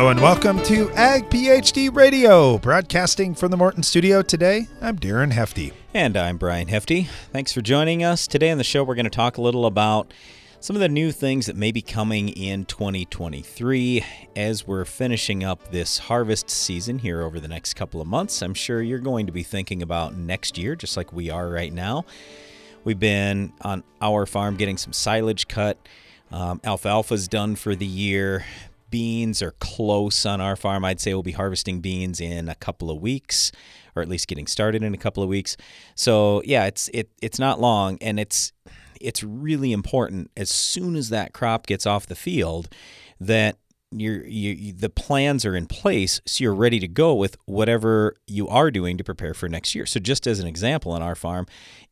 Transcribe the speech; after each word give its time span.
Hello 0.00 0.08
and 0.08 0.22
welcome 0.22 0.62
to 0.62 0.90
Ag 0.92 1.28
PhD 1.28 1.94
Radio, 1.94 2.56
broadcasting 2.56 3.34
from 3.34 3.50
the 3.50 3.56
Morton 3.58 3.82
Studio. 3.82 4.22
Today, 4.22 4.66
I'm 4.80 4.98
Darren 4.98 5.30
Hefty. 5.30 5.74
And 5.92 6.16
I'm 6.16 6.38
Brian 6.38 6.68
Hefty. 6.68 7.02
Thanks 7.32 7.52
for 7.52 7.60
joining 7.60 8.02
us. 8.02 8.26
Today 8.26 8.50
on 8.50 8.56
the 8.56 8.64
show, 8.64 8.82
we're 8.82 8.94
going 8.94 9.04
to 9.04 9.10
talk 9.10 9.36
a 9.36 9.42
little 9.42 9.66
about 9.66 10.14
some 10.58 10.74
of 10.74 10.80
the 10.80 10.88
new 10.88 11.12
things 11.12 11.44
that 11.44 11.54
may 11.54 11.70
be 11.70 11.82
coming 11.82 12.30
in 12.30 12.64
2023 12.64 14.02
as 14.34 14.66
we're 14.66 14.86
finishing 14.86 15.44
up 15.44 15.70
this 15.70 15.98
harvest 15.98 16.48
season 16.48 17.00
here 17.00 17.20
over 17.20 17.38
the 17.38 17.46
next 17.46 17.74
couple 17.74 18.00
of 18.00 18.06
months. 18.06 18.40
I'm 18.40 18.54
sure 18.54 18.80
you're 18.80 19.00
going 19.00 19.26
to 19.26 19.32
be 19.32 19.42
thinking 19.42 19.82
about 19.82 20.16
next 20.16 20.56
year, 20.56 20.76
just 20.76 20.96
like 20.96 21.12
we 21.12 21.28
are 21.28 21.50
right 21.50 21.74
now. 21.74 22.06
We've 22.84 22.98
been 22.98 23.52
on 23.60 23.84
our 24.00 24.24
farm 24.24 24.56
getting 24.56 24.78
some 24.78 24.94
silage 24.94 25.46
cut. 25.46 25.76
Um, 26.32 26.60
alfalfa's 26.60 27.28
done 27.28 27.56
for 27.56 27.74
the 27.74 27.84
year 27.84 28.46
beans 28.90 29.42
are 29.42 29.52
close 29.52 30.26
on 30.26 30.40
our 30.40 30.56
farm. 30.56 30.84
I'd 30.84 31.00
say 31.00 31.14
we'll 31.14 31.22
be 31.22 31.32
harvesting 31.32 31.80
beans 31.80 32.20
in 32.20 32.48
a 32.48 32.54
couple 32.54 32.90
of 32.90 33.00
weeks, 33.00 33.52
or 33.94 34.02
at 34.02 34.08
least 34.08 34.28
getting 34.28 34.46
started 34.46 34.82
in 34.82 34.94
a 34.94 34.98
couple 34.98 35.22
of 35.22 35.28
weeks. 35.28 35.56
So 35.94 36.42
yeah, 36.44 36.66
it's 36.66 36.88
it 36.92 37.10
it's 37.22 37.38
not 37.38 37.60
long, 37.60 37.98
and 38.00 38.18
it's 38.18 38.52
it's 39.00 39.22
really 39.22 39.72
important 39.72 40.30
as 40.36 40.50
soon 40.50 40.94
as 40.96 41.08
that 41.08 41.32
crop 41.32 41.66
gets 41.66 41.86
off 41.86 42.06
the 42.06 42.14
field 42.14 42.68
that 43.18 43.56
you're, 43.92 44.24
you, 44.24 44.72
the 44.72 44.88
plans 44.88 45.44
are 45.44 45.56
in 45.56 45.66
place 45.66 46.20
so 46.24 46.44
you're 46.44 46.54
ready 46.54 46.78
to 46.78 46.86
go 46.86 47.12
with 47.12 47.36
whatever 47.46 48.14
you 48.26 48.46
are 48.46 48.70
doing 48.70 48.96
to 48.96 49.02
prepare 49.02 49.34
for 49.34 49.48
next 49.48 49.74
year. 49.74 49.84
So 49.84 49.98
just 49.98 50.26
as 50.26 50.38
an 50.38 50.46
example 50.46 50.92
on 50.92 51.02
our 51.02 51.16
farm, 51.16 51.46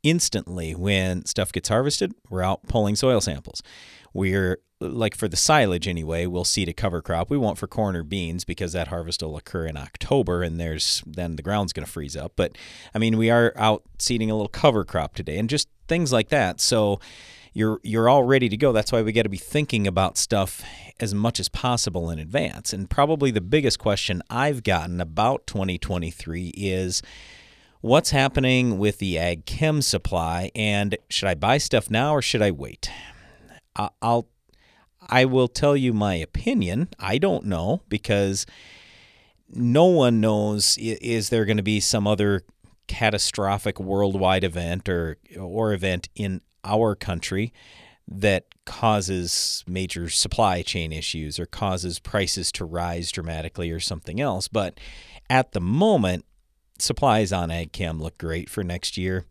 instantly 0.05 0.75
when 0.75 1.25
stuff 1.25 1.51
gets 1.51 1.69
harvested, 1.69 2.15
we're 2.31 2.43
out 2.43 2.63
pulling 2.69 2.95
soil 2.95 3.21
samples. 3.21 3.63
We're 4.13 4.59
like 4.81 5.17
for 5.17 5.27
the 5.27 5.37
silage 5.37 5.89
anyway, 5.89 6.27
we'll 6.27 6.45
seed 6.45 6.69
a 6.69 6.73
cover 6.73 7.03
crop. 7.03 7.31
We 7.31 7.39
won't 7.39 7.59
for 7.59 7.67
corn 7.67 7.97
or 7.97 8.05
beans 8.05 8.45
because 8.45 8.73
that 8.73 8.89
harvest 8.89 9.23
will 9.23 9.37
occur 9.37 9.67
in 9.67 9.77
October 9.77 10.43
and 10.43 10.61
there's 10.61 11.03
then 11.07 11.37
the 11.37 11.43
ground's 11.43 11.73
going 11.73 11.85
to 11.85 11.91
freeze 11.91 12.17
up. 12.17 12.33
But 12.37 12.57
I 12.95 12.99
mean, 12.99 13.17
we 13.17 13.31
are 13.31 13.53
out 13.57 13.83
seeding 13.99 14.31
a 14.31 14.35
little 14.35 14.49
cover 14.49 14.85
crop 14.85 15.15
today 15.15 15.39
and 15.39 15.51
just 15.51 15.69
things 15.89 16.13
like 16.13 16.29
that. 16.29 16.61
So 16.61 17.01
you're 17.55 17.81
you're 17.83 18.09
all 18.09 18.23
ready 18.23 18.49
to 18.49 18.57
go. 18.57 18.73
That's 18.73 18.93
why 18.93 19.03
we 19.03 19.13
got 19.13 19.23
to 19.23 19.29
be 19.29 19.37
thinking 19.37 19.87
about 19.87 20.17
stuff 20.17 20.63
as 21.01 21.15
much 21.15 21.41
as 21.41 21.49
possible 21.49 22.11
in 22.11 22.19
advance. 22.19 22.73
And 22.73 22.89
probably 22.89 23.31
the 23.31 23.41
biggest 23.41 23.79
question 23.79 24.23
I've 24.31 24.63
gotten 24.63 25.01
about 25.01 25.47
2023 25.47 26.53
is 26.57 27.03
what's 27.81 28.11
happening 28.11 28.79
with 28.79 28.99
the 28.99 29.19
ag 29.19 29.45
chem 29.45 29.83
supply 29.83 30.51
and 30.55 30.97
should 31.09 31.29
I 31.29 31.35
buy 31.35 31.59
stuff 31.59 31.91
now 31.91 32.15
or 32.15 32.23
should 32.23 32.43
I 32.43 32.53
wait? 32.53 32.91
I'll 34.03 34.29
I 35.09 35.25
will 35.25 35.49
tell 35.49 35.77
you 35.77 35.93
my 35.93 36.15
opinion. 36.15 36.89
I 36.99 37.19
don't 37.19 37.47
know 37.47 37.83
because 37.89 38.47
no 39.49 39.87
one 39.87 40.21
knows 40.21 40.77
is 40.79 41.31
there 41.31 41.45
going 41.45 41.57
to 41.57 41.63
be 41.63 41.81
some 41.81 42.07
other 42.07 42.43
catastrophic 42.87 43.79
worldwide 43.79 44.45
event 44.45 44.89
or 44.89 45.17
or 45.39 45.73
event 45.73 46.09
in 46.15 46.41
our 46.65 46.95
country 46.95 47.53
that 48.07 48.47
causes 48.65 49.65
major 49.67 50.09
supply 50.09 50.63
chain 50.63 50.93
issues 50.93 51.39
or 51.39 51.47
causes 51.47 51.99
prices 51.99 52.51
to 52.53 52.65
rise 52.65 53.11
dramatically 53.11 53.71
or 53.71 53.81
something 53.81 54.21
else. 54.21 54.49
But 54.49 54.81
at 55.31 55.53
the 55.53 55.61
moment, 55.61 56.25
supplies 56.79 57.33
on 57.33 57.51
ag 57.51 57.73
chem 57.73 58.01
look 58.01 58.17
great 58.19 58.49
for 58.49 58.63
next 58.63 58.97
year 58.97 59.25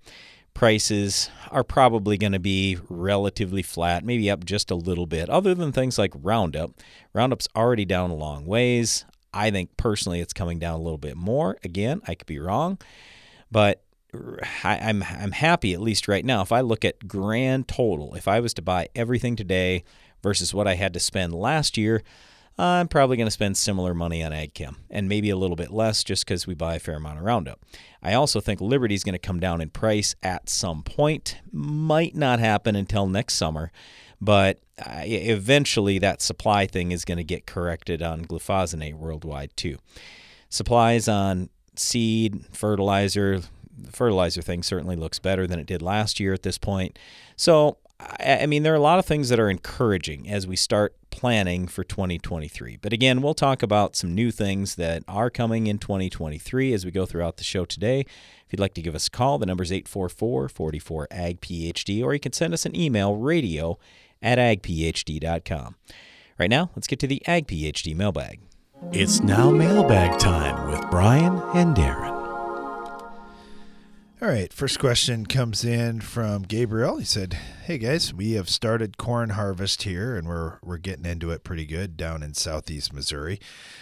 prices 0.58 1.30
are 1.52 1.64
probably 1.64 2.18
going 2.18 2.32
to 2.32 2.40
be 2.40 2.80
relatively 2.90 3.62
flat, 3.62 4.04
maybe 4.04 4.28
up 4.32 4.44
just 4.44 4.72
a 4.72 4.76
little 4.76 5.06
bit, 5.06 5.30
other 5.30 5.54
than 5.54 5.72
things 5.72 6.00
like 6.00 6.12
Roundup. 6.16 6.72
Roundup's 7.14 7.48
already 7.56 7.86
down 7.86 8.10
a 8.10 8.16
long 8.16 8.44
ways. 8.48 9.06
I 9.32 9.52
think 9.52 9.78
personally 9.78 10.20
it's 10.20 10.34
coming 10.34 10.58
down 10.58 10.74
a 10.74 10.82
little 10.82 10.98
bit 10.98 11.16
more. 11.16 11.58
Again, 11.64 12.02
I 12.08 12.16
could 12.16 12.26
be 12.26 12.40
wrong, 12.40 12.80
but 13.52 13.84
I, 14.64 14.78
am 14.78 15.04
I'm, 15.04 15.22
I'm 15.22 15.32
happy 15.32 15.76
at 15.76 15.80
least 15.80 16.08
right 16.08 16.26
now. 16.26 16.42
If 16.42 16.52
I 16.52 16.62
look 16.62 16.84
at 16.84 17.08
grand 17.08 17.68
total, 17.68 18.16
if 18.16 18.28
I 18.28 18.40
was 18.40 18.56
to 18.56 18.64
buy 18.64 18.90
everything 18.96 19.36
today 19.36 19.84
versus 20.24 20.56
what 20.56 20.68
I 20.68 20.74
had 20.74 20.92
to 20.96 21.00
spend 21.00 21.36
last 21.36 21.78
year, 21.78 22.02
I'm 22.60 22.88
probably 22.88 23.18
going 23.18 23.28
to 23.28 23.32
spend 23.32 23.56
similar 23.56 23.94
money 23.94 24.24
on 24.24 24.34
ag 24.34 24.54
chem 24.54 24.78
and 24.90 25.08
maybe 25.08 25.30
a 25.30 25.36
little 25.36 25.56
bit 25.56 25.72
less 25.72 26.04
just 26.04 26.26
because 26.26 26.48
we 26.48 26.56
buy 26.56 26.76
a 26.76 26.80
fair 26.80 26.96
amount 26.96 27.20
of 27.20 27.26
Roundup. 27.26 27.60
I 28.02 28.14
also 28.14 28.40
think 28.40 28.60
Liberty 28.62 28.96
is 28.96 29.04
going 29.04 29.14
to 29.14 29.20
come 29.20 29.40
down 29.40 29.62
in 29.62 29.70
price 29.70 30.16
at 30.24 30.50
some 30.50 30.82
point. 30.82 31.38
Might 31.52 32.16
not 32.16 32.40
happen 32.40 32.76
until 32.76 33.08
next 33.08 33.36
summer, 33.36 33.72
but 34.20 34.60
eventually 34.80 36.00
that 36.00 36.22
supply 36.22 36.66
thing 36.66 36.92
is 36.92 37.06
going 37.06 37.18
to 37.18 37.24
get 37.24 37.46
corrected 37.46 38.02
on 38.02 38.26
glufosinate 38.26 38.96
worldwide 38.96 39.56
too. 39.56 39.78
Supplies 40.50 41.08
on 41.08 41.50
seed, 41.76 42.44
fertilizer, 42.56 43.42
the 43.78 43.92
fertilizer 43.92 44.42
thing 44.42 44.64
certainly 44.64 44.96
looks 44.96 45.20
better 45.20 45.46
than 45.46 45.60
it 45.60 45.68
did 45.68 45.82
last 45.82 46.20
year 46.20 46.34
at 46.34 46.44
this 46.44 46.58
point. 46.58 46.98
So 47.36 47.78
I 48.00 48.46
mean, 48.46 48.62
there 48.62 48.74
are 48.74 48.78
a 48.78 48.80
lot 48.80 49.00
of 49.00 49.06
things 49.06 49.30
that 49.30 49.40
are 49.40 49.50
encouraging 49.50 50.30
as 50.30 50.46
we 50.46 50.56
start 50.56 50.96
planning 51.10 51.68
for 51.68 51.84
2023. 51.84 52.78
But 52.80 52.94
again, 52.94 53.24
we'll 53.24 53.34
talk 53.34 53.64
about 53.64 53.96
some 53.96 54.14
new 54.14 54.30
things 54.30 54.76
that 54.76 55.04
are 55.08 55.32
coming 55.32 55.66
in 55.66 55.80
2023 55.80 56.74
as 56.74 56.86
we 56.86 56.92
go 56.92 57.08
throughout 57.08 57.38
the 57.38 57.44
show 57.44 57.66
today. 57.66 58.02
If 58.02 58.54
you'd 58.54 58.60
like 58.60 58.76
to 58.76 58.84
give 58.84 58.94
us 58.94 59.08
a 59.08 59.12
call, 59.12 59.40
the 59.40 59.48
number 59.48 59.64
is 59.64 59.72
844 59.72 60.48
44 60.50 61.08
AG 61.12 61.40
PhD, 61.42 62.04
or 62.04 62.14
you 62.14 62.20
can 62.20 62.34
send 62.34 62.54
us 62.54 62.68
an 62.68 62.76
email 62.76 63.16
radio 63.16 63.80
at 64.22 64.38
agphd.com. 64.38 65.76
Right 66.38 66.50
now, 66.50 66.70
let's 66.76 66.88
get 66.88 67.00
to 67.00 67.08
the 67.08 67.26
Ag 67.28 67.48
PhD 67.48 67.96
mailbag. 67.96 68.40
It's 68.92 69.22
now 69.22 69.50
mailbag 69.50 70.20
time 70.20 70.70
with 70.70 70.88
Brian 70.92 71.42
and 71.56 71.76
Darren. 71.76 72.07
All 74.20 74.30
right, 74.30 74.52
first 74.52 74.80
question 74.80 75.28
comes 75.28 75.64
in 75.64 76.02
from 76.02 76.42
Gabriel. 76.42 76.98
He 76.98 77.06
said, 77.06 77.36
"Hey 77.66 77.78
guys, 77.78 78.16
we 78.16 78.32
have 78.32 78.50
started 78.50 78.98
corn 78.98 79.30
harvest 79.30 79.84
here 79.84 80.18
and 80.18 80.28
we're 80.28 80.58
we're 80.64 80.80
getting 80.80 81.06
into 81.06 81.30
it 81.30 81.44
pretty 81.44 81.68
good 81.68 81.96
down 81.96 82.24
in 82.24 82.34
southeast 82.34 82.92
Missouri. 82.92 83.40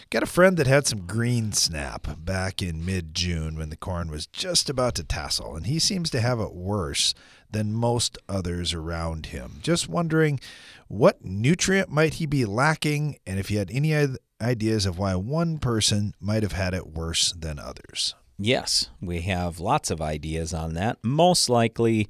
Got 0.09 0.23
a 0.23 0.25
friend 0.25 0.57
that 0.57 0.67
had 0.67 0.87
some 0.87 1.07
green 1.07 1.53
snap 1.53 2.17
back 2.19 2.61
in 2.61 2.85
mid-June 2.85 3.55
when 3.55 3.69
the 3.69 3.77
corn 3.77 4.11
was 4.11 4.27
just 4.27 4.69
about 4.69 4.95
to 4.95 5.05
tassel, 5.05 5.55
and 5.55 5.67
he 5.67 5.79
seems 5.79 6.09
to 6.09 6.19
have 6.19 6.41
it 6.41 6.53
worse 6.53 7.13
than 7.49 7.71
most 7.71 8.17
others 8.27 8.73
around 8.73 9.27
him. 9.27 9.59
Just 9.61 9.87
wondering 9.87 10.41
what 10.89 11.23
nutrient 11.23 11.89
might 11.89 12.15
he 12.15 12.25
be 12.25 12.43
lacking 12.43 13.19
and 13.25 13.39
if 13.39 13.49
you 13.49 13.57
had 13.57 13.71
any 13.71 13.95
ideas 14.41 14.85
of 14.85 14.97
why 14.97 15.15
one 15.15 15.59
person 15.59 16.13
might 16.19 16.43
have 16.43 16.51
had 16.51 16.73
it 16.73 16.87
worse 16.87 17.31
than 17.31 17.57
others." 17.57 18.15
Yes, 18.37 18.89
we 19.01 19.21
have 19.21 19.59
lots 19.59 19.89
of 19.89 20.01
ideas 20.01 20.53
on 20.53 20.73
that. 20.73 20.97
Most 21.03 21.49
likely, 21.49 22.07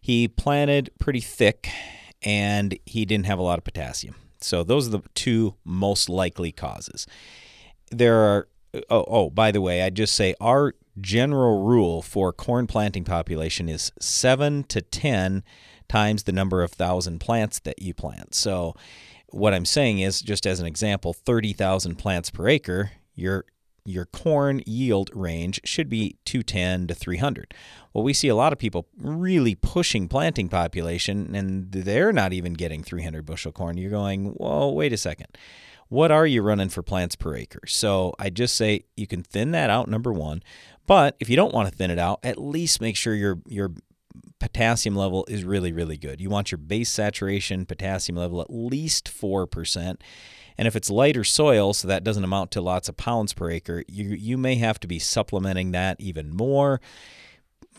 he 0.00 0.26
planted 0.28 0.90
pretty 0.98 1.20
thick 1.20 1.68
and 2.22 2.78
he 2.86 3.04
didn't 3.04 3.26
have 3.26 3.38
a 3.38 3.42
lot 3.42 3.58
of 3.58 3.64
potassium. 3.64 4.14
So, 4.40 4.62
those 4.62 4.88
are 4.88 4.92
the 4.92 5.02
two 5.14 5.56
most 5.64 6.08
likely 6.08 6.52
causes. 6.52 7.06
There 7.90 8.16
are, 8.16 8.48
oh, 8.88 9.04
oh 9.08 9.30
by 9.30 9.50
the 9.50 9.60
way, 9.60 9.82
I'd 9.82 9.94
just 9.94 10.14
say 10.14 10.34
our 10.40 10.74
general 11.00 11.64
rule 11.64 12.02
for 12.02 12.32
corn 12.32 12.66
planting 12.66 13.04
population 13.04 13.68
is 13.68 13.92
7 14.00 14.64
to 14.64 14.80
10 14.80 15.44
times 15.88 16.24
the 16.24 16.32
number 16.32 16.62
of 16.62 16.72
thousand 16.72 17.18
plants 17.18 17.58
that 17.60 17.80
you 17.82 17.94
plant. 17.94 18.34
So, 18.34 18.74
what 19.30 19.52
I'm 19.52 19.66
saying 19.66 19.98
is, 19.98 20.22
just 20.22 20.46
as 20.46 20.60
an 20.60 20.66
example, 20.66 21.12
30,000 21.12 21.96
plants 21.96 22.30
per 22.30 22.48
acre, 22.48 22.92
you're 23.14 23.44
your 23.88 24.06
corn 24.06 24.62
yield 24.66 25.10
range 25.14 25.60
should 25.64 25.88
be 25.88 26.16
210 26.24 26.88
to 26.88 26.94
300. 26.94 27.54
Well, 27.92 28.04
we 28.04 28.12
see 28.12 28.28
a 28.28 28.34
lot 28.34 28.52
of 28.52 28.58
people 28.58 28.86
really 28.96 29.54
pushing 29.54 30.08
planting 30.08 30.48
population, 30.48 31.34
and 31.34 31.72
they're 31.72 32.12
not 32.12 32.32
even 32.32 32.54
getting 32.54 32.82
300 32.82 33.24
bushel 33.24 33.52
corn. 33.52 33.78
You're 33.78 33.90
going, 33.90 34.34
well, 34.36 34.74
wait 34.74 34.92
a 34.92 34.96
second. 34.96 35.28
What 35.88 36.10
are 36.10 36.26
you 36.26 36.42
running 36.42 36.68
for 36.68 36.82
plants 36.82 37.16
per 37.16 37.34
acre? 37.34 37.66
So 37.66 38.14
I 38.18 38.28
just 38.28 38.56
say 38.56 38.84
you 38.96 39.06
can 39.06 39.22
thin 39.22 39.52
that 39.52 39.70
out, 39.70 39.88
number 39.88 40.12
one. 40.12 40.42
But 40.86 41.16
if 41.18 41.30
you 41.30 41.36
don't 41.36 41.54
want 41.54 41.70
to 41.70 41.74
thin 41.74 41.90
it 41.90 41.98
out, 41.98 42.20
at 42.22 42.38
least 42.38 42.80
make 42.80 42.96
sure 42.96 43.14
your 43.14 43.38
your 43.46 43.72
potassium 44.38 44.94
level 44.94 45.24
is 45.28 45.44
really, 45.44 45.72
really 45.72 45.96
good. 45.96 46.20
You 46.20 46.30
want 46.30 46.50
your 46.50 46.58
base 46.58 46.90
saturation 46.90 47.66
potassium 47.66 48.16
level 48.16 48.40
at 48.40 48.50
least 48.50 49.06
4%. 49.06 50.00
And 50.58 50.66
if 50.66 50.74
it's 50.74 50.90
lighter 50.90 51.24
soil, 51.24 51.72
so 51.72 51.86
that 51.88 52.04
doesn't 52.04 52.24
amount 52.24 52.50
to 52.50 52.60
lots 52.60 52.88
of 52.88 52.96
pounds 52.96 53.32
per 53.32 53.48
acre, 53.48 53.84
you, 53.86 54.08
you 54.08 54.36
may 54.36 54.56
have 54.56 54.80
to 54.80 54.88
be 54.88 54.98
supplementing 54.98 55.70
that 55.70 56.00
even 56.00 56.34
more. 56.34 56.80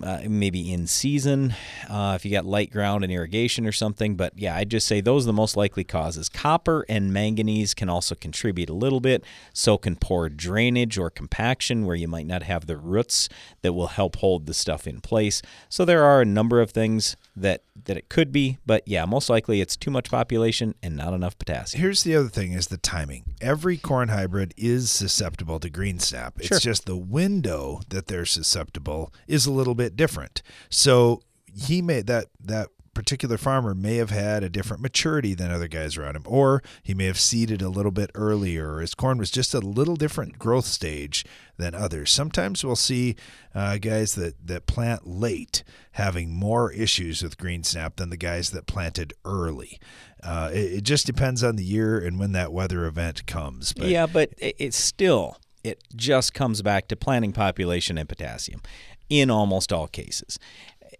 Uh, 0.01 0.21
maybe 0.29 0.71
in 0.71 0.87
season 0.87 1.53
uh, 1.89 2.13
if 2.15 2.23
you 2.23 2.31
got 2.31 2.45
light 2.45 2.71
ground 2.71 3.03
and 3.03 3.11
irrigation 3.11 3.67
or 3.67 3.73
something. 3.73 4.15
But 4.15 4.31
yeah, 4.37 4.55
I'd 4.55 4.71
just 4.71 4.87
say 4.87 5.01
those 5.01 5.25
are 5.25 5.27
the 5.27 5.33
most 5.33 5.57
likely 5.57 5.83
causes. 5.83 6.29
Copper 6.29 6.85
and 6.87 7.11
manganese 7.11 7.73
can 7.73 7.89
also 7.89 8.15
contribute 8.15 8.69
a 8.69 8.73
little 8.73 9.01
bit. 9.01 9.25
So 9.51 9.77
can 9.77 9.97
poor 9.97 10.29
drainage 10.29 10.97
or 10.97 11.09
compaction, 11.09 11.85
where 11.85 11.97
you 11.97 12.07
might 12.07 12.27
not 12.27 12.43
have 12.43 12.65
the 12.65 12.77
roots 12.77 13.27
that 13.61 13.73
will 13.73 13.87
help 13.87 14.15
hold 14.17 14.45
the 14.45 14.53
stuff 14.53 14.87
in 14.87 15.01
place. 15.01 15.41
So 15.67 15.83
there 15.83 16.05
are 16.05 16.21
a 16.21 16.25
number 16.25 16.61
of 16.61 16.71
things 16.71 17.17
that 17.41 17.63
that 17.85 17.97
it 17.97 18.09
could 18.09 18.31
be, 18.31 18.57
but 18.65 18.83
yeah, 18.87 19.05
most 19.05 19.29
likely 19.29 19.61
it's 19.61 19.75
too 19.77 19.91
much 19.91 20.09
population 20.11 20.75
and 20.83 20.95
not 20.95 21.13
enough 21.13 21.37
potassium. 21.37 21.81
Here's 21.81 22.03
the 22.03 22.15
other 22.15 22.29
thing: 22.29 22.53
is 22.53 22.67
the 22.67 22.77
timing. 22.77 23.35
Every 23.41 23.77
corn 23.77 24.09
hybrid 24.09 24.53
is 24.57 24.91
susceptible 24.91 25.59
to 25.59 25.69
green 25.69 25.99
snap. 25.99 26.35
It's 26.37 26.47
Sure. 26.47 26.59
just 26.59 26.85
the 26.85 26.97
window 26.97 27.81
that 27.89 28.07
they're 28.07 28.25
susceptible 28.25 29.13
is 29.27 29.45
a 29.45 29.51
little 29.51 29.75
bit 29.75 29.95
different. 29.95 30.41
So 30.69 31.21
he 31.53 31.81
made 31.81 32.07
that 32.07 32.27
that 32.43 32.69
particular 32.93 33.37
farmer 33.37 33.73
may 33.73 33.95
have 33.97 34.09
had 34.09 34.43
a 34.43 34.49
different 34.49 34.81
maturity 34.81 35.33
than 35.33 35.51
other 35.51 35.67
guys 35.67 35.97
around 35.97 36.15
him, 36.15 36.23
or 36.25 36.61
he 36.83 36.93
may 36.93 37.05
have 37.05 37.19
seeded 37.19 37.61
a 37.61 37.69
little 37.69 37.91
bit 37.91 38.09
earlier, 38.15 38.73
or 38.75 38.81
his 38.81 38.93
corn 38.95 39.17
was 39.17 39.31
just 39.31 39.53
a 39.53 39.59
little 39.59 39.95
different 39.95 40.37
growth 40.39 40.65
stage 40.65 41.25
than 41.57 41.73
others. 41.75 42.11
Sometimes 42.11 42.63
we'll 42.63 42.75
see 42.75 43.15
uh, 43.53 43.77
guys 43.77 44.15
that, 44.15 44.47
that 44.47 44.65
plant 44.65 45.05
late 45.07 45.63
having 45.93 46.33
more 46.33 46.71
issues 46.71 47.21
with 47.21 47.37
green 47.37 47.63
snap 47.63 47.97
than 47.97 48.09
the 48.09 48.17
guys 48.17 48.51
that 48.51 48.65
planted 48.67 49.13
early. 49.25 49.79
Uh, 50.23 50.49
it, 50.53 50.73
it 50.73 50.83
just 50.83 51.05
depends 51.05 51.43
on 51.43 51.55
the 51.55 51.63
year 51.63 51.97
and 51.99 52.19
when 52.19 52.31
that 52.33 52.51
weather 52.51 52.85
event 52.85 53.25
comes. 53.25 53.73
But 53.73 53.87
yeah, 53.87 54.05
but 54.05 54.31
it- 54.37 54.55
it's 54.59 54.77
still 54.77 55.37
it 55.63 55.83
just 55.93 56.33
comes 56.33 56.61
back 56.61 56.87
to 56.87 56.95
planting 56.95 57.33
population 57.33 57.97
and 57.97 58.07
potassium 58.07 58.61
in 59.09 59.29
almost 59.29 59.73
all 59.73 59.87
cases. 59.87 60.39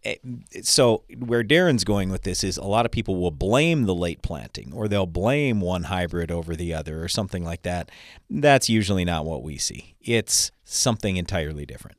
Eh, 0.03 0.15
So 0.61 1.03
where 1.17 1.43
Darren's 1.43 1.83
going 1.83 2.09
with 2.09 2.23
this 2.23 2.43
is 2.43 2.57
a 2.57 2.63
lot 2.63 2.85
of 2.85 2.91
people 2.91 3.17
will 3.17 3.31
blame 3.31 3.83
the 3.83 3.95
late 3.95 4.21
planting 4.21 4.71
or 4.73 4.87
they'll 4.87 5.05
blame 5.05 5.61
one 5.61 5.83
hybrid 5.83 6.31
over 6.31 6.55
the 6.55 6.73
other 6.73 7.03
or 7.03 7.07
something 7.07 7.43
like 7.43 7.63
that. 7.63 7.91
That's 8.29 8.69
usually 8.69 9.05
not 9.05 9.25
what 9.25 9.43
we 9.43 9.57
see. 9.57 9.95
It's 10.01 10.51
something 10.63 11.17
entirely 11.17 11.65
different. 11.65 11.97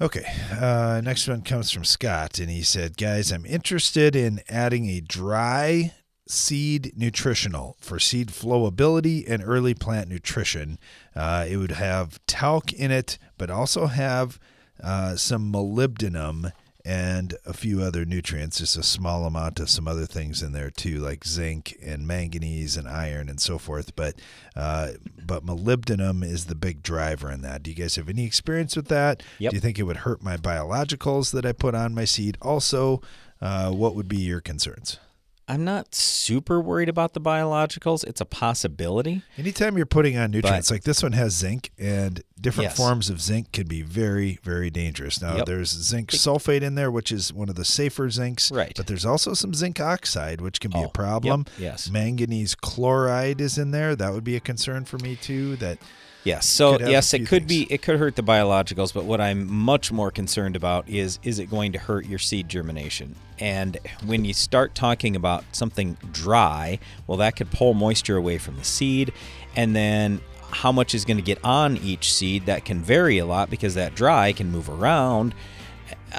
Okay. 0.00 0.24
Uh, 0.50 1.00
next 1.04 1.28
one 1.28 1.42
comes 1.42 1.70
from 1.70 1.84
Scott, 1.84 2.40
and 2.40 2.50
he 2.50 2.62
said, 2.62 2.96
Guys, 2.96 3.30
I'm 3.30 3.46
interested 3.46 4.16
in 4.16 4.40
adding 4.48 4.88
a 4.90 5.00
dry 5.00 5.92
seed 6.26 6.92
nutritional 6.96 7.76
for 7.80 8.00
seed 8.00 8.28
flowability 8.28 9.24
and 9.28 9.42
early 9.44 9.72
plant 9.74 10.08
nutrition. 10.08 10.78
Uh, 11.14 11.46
it 11.48 11.58
would 11.58 11.72
have 11.72 12.18
talc 12.26 12.72
in 12.72 12.90
it, 12.90 13.18
but 13.38 13.50
also 13.50 13.86
have 13.86 14.40
uh, 14.82 15.16
some 15.16 15.52
molybdenum 15.52 16.52
and 16.84 17.34
a 17.46 17.54
few 17.54 17.80
other 17.80 18.04
nutrients, 18.04 18.58
just 18.58 18.76
a 18.76 18.82
small 18.82 19.24
amount 19.24 19.58
of 19.58 19.70
some 19.70 19.88
other 19.88 20.04
things 20.04 20.42
in 20.42 20.52
there 20.52 20.70
too, 20.70 20.98
like 20.98 21.24
zinc 21.24 21.78
and 21.82 22.06
manganese 22.06 22.76
and 22.76 22.86
iron 22.86 23.30
and 23.30 23.40
so 23.40 23.56
forth. 23.56 23.96
But 23.96 24.16
uh, 24.54 24.92
but 25.24 25.46
molybdenum 25.46 26.22
is 26.22 26.44
the 26.44 26.54
big 26.54 26.82
driver 26.82 27.30
in 27.30 27.40
that. 27.40 27.62
Do 27.62 27.70
you 27.70 27.76
guys 27.76 27.96
have 27.96 28.10
any 28.10 28.26
experience 28.26 28.76
with 28.76 28.88
that? 28.88 29.22
Yep. 29.38 29.50
Do 29.50 29.56
you 29.56 29.60
think 29.60 29.78
it 29.78 29.84
would 29.84 29.98
hurt 29.98 30.22
my 30.22 30.36
biologicals 30.36 31.32
that 31.32 31.46
I 31.46 31.52
put 31.52 31.74
on 31.74 31.94
my 31.94 32.04
seed? 32.04 32.36
Also, 32.42 33.00
uh, 33.40 33.70
what 33.70 33.94
would 33.94 34.08
be 34.08 34.18
your 34.18 34.42
concerns? 34.42 34.98
I'm 35.46 35.62
not 35.64 35.94
super 35.94 36.58
worried 36.58 36.88
about 36.88 37.12
the 37.12 37.20
biologicals. 37.20 38.02
It's 38.04 38.20
a 38.20 38.24
possibility. 38.24 39.22
Anytime 39.36 39.76
you're 39.76 39.84
putting 39.84 40.16
on 40.16 40.30
nutrients, 40.30 40.70
like 40.70 40.84
this 40.84 41.02
one 41.02 41.12
has 41.12 41.34
zinc, 41.34 41.70
and 41.78 42.22
different 42.40 42.70
Yes. 42.70 42.76
forms 42.78 43.10
of 43.10 43.20
zinc 43.20 43.52
can 43.52 43.66
be 43.66 43.82
very, 43.82 44.38
very 44.42 44.70
dangerous. 44.70 45.20
Now, 45.20 45.36
Yep. 45.36 45.46
there's 45.46 45.68
zinc 45.70 46.10
sulfate 46.12 46.62
in 46.62 46.76
there, 46.76 46.90
which 46.90 47.12
is 47.12 47.30
one 47.32 47.50
of 47.50 47.56
the 47.56 47.64
safer 47.64 48.08
zincs. 48.08 48.50
Right. 48.54 48.72
But 48.74 48.86
there's 48.86 49.04
also 49.04 49.34
some 49.34 49.52
zinc 49.52 49.80
oxide, 49.80 50.40
which 50.40 50.60
can 50.60 50.70
be 50.70 50.78
Oh, 50.78 50.80
a 50.80 50.84
yep, 50.84 50.94
problem. 50.94 51.44
yes. 51.58 51.90
Manganese 51.90 52.54
chloride 52.54 53.40
is 53.42 53.58
in 53.58 53.70
there. 53.70 53.94
That 53.94 54.14
would 54.14 54.24
be 54.24 54.36
a 54.36 54.40
concern 54.40 54.86
for 54.86 54.96
me, 54.98 55.14
too. 55.14 55.56
That 55.56 55.78
Yes. 56.24 56.46
So 56.46 56.78
yes, 56.80 57.12
it 57.12 57.20
could 57.20 57.46
things. 57.46 57.68
be 57.68 57.72
it 57.72 57.82
could 57.82 57.98
hurt 57.98 58.16
the 58.16 58.22
biologicals, 58.22 58.92
but 58.94 59.04
what 59.04 59.20
I'm 59.20 59.50
much 59.52 59.92
more 59.92 60.10
concerned 60.10 60.56
about 60.56 60.88
is 60.88 61.18
is 61.22 61.38
it 61.38 61.50
going 61.50 61.72
to 61.72 61.78
hurt 61.78 62.06
your 62.06 62.18
seed 62.18 62.48
germination? 62.48 63.14
And 63.38 63.76
when 64.06 64.24
you 64.24 64.32
start 64.32 64.74
talking 64.74 65.16
about 65.16 65.44
something 65.52 65.96
dry, 66.12 66.78
well 67.06 67.18
that 67.18 67.36
could 67.36 67.50
pull 67.50 67.74
moisture 67.74 68.16
away 68.16 68.38
from 68.38 68.56
the 68.56 68.64
seed 68.64 69.12
and 69.54 69.76
then 69.76 70.20
how 70.50 70.72
much 70.72 70.94
is 70.94 71.04
going 71.04 71.16
to 71.16 71.22
get 71.22 71.38
on 71.44 71.76
each 71.78 72.12
seed 72.12 72.46
that 72.46 72.64
can 72.64 72.80
vary 72.80 73.18
a 73.18 73.26
lot 73.26 73.50
because 73.50 73.74
that 73.74 73.94
dry 73.94 74.32
can 74.32 74.50
move 74.50 74.70
around. 74.70 75.34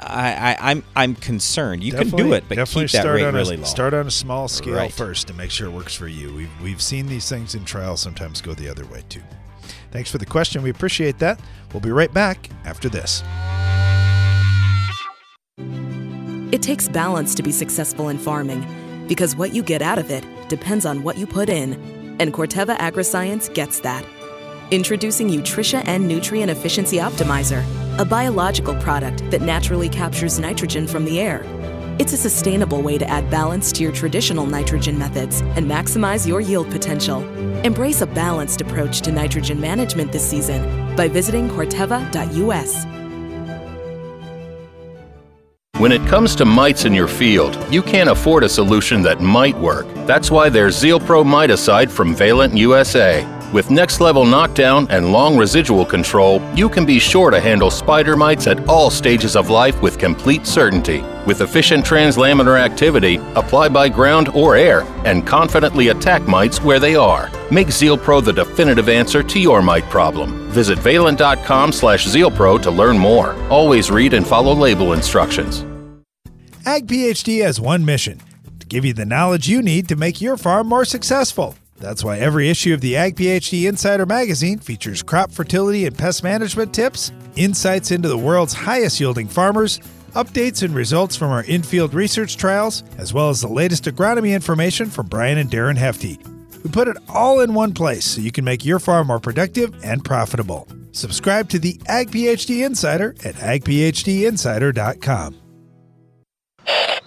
I, 0.02 0.56
I 0.60 0.70
I'm 0.70 0.84
I'm 0.94 1.14
concerned. 1.14 1.82
You 1.82 1.92
can 1.92 2.10
do 2.10 2.32
it, 2.32 2.44
but 2.48 2.56
definitely 2.56 2.84
keep 2.84 2.92
that 2.92 3.00
start 3.02 3.16
rate 3.16 3.24
on 3.24 3.34
really 3.34 3.54
a, 3.56 3.58
low. 3.58 3.64
Start 3.64 3.94
on 3.94 4.06
a 4.06 4.10
small 4.10 4.48
scale 4.48 4.74
Right. 4.74 4.92
first 4.92 5.26
to 5.28 5.34
make 5.34 5.50
sure 5.50 5.66
it 5.66 5.72
works 5.72 5.94
for 5.94 6.08
you. 6.08 6.32
We've, 6.34 6.62
we've 6.62 6.82
seen 6.82 7.06
these 7.06 7.28
things 7.28 7.54
in 7.54 7.64
trials 7.64 8.00
sometimes 8.00 8.40
go 8.40 8.54
the 8.54 8.68
other 8.68 8.84
way, 8.86 9.02
too. 9.08 9.22
Thanks 9.90 10.10
for 10.10 10.18
the 10.18 10.26
question. 10.26 10.62
We 10.62 10.70
appreciate 10.70 11.18
that. 11.20 11.40
We'll 11.72 11.80
be 11.80 11.90
right 11.92 12.12
back 12.12 12.50
after 12.64 12.88
this. 12.88 13.22
It 16.52 16.62
takes 16.62 16.88
balance 16.88 17.34
to 17.34 17.42
be 17.42 17.50
successful 17.52 18.08
in 18.08 18.18
farming 18.18 18.66
because 19.08 19.36
what 19.36 19.52
you 19.52 19.62
get 19.62 19.82
out 19.82 19.98
of 19.98 20.10
it 20.10 20.24
depends 20.48 20.86
on 20.86 21.02
what 21.02 21.18
you 21.18 21.26
put 21.26 21.48
in. 21.48 21.74
And 22.20 22.32
Corteva 22.32 22.76
Agriscience 22.78 23.52
gets 23.52 23.80
that. 23.80 24.04
Introducing 24.70 25.28
Utrisha 25.28 25.86
N 25.86 26.06
Nutrient 26.08 26.50
Efficiency 26.50 26.96
Optimizer, 26.96 27.62
a 27.98 28.04
biological 28.04 28.74
product 28.76 29.30
that 29.30 29.40
naturally 29.40 29.88
captures 29.88 30.38
nitrogen 30.38 30.86
from 30.86 31.04
the 31.04 31.18
air. 31.18 31.42
It's 31.98 32.12
a 32.12 32.16
sustainable 32.18 32.82
way 32.82 32.98
to 32.98 33.08
add 33.08 33.30
balance 33.30 33.72
to 33.72 33.82
your 33.82 33.92
traditional 33.92 34.44
nitrogen 34.44 34.98
methods 34.98 35.40
and 35.40 35.64
maximize 35.64 36.26
your 36.26 36.42
yield 36.42 36.70
potential. 36.70 37.22
Embrace 37.64 38.02
a 38.02 38.06
balanced 38.06 38.60
approach 38.60 39.00
to 39.00 39.12
nitrogen 39.12 39.58
management 39.58 40.12
this 40.12 40.28
season 40.28 40.94
by 40.94 41.08
visiting 41.08 41.48
corteva.us. 41.48 42.84
When 45.78 45.92
it 45.92 46.06
comes 46.06 46.34
to 46.36 46.44
mites 46.44 46.84
in 46.84 46.92
your 46.92 47.08
field, 47.08 47.56
you 47.70 47.82
can't 47.82 48.10
afford 48.10 48.44
a 48.44 48.48
solution 48.48 49.00
that 49.02 49.20
might 49.20 49.56
work. 49.56 49.86
That's 50.06 50.30
why 50.30 50.50
there's 50.50 50.76
Zeal 50.76 51.00
Pro 51.00 51.24
Miticide 51.24 51.90
from 51.90 52.14
Valent 52.14 52.56
USA. 52.56 53.35
With 53.56 53.70
next 53.70 54.02
level 54.02 54.26
knockdown 54.26 54.86
and 54.90 55.12
long 55.12 55.34
residual 55.34 55.86
control, 55.86 56.42
you 56.54 56.68
can 56.68 56.84
be 56.84 56.98
sure 56.98 57.30
to 57.30 57.40
handle 57.40 57.70
spider 57.70 58.14
mites 58.14 58.46
at 58.46 58.68
all 58.68 58.90
stages 58.90 59.34
of 59.34 59.48
life 59.48 59.80
with 59.80 59.98
complete 59.98 60.46
certainty. 60.46 61.00
With 61.24 61.40
efficient 61.40 61.82
translaminar 61.82 62.60
activity, 62.60 63.16
apply 63.34 63.70
by 63.70 63.88
ground 63.88 64.28
or 64.34 64.56
air, 64.56 64.82
and 65.06 65.26
confidently 65.26 65.88
attack 65.88 66.28
mites 66.28 66.60
where 66.60 66.78
they 66.78 66.96
are. 66.96 67.30
Make 67.50 67.70
Zeal 67.70 67.96
Pro 67.96 68.20
the 68.20 68.30
definitive 68.30 68.90
answer 68.90 69.22
to 69.22 69.40
your 69.40 69.62
mite 69.62 69.88
problem. 69.88 70.50
Visit 70.50 70.78
valent.com 70.78 71.72
slash 71.72 72.06
zealpro 72.06 72.60
to 72.60 72.70
learn 72.70 72.98
more. 72.98 73.32
Always 73.48 73.90
read 73.90 74.12
and 74.12 74.26
follow 74.26 74.52
label 74.52 74.92
instructions. 74.92 75.64
Ag 76.66 76.86
PhD 76.88 77.42
has 77.42 77.58
one 77.58 77.86
mission 77.86 78.20
to 78.60 78.66
give 78.66 78.84
you 78.84 78.92
the 78.92 79.06
knowledge 79.06 79.48
you 79.48 79.62
need 79.62 79.88
to 79.88 79.96
make 79.96 80.20
your 80.20 80.36
farm 80.36 80.66
more 80.66 80.84
successful. 80.84 81.54
That's 81.78 82.02
why 82.02 82.18
every 82.18 82.48
issue 82.48 82.74
of 82.74 82.80
the 82.80 82.96
Ag 82.96 83.16
PhD 83.16 83.68
Insider 83.68 84.06
magazine 84.06 84.58
features 84.58 85.02
crop 85.02 85.30
fertility 85.30 85.86
and 85.86 85.96
pest 85.96 86.24
management 86.24 86.74
tips, 86.74 87.12
insights 87.36 87.90
into 87.90 88.08
the 88.08 88.18
world's 88.18 88.54
highest 88.54 88.98
yielding 88.98 89.28
farmers, 89.28 89.78
updates 90.14 90.62
and 90.62 90.74
results 90.74 91.14
from 91.14 91.30
our 91.30 91.44
in-field 91.44 91.92
research 91.92 92.38
trials, 92.38 92.82
as 92.96 93.12
well 93.12 93.28
as 93.28 93.42
the 93.42 93.48
latest 93.48 93.84
agronomy 93.84 94.34
information 94.34 94.88
from 94.88 95.06
Brian 95.06 95.38
and 95.38 95.50
Darren 95.50 95.76
Hefty. 95.76 96.18
We 96.64 96.70
put 96.70 96.88
it 96.88 96.96
all 97.08 97.40
in 97.40 97.54
one 97.54 97.74
place 97.74 98.06
so 98.06 98.22
you 98.22 98.32
can 98.32 98.44
make 98.44 98.64
your 98.64 98.78
farm 98.78 99.08
more 99.08 99.20
productive 99.20 99.74
and 99.84 100.02
profitable. 100.02 100.66
Subscribe 100.92 101.50
to 101.50 101.58
the 101.58 101.78
Ag 101.86 102.10
PhD 102.10 102.64
Insider 102.64 103.14
at 103.22 103.34
agphdinsider.com. 103.34 105.45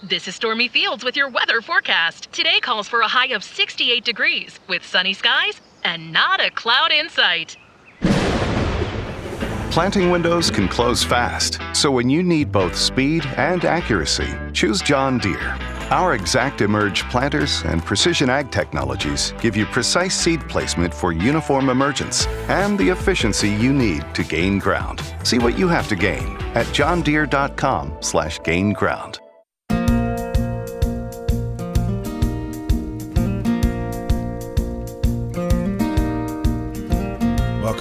This 0.02 0.26
is 0.26 0.34
Stormy 0.34 0.68
Fields 0.68 1.04
with 1.04 1.14
your 1.14 1.28
weather 1.28 1.60
forecast. 1.60 2.32
Today 2.32 2.58
calls 2.60 2.88
for 2.88 3.02
a 3.02 3.08
high 3.08 3.28
of 3.28 3.44
68 3.44 4.04
degrees 4.04 4.58
with 4.66 4.84
sunny 4.84 5.12
skies 5.12 5.60
and 5.84 6.12
not 6.12 6.40
a 6.40 6.50
cloud 6.50 6.90
in 6.90 7.08
sight. 7.08 7.56
Planting 9.70 10.10
windows 10.10 10.50
can 10.50 10.66
close 10.68 11.04
fast, 11.04 11.60
so 11.72 11.92
when 11.92 12.10
you 12.10 12.24
need 12.24 12.50
both 12.50 12.74
speed 12.74 13.24
and 13.36 13.64
accuracy, 13.64 14.28
choose 14.52 14.82
John 14.82 15.18
Deere. 15.18 15.56
Our 15.90 16.18
ExactEmerge 16.18 17.08
planters 17.10 17.62
and 17.64 17.84
precision 17.84 18.28
ag 18.30 18.50
technologies 18.50 19.32
give 19.40 19.56
you 19.56 19.66
precise 19.66 20.16
seed 20.16 20.40
placement 20.48 20.92
for 20.94 21.12
uniform 21.12 21.68
emergence 21.68 22.26
and 22.48 22.76
the 22.78 22.88
efficiency 22.88 23.48
you 23.48 23.72
need 23.72 24.04
to 24.14 24.24
gain 24.24 24.58
ground. 24.58 25.02
See 25.22 25.38
what 25.38 25.56
you 25.58 25.68
have 25.68 25.86
to 25.88 25.96
gain 25.96 26.36
at 26.54 26.66
johndeere.com/gain 26.66 28.72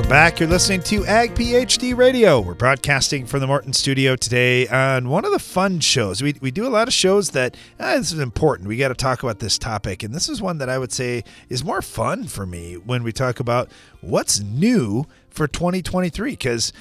back. 0.09 0.39
You're 0.39 0.49
listening 0.49 0.81
to 0.85 1.05
Ag 1.05 1.35
PhD 1.35 1.95
Radio. 1.95 2.39
We're 2.41 2.55
broadcasting 2.55 3.27
from 3.27 3.41
the 3.41 3.47
Morton 3.47 3.73
studio 3.73 4.15
today 4.15 4.67
on 4.67 5.07
one 5.07 5.23
of 5.23 5.31
the 5.31 5.37
fun 5.37 5.79
shows. 5.81 6.23
We, 6.23 6.33
we 6.41 6.49
do 6.49 6.65
a 6.65 6.67
lot 6.67 6.87
of 6.87 6.95
shows 6.95 7.29
that 7.31 7.55
ah, 7.79 7.93
this 7.95 8.11
is 8.11 8.17
important. 8.17 8.67
We 8.67 8.75
got 8.75 8.87
to 8.87 8.95
talk 8.95 9.21
about 9.21 9.37
this 9.37 9.59
topic. 9.59 10.01
And 10.01 10.11
this 10.11 10.27
is 10.27 10.41
one 10.41 10.57
that 10.57 10.67
I 10.67 10.79
would 10.79 10.91
say 10.91 11.23
is 11.47 11.63
more 11.63 11.83
fun 11.83 12.23
for 12.25 12.47
me 12.47 12.73
when 12.73 13.03
we 13.03 13.11
talk 13.11 13.39
about 13.39 13.69
what's 14.01 14.39
new 14.39 15.05
for 15.29 15.47
2023. 15.47 16.31
Because 16.31 16.73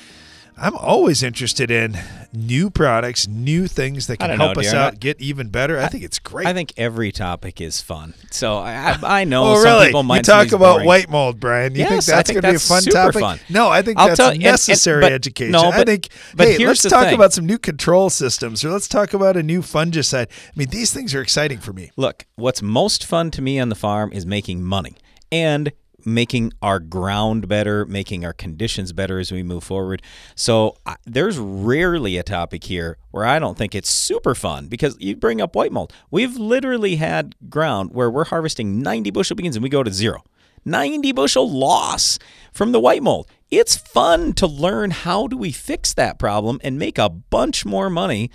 I'm 0.60 0.74
always 0.76 1.22
interested 1.22 1.70
in 1.70 1.96
new 2.32 2.68
products, 2.68 3.28
new 3.28 3.68
things 3.68 4.08
that 4.08 4.18
can 4.18 4.30
help 4.30 4.56
know, 4.56 4.60
us 4.62 4.74
out, 4.74 4.98
get 4.98 5.20
even 5.20 5.48
better. 5.50 5.78
I 5.78 5.86
think 5.86 6.02
it's 6.02 6.18
great. 6.18 6.46
I 6.48 6.52
think 6.52 6.72
every 6.76 7.12
topic 7.12 7.60
is 7.60 7.80
fun. 7.80 8.14
So 8.30 8.58
I, 8.58 8.98
I, 9.02 9.20
I 9.20 9.24
know 9.24 9.52
oh, 9.52 9.54
some 9.54 9.64
really? 9.64 9.86
people 9.86 10.02
might 10.02 10.16
you 10.18 10.22
talk 10.24 10.48
about 10.52 10.74
boring. 10.74 10.86
white 10.86 11.08
mold, 11.08 11.38
Brian. 11.38 11.72
You 11.74 11.82
think 11.84 11.90
Yes, 11.90 12.08
I 12.08 12.16
that's 12.16 12.30
think 12.30 12.42
going 12.42 12.54
to 12.54 12.58
be 12.58 12.64
a 12.64 12.66
fun 12.68 12.82
topic? 12.82 13.20
fun. 13.20 13.38
No, 13.48 13.68
I 13.68 13.82
think 13.82 13.98
I'll 13.98 14.08
that's 14.08 14.16
tell- 14.18 14.28
and- 14.30 14.36
and- 14.36 14.42
necessary 14.44 15.02
but- 15.02 15.12
education. 15.12 15.52
no, 15.52 15.70
I 15.70 15.78
but- 15.78 15.86
think, 15.86 16.08
but 16.34 16.48
hey, 16.48 16.66
let's 16.66 16.82
talk 16.82 17.04
thing. 17.04 17.14
about 17.14 17.32
some 17.32 17.46
new 17.46 17.58
control 17.58 18.10
systems, 18.10 18.64
or 18.64 18.70
let's 18.70 18.88
talk 18.88 19.14
about 19.14 19.36
a 19.36 19.42
new 19.42 19.62
fungicide. 19.62 20.26
I 20.28 20.52
mean, 20.56 20.68
these 20.70 20.92
things 20.92 21.14
are 21.14 21.22
exciting 21.22 21.58
for 21.58 21.72
me. 21.72 21.92
Look, 21.96 22.26
what's 22.34 22.62
most 22.62 23.06
fun 23.06 23.30
to 23.32 23.42
me 23.42 23.60
on 23.60 23.68
the 23.68 23.74
farm 23.76 24.12
is 24.12 24.26
making 24.26 24.64
money 24.64 24.96
and 25.30 25.72
making 26.14 26.52
our 26.62 26.78
ground 26.78 27.48
better, 27.48 27.86
making 27.86 28.24
our 28.24 28.32
conditions 28.32 28.92
better 28.92 29.18
as 29.18 29.32
we 29.32 29.42
move 29.42 29.64
forward. 29.64 30.02
So 30.34 30.76
I, 30.86 30.96
there's 31.04 31.38
rarely 31.38 32.16
a 32.16 32.22
topic 32.22 32.64
here 32.64 32.98
where 33.10 33.24
I 33.24 33.38
don't 33.38 33.56
think 33.56 33.74
it's 33.74 33.90
super 33.90 34.34
fun 34.34 34.68
because 34.68 34.96
you 34.98 35.16
bring 35.16 35.40
up 35.40 35.54
white 35.54 35.72
mold. 35.72 35.92
We've 36.10 36.36
literally 36.36 36.96
had 36.96 37.34
ground 37.48 37.90
where 37.92 38.10
we're 38.10 38.24
harvesting 38.24 38.82
90 38.82 39.10
bushel 39.10 39.36
beans 39.36 39.56
and 39.56 39.62
we 39.62 39.68
go 39.68 39.82
to 39.82 39.92
zero. 39.92 40.22
90 40.64 41.12
bushel 41.12 41.50
loss 41.50 42.18
from 42.52 42.72
the 42.72 42.80
white 42.80 43.02
mold. 43.02 43.28
It's 43.50 43.76
fun 43.76 44.34
to 44.34 44.46
learn 44.46 44.90
how 44.90 45.26
do 45.26 45.36
we 45.36 45.52
fix 45.52 45.94
that 45.94 46.18
problem 46.18 46.60
and 46.62 46.78
make 46.78 46.98
a 46.98 47.08
bunch 47.08 47.64
more 47.64 47.88
money 47.88 48.30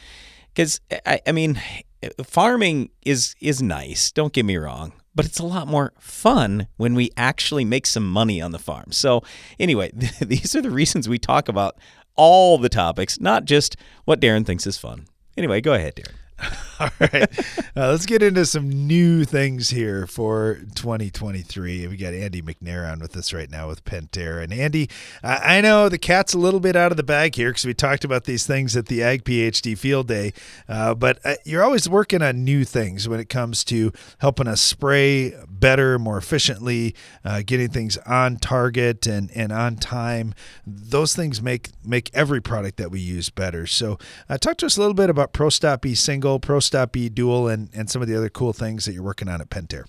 because 0.54 0.80
I, 1.06 1.22
I 1.28 1.32
mean 1.32 1.62
farming 2.24 2.90
is 3.06 3.36
is 3.40 3.62
nice 3.62 4.12
don't 4.12 4.34
get 4.34 4.46
me 4.46 4.58
wrong 4.58 4.94
but 5.16 5.26
it's 5.26 5.40
a 5.40 5.46
lot 5.46 5.68
more 5.68 5.94
fun 6.00 6.68
when 6.78 6.96
we 6.96 7.12
actually 7.18 7.66
make 7.66 7.86
some 7.86 8.10
money 8.10 8.42
on 8.42 8.52
the 8.52 8.60
farm. 8.60 8.92
So 8.92 9.22
anyway 9.60 9.92
these 10.22 10.56
are 10.56 10.62
the 10.62 10.72
reasons 10.72 11.08
we 11.10 11.20
talk 11.20 11.48
about 11.48 11.78
all 12.16 12.58
the 12.58 12.70
topics 12.70 13.20
not 13.20 13.46
just 13.46 13.76
what 14.06 14.20
darren 14.20 14.46
thinks 14.46 14.68
is 14.68 14.78
fun. 14.78 15.06
Anyway 15.38 15.62
go 15.62 15.74
ahead 15.74 15.96
darren 15.96 16.23
All 16.80 16.90
right, 17.00 17.30
uh, 17.78 17.90
let's 17.92 18.06
get 18.06 18.24
into 18.24 18.46
some 18.46 18.68
new 18.70 19.26
things 19.26 19.70
here 19.70 20.08
for 20.08 20.60
2023. 20.76 21.88
We 21.88 21.98
got 21.98 22.14
Andy 22.14 22.42
McNair 22.42 22.92
on 22.92 23.00
with 23.00 23.16
us 23.16 23.32
right 23.32 23.50
now 23.50 23.68
with 23.68 23.86
Pentair. 23.86 24.44
And 24.44 24.52
Andy, 24.52 24.90
I 25.24 25.62
know 25.62 25.88
the 25.88 25.98
cat's 25.98 26.34
a 26.34 26.38
little 26.38 26.60
bit 26.60 26.76
out 26.76 26.92
of 26.92 26.98
the 26.98 27.04
bag 27.04 27.36
here 27.36 27.52
because 27.52 27.66
we 27.66 27.74
talked 27.74 28.04
about 28.04 28.26
these 28.26 28.46
things 28.46 28.76
at 28.76 28.88
the 28.88 29.04
Ag 29.04 29.24
PhD 29.24 29.78
Field 29.78 30.08
Day, 30.08 30.34
uh, 30.68 30.96
but 30.96 31.20
uh, 31.24 31.36
you're 31.46 31.64
always 31.64 31.88
working 31.88 32.22
on 32.22 32.44
new 32.44 32.66
things 32.66 33.08
when 33.08 33.20
it 33.20 33.30
comes 33.30 33.64
to 33.66 33.94
helping 34.18 34.48
us 34.48 34.62
spray 34.62 35.34
better, 35.48 36.00
more 36.00 36.18
efficiently, 36.18 36.96
uh, 37.24 37.44
getting 37.46 37.70
things 37.70 37.98
on 38.00 38.38
target 38.38 39.06
and, 39.06 39.32
and 39.36 39.52
on 39.52 39.76
time. 39.76 40.34
Those 40.66 41.16
things 41.16 41.42
make 41.42 41.70
make 41.86 42.10
every 42.14 42.42
product 42.42 42.78
that 42.78 42.92
we 42.92 43.00
use 43.00 43.30
better. 43.30 43.68
So, 43.68 43.98
uh, 44.30 44.38
talk 44.38 44.58
to 44.58 44.66
us 44.66 44.78
a 44.78 44.80
little 44.80 44.94
bit 44.94 45.10
about 45.10 45.34
ProStop 45.34 45.86
E 45.86 45.96
Single, 45.96 46.33
ProStop 46.40 46.96
E 46.96 47.10
Dual, 47.10 47.48
and, 47.48 47.70
and 47.74 47.90
some 47.90 48.02
of 48.02 48.08
the 48.08 48.16
other 48.16 48.30
cool 48.30 48.54
things 48.54 48.86
that 48.86 48.94
you're 48.94 49.04
working 49.04 49.28
on 49.28 49.42
at 49.42 49.50
Pentair. 49.50 49.86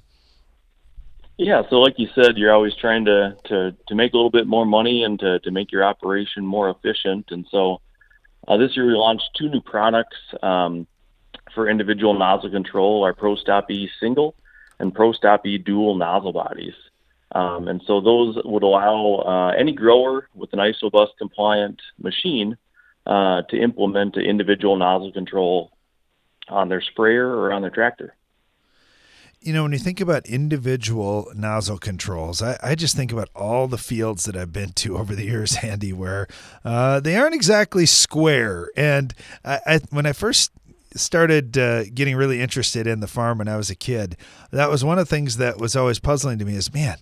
Yeah, 1.37 1.63
so 1.69 1.81
like 1.81 1.99
you 1.99 2.09
said, 2.15 2.37
you're 2.37 2.53
always 2.53 2.77
trying 2.77 3.05
to, 3.07 3.37
to, 3.47 3.75
to 3.89 3.95
make 3.95 4.13
a 4.13 4.17
little 4.17 4.31
bit 4.31 4.47
more 4.47 4.65
money 4.65 5.03
and 5.03 5.19
to, 5.19 5.41
to 5.41 5.51
make 5.51 5.73
your 5.73 5.85
operation 5.85 6.47
more 6.47 6.71
efficient. 6.71 7.27
And 7.31 7.45
so 7.51 7.81
uh, 8.47 8.57
this 8.57 8.77
year 8.77 8.87
we 8.87 8.93
launched 8.95 9.31
two 9.37 9.49
new 9.49 9.61
products 9.61 10.17
um, 10.43 10.87
for 11.53 11.69
individual 11.69 12.15
nozzle 12.15 12.51
control, 12.51 13.03
our 13.03 13.13
ProStop 13.13 13.69
E 13.69 13.91
single 13.99 14.37
and 14.79 14.95
ProStop 14.95 15.45
E 15.45 15.59
dual 15.59 15.97
nozzle 15.97 16.33
bodies. 16.33 16.75
Um, 17.33 17.67
and 17.67 17.83
so 17.85 18.01
those 18.01 18.39
would 18.45 18.63
allow 18.63 19.25
uh, 19.27 19.55
any 19.59 19.73
grower 19.73 20.29
with 20.35 20.53
an 20.53 20.61
ISOBUS 20.61 21.09
compliant 21.19 21.83
machine 21.99 22.57
uh, 23.07 23.43
to 23.51 23.61
implement 23.61 24.15
the 24.15 24.21
individual 24.21 24.77
nozzle 24.77 25.13
control 25.13 25.73
on 26.49 26.69
their 26.69 26.81
sprayer 26.81 27.29
or 27.29 27.53
on 27.53 27.63
their 27.63 27.71
tractor. 27.71 28.15
You 29.41 29.53
know, 29.53 29.65
when 29.65 29.73
you 29.73 29.79
think 29.79 30.01
about 30.01 30.27
individual 30.27 31.31
nozzle 31.35 31.77
controls, 31.77 32.41
I, 32.41 32.59
I 32.63 32.75
just 32.75 32.97
think 32.97 33.13
about 33.13 33.29
all 33.35 33.69
the 33.69 33.77
fields 33.77 34.25
that 34.25 34.37
I've 34.37 34.53
been 34.55 34.73
to 34.73 34.97
over 34.97 35.15
the 35.15 35.25
years, 35.25 35.59
Andy, 35.63 35.93
where 35.93 36.27
uh, 36.65 37.01
they 37.01 37.17
aren't 37.17 37.35
exactly 37.35 37.85
square. 37.85 38.71
And 38.75 39.13
I, 39.45 39.61
I, 39.67 39.81
when 39.91 40.07
I 40.07 40.13
first 40.15 40.51
started 40.97 41.59
uh, 41.59 41.85
getting 41.93 42.17
really 42.17 42.41
interested 42.41 42.87
in 42.87 43.01
the 43.01 43.07
farm 43.07 43.39
when 43.39 43.49
I 43.49 43.57
was 43.57 43.69
a 43.69 43.75
kid, 43.75 44.17
that 44.51 44.71
was 44.71 44.83
one 44.83 44.99
of 44.99 45.07
the 45.09 45.15
things 45.15 45.37
that 45.37 45.59
was 45.59 45.77
always 45.77 45.99
puzzling 45.99 46.39
to 46.39 46.45
me 46.47 46.55
is, 46.55 46.73
man, 46.73 46.97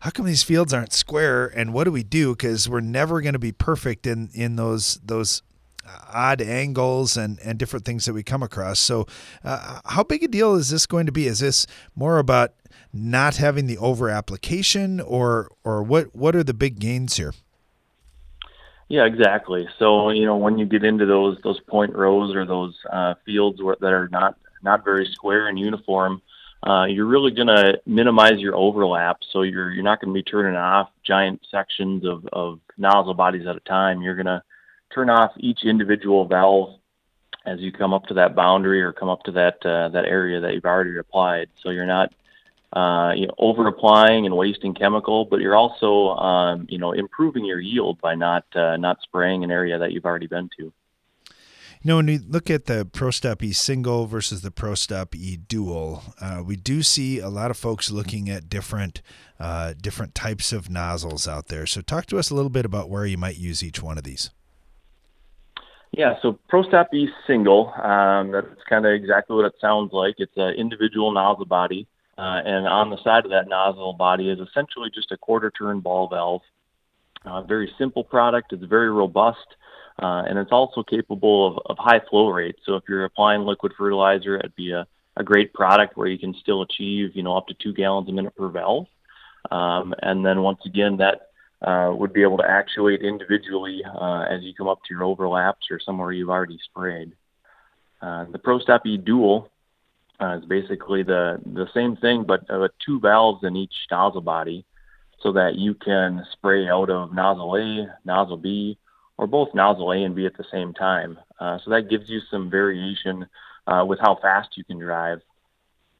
how 0.00 0.10
come 0.10 0.26
these 0.26 0.44
fields 0.44 0.72
aren't 0.72 0.92
square 0.92 1.46
and 1.46 1.72
what 1.72 1.84
do 1.84 1.92
we 1.92 2.02
do 2.02 2.34
because 2.34 2.68
we're 2.68 2.80
never 2.80 3.20
going 3.20 3.32
to 3.32 3.38
be 3.38 3.52
perfect 3.52 4.06
in 4.06 4.30
in 4.32 4.56
those 4.56 5.00
those 5.04 5.42
odd 6.12 6.40
angles 6.40 7.16
and, 7.16 7.38
and 7.40 7.58
different 7.58 7.84
things 7.84 8.04
that 8.06 8.12
we 8.12 8.22
come 8.22 8.42
across. 8.42 8.78
So, 8.78 9.06
uh, 9.44 9.80
how 9.84 10.04
big 10.04 10.22
a 10.22 10.28
deal 10.28 10.54
is 10.54 10.70
this 10.70 10.86
going 10.86 11.06
to 11.06 11.12
be? 11.12 11.26
Is 11.26 11.40
this 11.40 11.66
more 11.94 12.18
about 12.18 12.54
not 12.92 13.36
having 13.36 13.66
the 13.66 13.78
over 13.78 14.08
application, 14.08 15.00
or 15.00 15.50
or 15.64 15.82
what 15.82 16.14
what 16.14 16.34
are 16.34 16.44
the 16.44 16.54
big 16.54 16.78
gains 16.78 17.16
here? 17.16 17.34
Yeah, 18.88 19.04
exactly. 19.04 19.68
So 19.78 20.10
you 20.10 20.24
know 20.24 20.36
when 20.36 20.58
you 20.58 20.66
get 20.66 20.84
into 20.84 21.06
those 21.06 21.38
those 21.44 21.60
point 21.60 21.94
rows 21.94 22.34
or 22.34 22.46
those 22.46 22.74
uh, 22.90 23.14
fields 23.24 23.62
where, 23.62 23.76
that 23.80 23.92
are 23.92 24.08
not 24.08 24.36
not 24.62 24.84
very 24.84 25.06
square 25.12 25.48
and 25.48 25.58
uniform, 25.58 26.22
uh, 26.66 26.86
you're 26.86 27.06
really 27.06 27.30
going 27.30 27.48
to 27.48 27.80
minimize 27.86 28.38
your 28.38 28.56
overlap. 28.56 29.18
So 29.30 29.42
you're 29.42 29.70
you're 29.70 29.84
not 29.84 30.00
going 30.00 30.12
to 30.12 30.18
be 30.18 30.22
turning 30.22 30.56
off 30.56 30.88
giant 31.04 31.42
sections 31.50 32.06
of, 32.06 32.26
of 32.32 32.60
nozzle 32.78 33.14
bodies 33.14 33.46
at 33.46 33.56
a 33.56 33.60
time. 33.60 34.00
You're 34.00 34.16
going 34.16 34.26
to 34.26 34.42
turn 34.94 35.10
off 35.10 35.32
each 35.38 35.64
individual 35.64 36.26
valve 36.26 36.78
as 37.46 37.60
you 37.60 37.72
come 37.72 37.94
up 37.94 38.06
to 38.06 38.14
that 38.14 38.34
boundary 38.34 38.82
or 38.82 38.92
come 38.92 39.08
up 39.08 39.22
to 39.24 39.32
that 39.32 39.64
uh, 39.64 39.88
that 39.88 40.04
area 40.04 40.40
that 40.40 40.54
you've 40.54 40.64
already 40.64 40.96
applied. 40.98 41.48
So 41.62 41.70
you're 41.70 41.86
not 41.86 42.12
uh, 42.72 43.12
you 43.16 43.26
know, 43.26 43.34
over 43.38 43.66
applying 43.66 44.26
and 44.26 44.36
wasting 44.36 44.74
chemical, 44.74 45.24
but 45.24 45.40
you're 45.40 45.56
also 45.56 46.10
um, 46.10 46.66
you 46.68 46.78
know 46.78 46.92
improving 46.92 47.44
your 47.44 47.60
yield 47.60 48.00
by 48.00 48.14
not 48.14 48.44
uh, 48.54 48.76
not 48.76 49.00
spraying 49.02 49.42
an 49.44 49.50
area 49.50 49.78
that 49.78 49.92
you've 49.92 50.04
already 50.04 50.26
been 50.26 50.50
to. 50.58 50.72
You 51.80 51.90
know, 51.90 51.96
when 51.96 52.06
we 52.06 52.18
look 52.18 52.50
at 52.50 52.66
the 52.66 52.84
ProStop 52.84 53.40
E 53.42 53.52
single 53.52 54.06
versus 54.06 54.42
the 54.42 54.50
ProStop 54.50 55.14
E 55.14 55.36
dual, 55.36 56.02
uh, 56.20 56.42
we 56.44 56.56
do 56.56 56.82
see 56.82 57.20
a 57.20 57.28
lot 57.28 57.52
of 57.52 57.56
folks 57.56 57.88
looking 57.90 58.28
at 58.28 58.50
different 58.50 59.00
uh, 59.40 59.74
different 59.80 60.14
types 60.14 60.52
of 60.52 60.68
nozzles 60.68 61.26
out 61.26 61.46
there. 61.46 61.64
So, 61.64 61.80
talk 61.80 62.04
to 62.06 62.18
us 62.18 62.30
a 62.30 62.34
little 62.34 62.50
bit 62.50 62.66
about 62.66 62.90
where 62.90 63.06
you 63.06 63.16
might 63.16 63.36
use 63.36 63.62
each 63.62 63.82
one 63.82 63.96
of 63.96 64.04
these. 64.04 64.30
Yeah, 65.92 66.14
so 66.22 66.38
ProStop 66.50 66.92
E 66.92 67.08
single, 67.26 67.72
um, 67.82 68.30
that's 68.30 68.62
kind 68.68 68.86
of 68.86 68.92
exactly 68.92 69.34
what 69.34 69.46
it 69.46 69.54
sounds 69.60 69.92
like. 69.92 70.16
It's 70.18 70.36
an 70.36 70.54
individual 70.54 71.10
nozzle 71.12 71.46
body, 71.46 71.86
uh, 72.16 72.40
and 72.44 72.68
on 72.68 72.90
the 72.90 73.02
side 73.02 73.24
of 73.24 73.30
that 73.30 73.48
nozzle 73.48 73.94
body 73.94 74.30
is 74.30 74.38
essentially 74.38 74.90
just 74.94 75.10
a 75.12 75.16
quarter 75.16 75.50
turn 75.50 75.80
ball 75.80 76.08
valve. 76.08 76.42
Uh, 77.24 77.42
very 77.42 77.72
simple 77.78 78.04
product. 78.04 78.52
It's 78.52 78.64
very 78.64 78.90
robust, 78.90 79.56
uh, 80.00 80.22
and 80.28 80.38
it's 80.38 80.52
also 80.52 80.82
capable 80.82 81.46
of, 81.48 81.58
of 81.66 81.76
high 81.78 82.00
flow 82.08 82.28
rates. 82.28 82.60
So 82.64 82.76
if 82.76 82.84
you're 82.88 83.04
applying 83.04 83.42
liquid 83.42 83.72
fertilizer, 83.76 84.36
it'd 84.36 84.54
be 84.54 84.72
a, 84.72 84.86
a 85.16 85.24
great 85.24 85.52
product 85.52 85.96
where 85.96 86.06
you 86.06 86.18
can 86.18 86.34
still 86.40 86.62
achieve, 86.62 87.16
you 87.16 87.22
know, 87.22 87.36
up 87.36 87.48
to 87.48 87.54
two 87.54 87.72
gallons 87.72 88.08
a 88.08 88.12
minute 88.12 88.36
per 88.36 88.48
valve. 88.48 88.86
Um, 89.50 89.94
and 90.02 90.24
then 90.24 90.42
once 90.42 90.60
again, 90.64 90.98
that 90.98 91.27
uh, 91.62 91.92
would 91.92 92.12
be 92.12 92.22
able 92.22 92.38
to 92.38 92.48
actuate 92.48 93.02
individually 93.02 93.82
uh, 93.84 94.22
as 94.30 94.42
you 94.42 94.54
come 94.54 94.68
up 94.68 94.78
to 94.84 94.94
your 94.94 95.04
overlaps 95.04 95.66
or 95.70 95.80
somewhere 95.80 96.12
you've 96.12 96.30
already 96.30 96.58
sprayed. 96.64 97.12
Uh, 98.00 98.26
the 98.30 98.38
ProStop 98.38 98.86
E 98.86 98.96
Dual 98.96 99.50
uh, 100.20 100.38
is 100.38 100.44
basically 100.44 101.02
the 101.02 101.40
the 101.44 101.68
same 101.74 101.96
thing, 101.96 102.22
but 102.22 102.48
uh, 102.48 102.68
two 102.84 103.00
valves 103.00 103.42
in 103.42 103.56
each 103.56 103.74
nozzle 103.90 104.20
body, 104.20 104.64
so 105.20 105.32
that 105.32 105.56
you 105.56 105.74
can 105.74 106.24
spray 106.32 106.68
out 106.68 106.90
of 106.90 107.12
nozzle 107.12 107.56
A, 107.56 107.88
nozzle 108.04 108.36
B, 108.36 108.78
or 109.16 109.26
both 109.26 109.52
nozzle 109.52 109.92
A 109.92 110.04
and 110.04 110.14
B 110.14 110.26
at 110.26 110.36
the 110.36 110.46
same 110.52 110.72
time. 110.74 111.18
Uh, 111.40 111.58
so 111.64 111.70
that 111.70 111.90
gives 111.90 112.08
you 112.08 112.20
some 112.30 112.50
variation 112.50 113.26
with 113.84 113.98
how 114.00 114.16
fast 114.22 114.56
you 114.56 114.64
can 114.64 114.78
drive. 114.78 115.20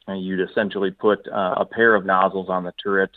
And 0.06 0.24
you'd 0.24 0.48
essentially 0.48 0.90
put 0.90 1.26
a 1.30 1.66
pair 1.66 1.94
of 1.94 2.06
nozzles 2.06 2.48
on 2.48 2.64
the 2.64 2.72
turret 2.82 3.10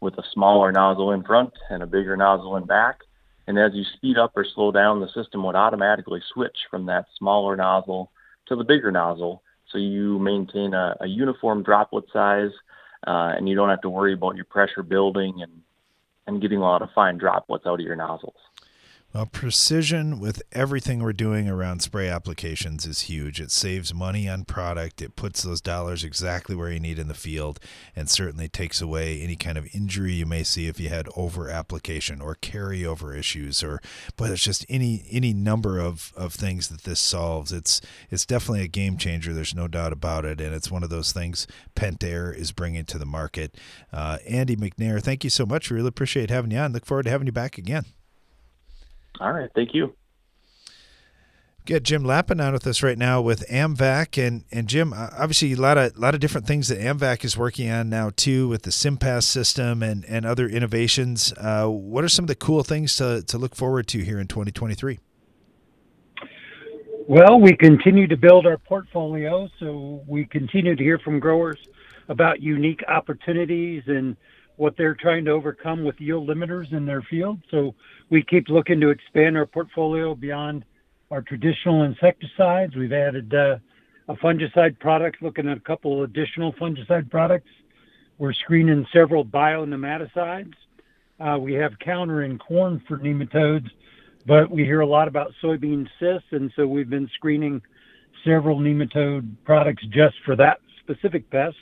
with 0.00 0.18
a 0.18 0.24
smaller 0.32 0.72
nozzle 0.72 1.12
in 1.12 1.22
front 1.22 1.52
and 1.70 1.82
a 1.82 1.86
bigger 1.86 2.16
nozzle 2.16 2.56
in 2.56 2.64
back. 2.64 3.00
And 3.46 3.58
as 3.58 3.74
you 3.74 3.84
speed 3.84 4.18
up 4.18 4.32
or 4.36 4.44
slow 4.44 4.72
down, 4.72 5.00
the 5.00 5.08
system 5.08 5.44
would 5.44 5.54
automatically 5.54 6.20
switch 6.32 6.58
from 6.70 6.86
that 6.86 7.06
smaller 7.16 7.56
nozzle 7.56 8.10
to 8.46 8.56
the 8.56 8.64
bigger 8.64 8.90
nozzle. 8.90 9.42
So 9.70 9.78
you 9.78 10.18
maintain 10.18 10.74
a, 10.74 10.96
a 11.00 11.06
uniform 11.06 11.62
droplet 11.62 12.06
size, 12.12 12.52
uh, 13.06 13.34
and 13.36 13.48
you 13.48 13.54
don't 13.54 13.68
have 13.68 13.82
to 13.82 13.90
worry 13.90 14.12
about 14.12 14.36
your 14.36 14.44
pressure 14.44 14.82
building 14.82 15.42
and, 15.42 15.62
and 16.26 16.40
getting 16.40 16.58
a 16.58 16.62
lot 16.62 16.82
of 16.82 16.90
fine 16.92 17.18
droplets 17.18 17.66
out 17.66 17.80
of 17.80 17.86
your 17.86 17.96
nozzles. 17.96 18.36
Well, 19.16 19.24
precision 19.24 20.20
with 20.20 20.42
everything 20.52 21.02
we're 21.02 21.14
doing 21.14 21.48
around 21.48 21.80
spray 21.80 22.06
applications 22.06 22.84
is 22.84 23.08
huge. 23.08 23.40
It 23.40 23.50
saves 23.50 23.94
money 23.94 24.28
on 24.28 24.44
product. 24.44 25.00
It 25.00 25.16
puts 25.16 25.42
those 25.42 25.62
dollars 25.62 26.04
exactly 26.04 26.54
where 26.54 26.70
you 26.70 26.80
need 26.80 26.98
in 26.98 27.08
the 27.08 27.14
field, 27.14 27.58
and 27.96 28.10
certainly 28.10 28.46
takes 28.46 28.82
away 28.82 29.22
any 29.22 29.34
kind 29.34 29.56
of 29.56 29.74
injury 29.74 30.12
you 30.12 30.26
may 30.26 30.42
see 30.42 30.66
if 30.66 30.78
you 30.78 30.90
had 30.90 31.08
over 31.16 31.48
application 31.48 32.20
or 32.20 32.34
carryover 32.34 33.18
issues, 33.18 33.62
or 33.62 33.80
but 34.18 34.30
it's 34.30 34.42
just 34.42 34.66
any 34.68 35.06
any 35.10 35.32
number 35.32 35.80
of, 35.80 36.12
of 36.14 36.34
things 36.34 36.68
that 36.68 36.82
this 36.82 37.00
solves. 37.00 37.52
It's 37.52 37.80
it's 38.10 38.26
definitely 38.26 38.64
a 38.64 38.68
game 38.68 38.98
changer. 38.98 39.32
There's 39.32 39.54
no 39.54 39.66
doubt 39.66 39.94
about 39.94 40.26
it, 40.26 40.42
and 40.42 40.54
it's 40.54 40.70
one 40.70 40.82
of 40.82 40.90
those 40.90 41.12
things 41.12 41.46
Pentair 41.74 42.36
is 42.36 42.52
bringing 42.52 42.84
to 42.84 42.98
the 42.98 43.06
market. 43.06 43.54
Uh, 43.90 44.18
Andy 44.28 44.56
McNair, 44.56 45.02
thank 45.02 45.24
you 45.24 45.30
so 45.30 45.46
much. 45.46 45.70
Really 45.70 45.88
appreciate 45.88 46.28
having 46.28 46.50
you 46.50 46.58
on. 46.58 46.74
Look 46.74 46.84
forward 46.84 47.04
to 47.04 47.10
having 47.10 47.26
you 47.26 47.32
back 47.32 47.56
again. 47.56 47.86
All 49.20 49.32
right. 49.32 49.50
Thank 49.54 49.74
you. 49.74 49.94
Get 51.66 51.82
Jim 51.82 52.04
Lappin 52.04 52.40
on 52.40 52.52
with 52.52 52.64
us 52.64 52.80
right 52.80 52.96
now 52.96 53.20
with 53.20 53.44
AMVAC 53.48 54.24
and 54.24 54.44
and 54.52 54.68
Jim, 54.68 54.92
obviously 54.94 55.52
a 55.52 55.56
lot 55.56 55.76
of 55.76 55.96
a 55.96 56.00
lot 56.00 56.14
of 56.14 56.20
different 56.20 56.46
things 56.46 56.68
that 56.68 56.78
AMVAC 56.78 57.24
is 57.24 57.36
working 57.36 57.68
on 57.68 57.88
now 57.88 58.12
too 58.14 58.46
with 58.46 58.62
the 58.62 58.70
SIMPAS 58.70 59.26
system 59.26 59.82
and 59.82 60.04
and 60.04 60.24
other 60.24 60.46
innovations. 60.46 61.32
Uh, 61.36 61.66
what 61.66 62.04
are 62.04 62.08
some 62.08 62.22
of 62.22 62.28
the 62.28 62.36
cool 62.36 62.62
things 62.62 62.94
to 62.98 63.20
to 63.22 63.36
look 63.36 63.56
forward 63.56 63.88
to 63.88 63.98
here 64.04 64.20
in 64.20 64.28
2023? 64.28 65.00
Well, 67.08 67.40
we 67.40 67.56
continue 67.56 68.06
to 68.06 68.16
build 68.16 68.46
our 68.46 68.58
portfolio, 68.58 69.48
so 69.58 70.04
we 70.06 70.24
continue 70.24 70.76
to 70.76 70.82
hear 70.82 71.00
from 71.00 71.18
growers 71.18 71.58
about 72.08 72.40
unique 72.40 72.84
opportunities 72.86 73.82
and 73.88 74.16
what 74.56 74.76
they're 74.76 74.94
trying 74.94 75.24
to 75.26 75.30
overcome 75.30 75.84
with 75.84 76.00
yield 76.00 76.28
limiters 76.28 76.72
in 76.72 76.86
their 76.86 77.02
field. 77.02 77.40
So 77.50 77.74
we 78.10 78.22
keep 78.22 78.48
looking 78.48 78.80
to 78.80 78.90
expand 78.90 79.36
our 79.36 79.46
portfolio 79.46 80.14
beyond 80.14 80.64
our 81.10 81.22
traditional 81.22 81.82
insecticides. 81.84 82.74
We've 82.74 82.92
added 82.92 83.32
uh, 83.34 83.58
a 84.08 84.14
fungicide 84.16 84.78
product, 84.78 85.22
looking 85.22 85.48
at 85.48 85.56
a 85.56 85.60
couple 85.60 86.02
additional 86.02 86.52
fungicide 86.54 87.10
products. 87.10 87.50
We're 88.18 88.32
screening 88.32 88.86
several 88.92 89.24
bionematicides. 89.24 90.54
Uh, 91.20 91.38
we 91.38 91.54
have 91.54 91.78
counter 91.78 92.22
in 92.22 92.38
corn 92.38 92.82
for 92.88 92.98
nematodes, 92.98 93.68
but 94.26 94.50
we 94.50 94.64
hear 94.64 94.80
a 94.80 94.86
lot 94.86 95.08
about 95.08 95.32
soybean 95.42 95.86
cysts, 95.98 96.28
and 96.32 96.52
so 96.56 96.66
we've 96.66 96.90
been 96.90 97.08
screening 97.14 97.60
several 98.24 98.58
nematode 98.58 99.30
products 99.44 99.84
just 99.90 100.16
for 100.24 100.34
that 100.36 100.60
specific 100.80 101.28
pest 101.30 101.56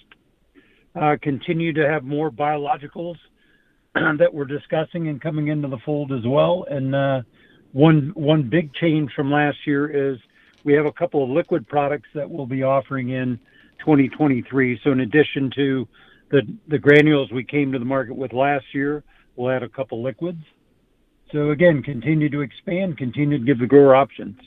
continue 1.23 1.73
to 1.73 1.89
have 1.89 2.05
more 2.05 2.31
biologicals 2.31 3.17
that 3.95 4.33
we're 4.33 4.45
discussing 4.45 5.09
and 5.09 5.21
coming 5.21 5.49
into 5.49 5.69
the 5.69 5.79
fold 5.85 6.13
as 6.13 6.27
well. 6.27 6.67
And 6.69 6.95
uh, 6.95 7.23
one 7.73 8.13
one 8.15 8.49
big 8.49 8.73
change 8.75 9.13
from 9.15 9.31
last 9.31 9.59
year 9.67 10.13
is 10.13 10.19
we 10.65 10.73
have 10.75 10.87
a 10.87 10.93
couple 10.93 11.23
of 11.23 11.31
liquid 11.31 11.69
products 11.69 12.09
that 12.15 12.29
we'll 12.29 12.47
be 12.47 12.63
offering 12.63 13.11
in 13.11 13.39
2023. 13.81 14.81
So 14.83 14.93
in 14.93 15.01
addition 15.01 15.51
to 15.57 15.89
the 16.31 16.43
the 16.69 16.79
granules 16.79 17.31
we 17.33 17.45
came 17.45 17.73
to 17.73 17.79
the 17.79 17.85
market 17.85 18.17
with 18.17 18.33
last 18.33 18.67
year, 18.73 19.05
we'll 19.37 19.51
add 19.51 19.63
a 19.63 19.69
couple 19.69 20.03
liquids. 20.03 20.43
So 21.33 21.51
again, 21.51 21.83
continue 21.83 22.29
to 22.31 22.43
expand, 22.43 22.97
continue 22.97 23.39
to 23.39 23.45
give 23.45 23.59
the 23.59 23.67
grower 23.67 23.97
options. 23.97 24.39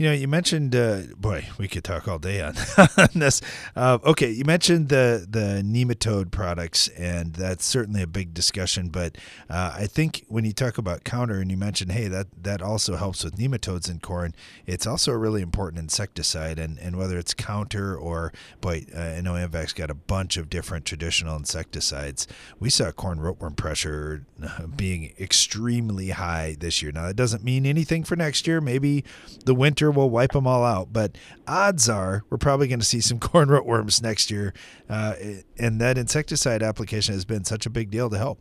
You 0.00 0.06
know, 0.06 0.12
you 0.14 0.28
mentioned, 0.28 0.74
uh, 0.74 1.02
boy, 1.18 1.46
we 1.58 1.68
could 1.68 1.84
talk 1.84 2.08
all 2.08 2.18
day 2.18 2.40
on, 2.40 2.54
on 2.96 3.08
this. 3.14 3.42
Uh, 3.76 3.98
okay, 4.02 4.30
you 4.30 4.46
mentioned 4.46 4.88
the 4.88 5.26
the 5.28 5.62
nematode 5.62 6.30
products, 6.30 6.88
and 6.88 7.34
that's 7.34 7.66
certainly 7.66 8.00
a 8.00 8.06
big 8.06 8.32
discussion. 8.32 8.88
But 8.88 9.18
uh, 9.50 9.74
I 9.76 9.86
think 9.86 10.24
when 10.26 10.46
you 10.46 10.54
talk 10.54 10.78
about 10.78 11.04
counter, 11.04 11.38
and 11.38 11.50
you 11.50 11.58
mentioned, 11.58 11.92
hey, 11.92 12.08
that 12.08 12.28
that 12.42 12.62
also 12.62 12.96
helps 12.96 13.22
with 13.24 13.36
nematodes 13.36 13.90
in 13.90 14.00
corn. 14.00 14.34
It's 14.64 14.86
also 14.86 15.12
a 15.12 15.18
really 15.18 15.42
important 15.42 15.82
insecticide, 15.82 16.58
and, 16.58 16.78
and 16.78 16.96
whether 16.96 17.18
it's 17.18 17.34
counter 17.34 17.94
or, 17.94 18.32
boy, 18.62 18.86
uh, 18.96 18.98
I 18.98 19.20
know 19.20 19.34
AMVAC's 19.34 19.74
got 19.74 19.90
a 19.90 19.94
bunch 19.94 20.38
of 20.38 20.48
different 20.48 20.86
traditional 20.86 21.36
insecticides. 21.36 22.26
We 22.58 22.70
saw 22.70 22.90
corn 22.90 23.18
rootworm 23.18 23.54
pressure 23.54 24.24
uh, 24.42 24.66
being 24.66 25.12
extremely 25.20 26.08
high 26.08 26.56
this 26.58 26.80
year. 26.80 26.90
Now 26.90 27.06
that 27.08 27.16
doesn't 27.16 27.44
mean 27.44 27.66
anything 27.66 28.02
for 28.02 28.16
next 28.16 28.46
year. 28.46 28.62
Maybe 28.62 29.04
the 29.44 29.54
winter 29.54 29.89
we'll 29.90 30.10
wipe 30.10 30.32
them 30.32 30.46
all 30.46 30.64
out. 30.64 30.92
But 30.92 31.16
odds 31.46 31.88
are 31.88 32.24
we're 32.30 32.38
probably 32.38 32.68
going 32.68 32.80
to 32.80 32.86
see 32.86 33.00
some 33.00 33.18
corn 33.20 33.48
rootworms 33.48 34.02
next 34.02 34.30
year. 34.30 34.52
Uh, 34.88 35.14
and 35.58 35.80
that 35.80 35.98
insecticide 35.98 36.62
application 36.62 37.14
has 37.14 37.24
been 37.24 37.44
such 37.44 37.66
a 37.66 37.70
big 37.70 37.90
deal 37.90 38.10
to 38.10 38.18
help. 38.18 38.38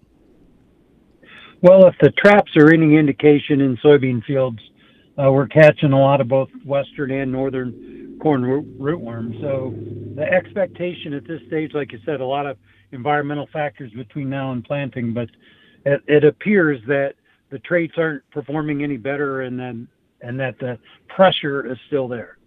Well, 1.62 1.88
if 1.88 1.96
the 2.00 2.12
traps 2.12 2.56
are 2.56 2.72
any 2.74 2.96
indication 2.96 3.60
in 3.60 3.76
soybean 3.78 4.24
fields, 4.24 4.60
uh, 5.22 5.30
we're 5.30 5.48
catching 5.48 5.92
a 5.92 6.00
lot 6.00 6.22
of 6.22 6.30
both 6.30 6.50
western 6.66 7.12
and 7.12 7.32
northern 7.32 8.18
corn 8.22 8.42
rootworms. 8.80 9.40
So 9.42 9.74
the 10.16 10.24
expectation 10.24 11.14
at 11.14 11.28
this 11.28 11.42
stage, 11.48 11.72
like 11.74 11.92
you 11.92 12.00
said, 12.06 12.22
a 12.22 12.26
lot 12.26 12.46
of 12.46 12.58
environmental 12.92 13.48
factors 13.52 13.92
between 13.92 14.30
now 14.30 14.54
and 14.54 14.64
planting, 14.64 15.14
but 15.14 15.30
it, 15.86 16.02
it 16.08 16.24
appears 16.24 16.82
that 16.88 17.16
the 17.50 17.60
traits 17.60 17.94
aren't 17.98 18.30
performing 18.32 18.84
any 18.84 18.98
better, 18.98 19.42
and 19.42 19.60
then 19.60 19.88
and 20.22 20.40
that 20.40 20.60
the 20.60 20.78
pressure 21.08 21.72
is 21.72 21.78
still 21.88 22.08
there. 22.08 22.38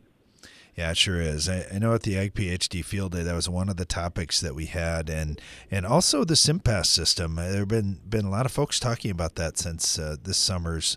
Yeah, 0.76 0.92
it 0.92 0.96
sure 0.96 1.20
is. 1.20 1.50
I, 1.50 1.66
I, 1.72 1.78
know 1.78 1.92
at 1.92 2.02
the 2.02 2.16
Ag 2.16 2.32
PhD 2.32 2.82
Field 2.82 3.12
Day 3.12 3.22
that 3.22 3.34
was 3.34 3.46
one 3.46 3.68
of 3.68 3.76
the 3.76 3.84
topics 3.84 4.40
that 4.40 4.54
we 4.54 4.66
had, 4.66 5.10
and 5.10 5.38
and 5.70 5.84
also 5.84 6.24
the 6.24 6.34
SIMPAS 6.34 6.88
system. 6.88 7.36
There 7.36 7.58
have 7.58 7.68
been 7.68 8.00
been 8.08 8.24
a 8.24 8.30
lot 8.30 8.46
of 8.46 8.52
folks 8.52 8.80
talking 8.80 9.10
about 9.10 9.34
that 9.34 9.58
since 9.58 9.98
uh, 9.98 10.16
this 10.22 10.38
summer's 10.38 10.96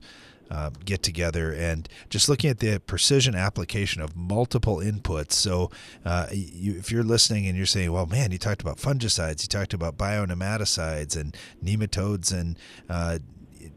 uh, 0.50 0.70
get 0.84 1.02
together 1.04 1.52
and 1.52 1.90
just 2.10 2.30
looking 2.30 2.50
at 2.50 2.60
the 2.60 2.80
precision 2.80 3.36
application 3.36 4.02
of 4.02 4.16
multiple 4.16 4.78
inputs. 4.78 5.34
So, 5.34 5.72
uh, 6.06 6.28
you, 6.32 6.78
if 6.78 6.92
you're 6.92 7.04
listening 7.04 7.48
and 7.48 7.58
you're 7.58 7.66
saying, 7.66 7.92
well, 7.92 8.06
man, 8.06 8.32
you 8.32 8.38
talked 8.38 8.62
about 8.62 8.78
fungicides, 8.78 9.42
you 9.42 9.48
talked 9.48 9.74
about 9.74 9.98
bionematicides 9.98 11.20
and 11.20 11.36
nematodes 11.64 12.32
and 12.32 12.58
uh, 12.90 13.20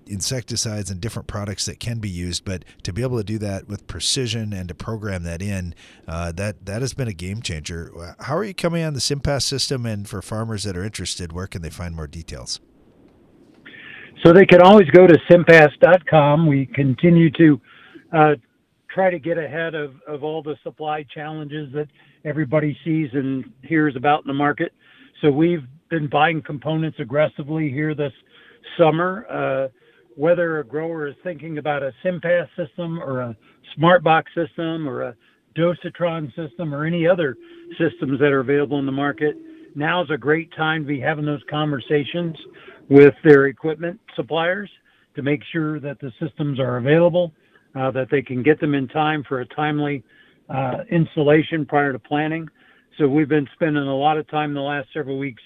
insecticides 0.08 0.90
and 0.90 1.00
different 1.00 1.28
products 1.28 1.66
that 1.66 1.80
can 1.80 1.98
be 1.98 2.08
used, 2.08 2.44
but 2.44 2.64
to 2.82 2.92
be 2.92 3.02
able 3.02 3.18
to 3.18 3.24
do 3.24 3.38
that 3.38 3.68
with 3.68 3.86
precision 3.86 4.52
and 4.52 4.68
to 4.68 4.74
program 4.74 5.22
that 5.24 5.42
in, 5.42 5.74
uh, 6.06 6.32
that 6.32 6.66
that 6.66 6.82
has 6.82 6.94
been 6.94 7.08
a 7.08 7.12
game 7.12 7.42
changer. 7.42 8.14
How 8.20 8.36
are 8.36 8.44
you 8.44 8.54
coming 8.54 8.84
on 8.84 8.94
the 8.94 9.00
SIMPAS 9.00 9.44
system? 9.44 9.86
And 9.86 10.08
for 10.08 10.22
farmers 10.22 10.64
that 10.64 10.76
are 10.76 10.84
interested, 10.84 11.32
where 11.32 11.46
can 11.46 11.62
they 11.62 11.70
find 11.70 11.94
more 11.94 12.06
details? 12.06 12.60
So 14.24 14.32
they 14.32 14.46
can 14.46 14.60
always 14.60 14.88
go 14.90 15.06
to 15.06 15.16
simpas.com. 15.30 16.46
We 16.46 16.66
continue 16.66 17.30
to 17.32 17.60
uh, 18.12 18.34
try 18.92 19.10
to 19.10 19.18
get 19.18 19.38
ahead 19.38 19.74
of, 19.74 19.94
of 20.08 20.24
all 20.24 20.42
the 20.42 20.56
supply 20.64 21.04
challenges 21.14 21.72
that 21.72 21.86
everybody 22.24 22.76
sees 22.84 23.10
and 23.12 23.44
hears 23.62 23.94
about 23.94 24.22
in 24.24 24.28
the 24.28 24.34
market. 24.34 24.72
So 25.20 25.30
we've 25.30 25.64
been 25.88 26.08
buying 26.08 26.42
components 26.42 26.98
aggressively 27.00 27.70
here 27.70 27.94
this 27.94 28.12
summer. 28.76 29.26
Uh, 29.30 29.68
whether 30.18 30.58
a 30.58 30.64
grower 30.64 31.06
is 31.06 31.14
thinking 31.22 31.58
about 31.58 31.80
a 31.80 31.92
SIMPAS 32.02 32.48
system 32.56 32.98
or 32.98 33.20
a 33.20 33.36
SmartBox 33.78 34.24
system 34.34 34.88
or 34.88 35.02
a 35.02 35.14
Dosatron 35.56 36.34
system 36.34 36.74
or 36.74 36.84
any 36.84 37.06
other 37.06 37.36
systems 37.78 38.18
that 38.18 38.32
are 38.32 38.40
available 38.40 38.80
in 38.80 38.86
the 38.86 38.90
market, 38.90 39.36
now 39.76 40.02
is 40.02 40.10
a 40.10 40.18
great 40.18 40.52
time 40.56 40.82
to 40.82 40.88
be 40.88 40.98
having 40.98 41.24
those 41.24 41.42
conversations 41.48 42.36
with 42.88 43.14
their 43.22 43.46
equipment 43.46 44.00
suppliers 44.16 44.68
to 45.14 45.22
make 45.22 45.40
sure 45.52 45.78
that 45.78 46.00
the 46.00 46.10
systems 46.20 46.58
are 46.58 46.78
available, 46.78 47.32
uh, 47.76 47.92
that 47.92 48.08
they 48.10 48.20
can 48.20 48.42
get 48.42 48.58
them 48.58 48.74
in 48.74 48.88
time 48.88 49.22
for 49.28 49.42
a 49.42 49.46
timely 49.46 50.02
uh, 50.48 50.78
installation 50.90 51.64
prior 51.64 51.92
to 51.92 51.98
planting. 52.00 52.48
So 52.98 53.06
we've 53.06 53.28
been 53.28 53.48
spending 53.54 53.84
a 53.84 53.96
lot 53.96 54.18
of 54.18 54.28
time 54.28 54.52
the 54.52 54.60
last 54.60 54.88
several 54.92 55.16
weeks 55.16 55.42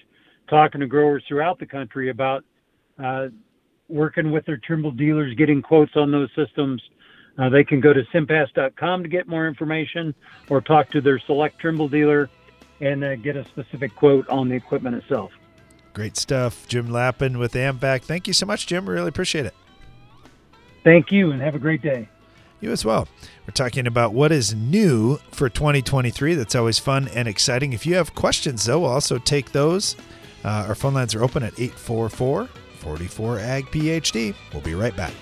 talking 0.48 0.80
to 0.80 0.86
growers 0.86 1.22
throughout 1.28 1.58
the 1.58 1.66
country 1.66 2.08
about 2.08 2.42
uh, 3.02 3.26
working 3.92 4.30
with 4.30 4.46
their 4.46 4.56
Trimble 4.56 4.90
dealers, 4.90 5.34
getting 5.34 5.62
quotes 5.62 5.96
on 5.96 6.10
those 6.10 6.30
systems. 6.34 6.82
Uh, 7.38 7.48
they 7.48 7.64
can 7.64 7.80
go 7.80 7.92
to 7.92 8.02
simpas.com 8.14 9.02
to 9.02 9.08
get 9.08 9.28
more 9.28 9.46
information 9.46 10.14
or 10.48 10.60
talk 10.60 10.90
to 10.90 11.00
their 11.00 11.18
select 11.20 11.58
Trimble 11.58 11.88
dealer 11.88 12.28
and 12.80 13.04
uh, 13.04 13.16
get 13.16 13.36
a 13.36 13.44
specific 13.46 13.94
quote 13.94 14.28
on 14.28 14.48
the 14.48 14.54
equipment 14.54 14.96
itself. 14.96 15.32
Great 15.92 16.16
stuff. 16.16 16.66
Jim 16.68 16.90
Lappin 16.90 17.38
with 17.38 17.52
AMVAC. 17.52 18.02
Thank 18.02 18.26
you 18.26 18.32
so 18.32 18.46
much, 18.46 18.66
Jim. 18.66 18.88
Really 18.88 19.08
appreciate 19.08 19.46
it. 19.46 19.54
Thank 20.84 21.12
you 21.12 21.30
and 21.30 21.40
have 21.40 21.54
a 21.54 21.58
great 21.58 21.82
day. 21.82 22.08
You 22.60 22.70
as 22.70 22.84
well. 22.84 23.08
We're 23.46 23.52
talking 23.54 23.86
about 23.86 24.14
what 24.14 24.30
is 24.30 24.54
new 24.54 25.16
for 25.30 25.48
2023. 25.48 26.34
That's 26.34 26.54
always 26.54 26.78
fun 26.78 27.08
and 27.08 27.26
exciting. 27.26 27.72
If 27.72 27.86
you 27.86 27.96
have 27.96 28.14
questions, 28.14 28.64
though, 28.64 28.80
we'll 28.80 28.90
also 28.90 29.18
take 29.18 29.52
those. 29.52 29.96
Uh, 30.44 30.66
our 30.68 30.74
phone 30.74 30.94
lines 30.94 31.14
are 31.14 31.22
open 31.22 31.42
at 31.42 31.58
844 31.58 32.48
44 32.82 33.38
Ag 33.38 33.66
PhD. 33.66 34.34
We'll 34.52 34.62
be 34.62 34.74
right 34.74 34.96
back. 34.96 35.12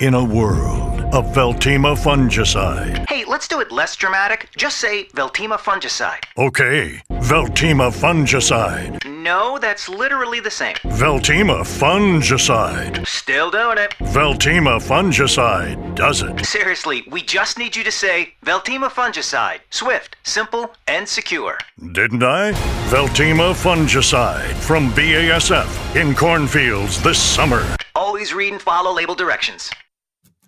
In 0.00 0.14
a 0.14 0.22
world 0.22 1.00
of 1.12 1.24
Veltima 1.34 1.96
fungicide. 1.96 3.04
Hey, 3.08 3.24
let's 3.24 3.48
do 3.48 3.58
it 3.60 3.72
less 3.72 3.96
dramatic. 3.96 4.48
Just 4.56 4.78
say 4.78 5.06
Veltima 5.06 5.58
fungicide. 5.58 6.22
Okay. 6.38 7.02
Veltima 7.10 7.90
fungicide. 7.90 9.04
No, 9.04 9.58
that's 9.58 9.88
literally 9.88 10.38
the 10.38 10.52
same. 10.52 10.76
Veltima 10.84 11.62
fungicide. 11.62 13.04
Still 13.08 13.50
doing 13.50 13.78
it. 13.78 13.90
Veltima 13.98 14.78
fungicide 14.80 15.96
does 15.96 16.22
it. 16.22 16.46
Seriously, 16.46 17.02
we 17.10 17.20
just 17.20 17.58
need 17.58 17.74
you 17.74 17.82
to 17.82 17.90
say 17.90 18.34
Veltima 18.46 18.88
fungicide. 18.88 19.58
Swift, 19.70 20.14
simple, 20.22 20.72
and 20.86 21.08
secure. 21.08 21.58
Didn't 21.90 22.22
I? 22.22 22.52
Veltima 22.88 23.52
fungicide 23.52 24.54
from 24.54 24.92
BASF 24.92 25.96
in 26.00 26.14
cornfields 26.14 27.02
this 27.02 27.20
summer. 27.20 27.66
Always 27.96 28.32
read 28.32 28.52
and 28.52 28.62
follow 28.62 28.94
label 28.94 29.16
directions. 29.16 29.72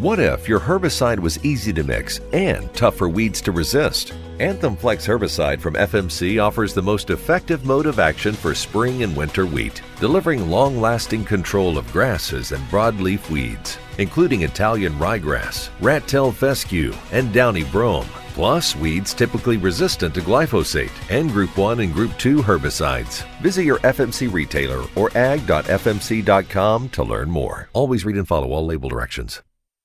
What 0.00 0.18
if 0.18 0.48
your 0.48 0.60
herbicide 0.60 1.18
was 1.18 1.44
easy 1.44 1.74
to 1.74 1.84
mix 1.84 2.20
and 2.32 2.72
tough 2.72 2.96
for 2.96 3.10
weeds 3.10 3.42
to 3.42 3.52
resist? 3.52 4.14
Anthem 4.38 4.74
Flex 4.74 5.06
herbicide 5.06 5.60
from 5.60 5.74
FMC 5.74 6.42
offers 6.42 6.72
the 6.72 6.80
most 6.80 7.10
effective 7.10 7.66
mode 7.66 7.84
of 7.84 7.98
action 7.98 8.32
for 8.32 8.54
spring 8.54 9.02
and 9.02 9.14
winter 9.14 9.44
wheat, 9.44 9.82
delivering 9.98 10.48
long 10.48 10.80
lasting 10.80 11.26
control 11.26 11.76
of 11.76 11.92
grasses 11.92 12.52
and 12.52 12.64
broadleaf 12.70 13.28
weeds, 13.28 13.76
including 13.98 14.40
Italian 14.40 14.94
ryegrass, 14.94 15.68
rat 15.82 16.08
tailed 16.08 16.34
fescue, 16.34 16.94
and 17.12 17.30
downy 17.30 17.64
brome, 17.64 18.08
plus 18.32 18.74
weeds 18.74 19.12
typically 19.12 19.58
resistant 19.58 20.14
to 20.14 20.22
glyphosate 20.22 20.92
and 21.10 21.30
Group 21.30 21.58
1 21.58 21.80
and 21.80 21.92
Group 21.92 22.16
2 22.16 22.38
herbicides. 22.38 23.22
Visit 23.42 23.64
your 23.64 23.80
FMC 23.80 24.32
retailer 24.32 24.82
or 24.96 25.14
ag.fmc.com 25.14 26.88
to 26.88 27.04
learn 27.04 27.30
more. 27.30 27.68
Always 27.74 28.06
read 28.06 28.16
and 28.16 28.26
follow 28.26 28.52
all 28.52 28.64
label 28.64 28.88
directions. 28.88 29.42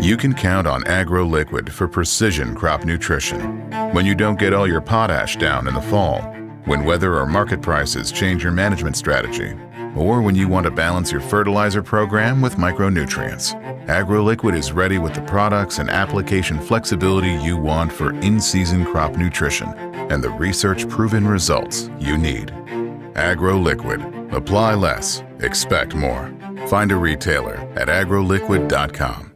You 0.00 0.16
can 0.16 0.34
count 0.34 0.66
on 0.66 0.82
AgroLiquid 0.84 1.68
for 1.68 1.86
precision 1.86 2.54
crop 2.54 2.84
nutrition. 2.84 3.70
When 3.92 4.06
you 4.06 4.14
don't 4.14 4.38
get 4.38 4.54
all 4.54 4.66
your 4.66 4.80
potash 4.80 5.36
down 5.36 5.68
in 5.68 5.74
the 5.74 5.82
fall, 5.82 6.22
when 6.64 6.84
weather 6.84 7.16
or 7.16 7.26
market 7.26 7.60
prices 7.60 8.10
change 8.10 8.42
your 8.42 8.52
management 8.52 8.96
strategy, 8.96 9.54
or 9.96 10.22
when 10.22 10.34
you 10.34 10.48
want 10.48 10.64
to 10.64 10.70
balance 10.70 11.12
your 11.12 11.20
fertilizer 11.20 11.82
program 11.82 12.40
with 12.40 12.56
micronutrients, 12.56 13.54
AgroLiquid 13.86 14.56
is 14.56 14.72
ready 14.72 14.98
with 14.98 15.12
the 15.12 15.22
products 15.22 15.78
and 15.78 15.90
application 15.90 16.58
flexibility 16.58 17.32
you 17.32 17.56
want 17.56 17.92
for 17.92 18.14
in 18.20 18.40
season 18.40 18.84
crop 18.86 19.16
nutrition 19.16 19.68
and 19.68 20.22
the 20.22 20.30
research 20.30 20.88
proven 20.88 21.26
results 21.26 21.90
you 21.98 22.16
need. 22.16 22.48
AgroLiquid. 23.14 24.32
Apply 24.32 24.74
less, 24.74 25.22
expect 25.40 25.94
more. 25.94 26.32
Find 26.68 26.90
a 26.90 26.96
retailer 26.96 27.56
at 27.76 27.88
agroliquid.com. 27.88 29.31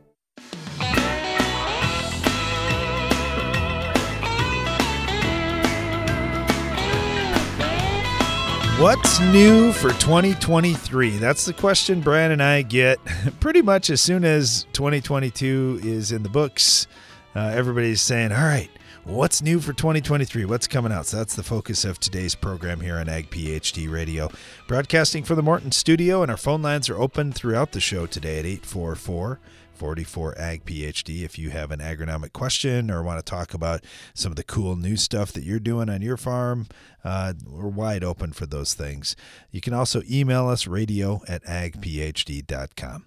What's 8.78 9.20
new 9.20 9.72
for 9.72 9.88
2023? 9.88 11.16
That's 11.16 11.46
the 11.46 11.54
question 11.54 12.02
Brian 12.02 12.32
and 12.32 12.42
I 12.42 12.60
get 12.60 12.98
pretty 13.40 13.62
much 13.62 13.88
as 13.88 14.02
soon 14.02 14.22
as 14.22 14.66
2022 14.74 15.80
is 15.82 16.12
in 16.12 16.22
the 16.22 16.28
books. 16.28 16.86
Uh, 17.34 17.52
everybody's 17.54 18.02
saying, 18.02 18.32
All 18.32 18.44
right, 18.44 18.68
what's 19.04 19.40
new 19.40 19.60
for 19.60 19.72
2023? 19.72 20.44
What's 20.44 20.66
coming 20.66 20.92
out? 20.92 21.06
So 21.06 21.16
that's 21.16 21.34
the 21.34 21.42
focus 21.42 21.86
of 21.86 21.98
today's 21.98 22.34
program 22.34 22.80
here 22.80 22.96
on 22.96 23.08
Ag 23.08 23.30
PhD 23.30 23.90
Radio. 23.90 24.30
Broadcasting 24.68 25.24
from 25.24 25.36
the 25.36 25.42
Morton 25.42 25.72
studio, 25.72 26.20
and 26.20 26.30
our 26.30 26.36
phone 26.36 26.60
lines 26.60 26.90
are 26.90 26.98
open 26.98 27.32
throughout 27.32 27.72
the 27.72 27.80
show 27.80 28.04
today 28.04 28.40
at 28.40 28.44
844 28.44 29.40
44 29.76 30.38
Ag 30.38 30.64
PhD. 30.64 31.22
If 31.22 31.38
you 31.38 31.50
have 31.50 31.70
an 31.70 31.80
agronomic 31.80 32.32
question 32.32 32.90
or 32.90 33.02
want 33.02 33.18
to 33.18 33.30
talk 33.30 33.54
about 33.54 33.84
some 34.14 34.32
of 34.32 34.36
the 34.36 34.42
cool 34.42 34.76
new 34.76 34.96
stuff 34.96 35.32
that 35.32 35.44
you're 35.44 35.60
doing 35.60 35.88
on 35.88 36.02
your 36.02 36.16
farm, 36.16 36.66
uh, 37.04 37.34
we're 37.46 37.68
wide 37.68 38.02
open 38.02 38.32
for 38.32 38.46
those 38.46 38.74
things. 38.74 39.14
You 39.50 39.60
can 39.60 39.74
also 39.74 40.02
email 40.10 40.48
us 40.48 40.66
radio 40.66 41.20
at 41.28 41.44
agphd.com. 41.44 43.04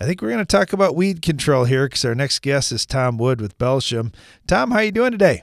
I 0.00 0.04
think 0.04 0.20
we're 0.20 0.30
going 0.30 0.38
to 0.38 0.44
talk 0.44 0.72
about 0.72 0.96
weed 0.96 1.22
control 1.22 1.64
here 1.64 1.86
because 1.86 2.04
our 2.04 2.14
next 2.14 2.40
guest 2.40 2.72
is 2.72 2.84
Tom 2.84 3.18
Wood 3.18 3.40
with 3.40 3.56
Belchim. 3.58 4.12
Tom, 4.48 4.72
how 4.72 4.78
are 4.78 4.84
you 4.84 4.90
doing 4.90 5.12
today? 5.12 5.42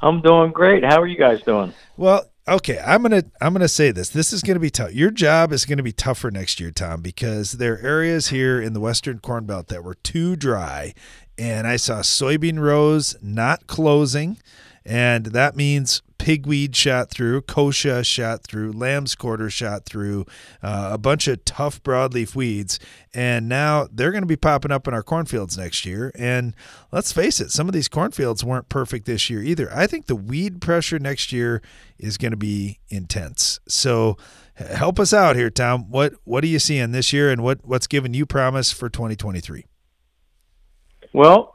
I'm 0.00 0.20
doing 0.20 0.52
great. 0.52 0.84
How 0.84 1.00
are 1.00 1.06
you 1.06 1.18
guys 1.18 1.42
doing? 1.42 1.72
Well, 1.96 2.30
okay, 2.46 2.78
I'm 2.84 3.02
gonna 3.02 3.24
I'm 3.40 3.52
gonna 3.52 3.68
say 3.68 3.90
this. 3.90 4.08
This 4.08 4.32
is 4.32 4.42
gonna 4.42 4.60
be 4.60 4.70
tough. 4.70 4.92
Your 4.92 5.10
job 5.10 5.52
is 5.52 5.64
gonna 5.64 5.82
be 5.82 5.92
tougher 5.92 6.30
next 6.30 6.60
year, 6.60 6.70
Tom, 6.70 7.00
because 7.00 7.52
there 7.52 7.74
are 7.74 7.78
areas 7.78 8.28
here 8.28 8.60
in 8.60 8.72
the 8.72 8.80
Western 8.80 9.18
Corn 9.18 9.44
Belt 9.44 9.68
that 9.68 9.84
were 9.84 9.94
too 9.94 10.36
dry, 10.36 10.94
and 11.38 11.66
I 11.66 11.76
saw 11.76 12.00
soybean 12.00 12.58
rows 12.58 13.16
not 13.22 13.66
closing, 13.66 14.38
and 14.84 15.26
that 15.26 15.56
means 15.56 16.02
pigweed 16.18 16.74
shot 16.74 17.10
through, 17.10 17.42
kochia 17.42 18.04
shot 18.04 18.42
through, 18.44 18.72
lamb's 18.72 19.14
quarter 19.14 19.50
shot 19.50 19.84
through, 19.84 20.24
uh, 20.62 20.90
a 20.92 20.98
bunch 20.98 21.28
of 21.28 21.44
tough 21.44 21.82
broadleaf 21.82 22.34
weeds, 22.34 22.78
and 23.12 23.48
now 23.48 23.86
they're 23.92 24.10
going 24.10 24.22
to 24.22 24.26
be 24.26 24.36
popping 24.36 24.72
up 24.72 24.88
in 24.88 24.94
our 24.94 25.02
cornfields 25.02 25.58
next 25.58 25.84
year. 25.84 26.12
And 26.14 26.54
let's 26.92 27.12
face 27.12 27.40
it, 27.40 27.50
some 27.50 27.68
of 27.68 27.74
these 27.74 27.88
cornfields 27.88 28.44
weren't 28.44 28.68
perfect 28.68 29.06
this 29.06 29.28
year 29.28 29.42
either. 29.42 29.70
I 29.72 29.86
think 29.86 30.06
the 30.06 30.16
weed 30.16 30.60
pressure 30.60 30.98
next 30.98 31.32
year 31.32 31.62
is 31.98 32.16
going 32.16 32.32
to 32.32 32.36
be 32.36 32.80
intense. 32.88 33.60
So 33.68 34.16
help 34.54 34.98
us 34.98 35.12
out 35.12 35.36
here, 35.36 35.50
Tom. 35.50 35.90
What 35.90 36.14
what 36.24 36.44
are 36.44 36.48
you 36.48 36.58
seeing 36.58 36.92
this 36.92 37.12
year, 37.12 37.30
and 37.30 37.42
what 37.42 37.64
what's 37.64 37.86
giving 37.86 38.14
you 38.14 38.26
promise 38.26 38.72
for 38.72 38.88
2023? 38.88 39.66
Well, 41.12 41.53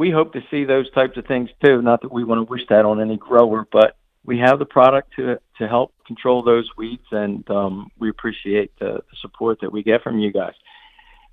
we 0.00 0.10
hope 0.10 0.32
to 0.32 0.40
see 0.50 0.64
those 0.64 0.90
types 0.92 1.18
of 1.18 1.26
things 1.26 1.50
too. 1.62 1.82
Not 1.82 2.00
that 2.00 2.10
we 2.10 2.24
want 2.24 2.38
to 2.38 2.50
wish 2.50 2.62
that 2.70 2.86
on 2.86 3.02
any 3.02 3.18
grower, 3.18 3.68
but 3.70 3.98
we 4.24 4.38
have 4.38 4.58
the 4.58 4.64
product 4.64 5.12
to 5.16 5.38
to 5.58 5.68
help 5.68 5.92
control 6.06 6.42
those 6.42 6.66
weeds, 6.78 7.04
and 7.10 7.48
um, 7.50 7.90
we 7.98 8.08
appreciate 8.08 8.72
the, 8.78 9.02
the 9.10 9.16
support 9.20 9.58
that 9.60 9.70
we 9.70 9.82
get 9.82 10.02
from 10.02 10.18
you 10.18 10.32
guys. 10.32 10.54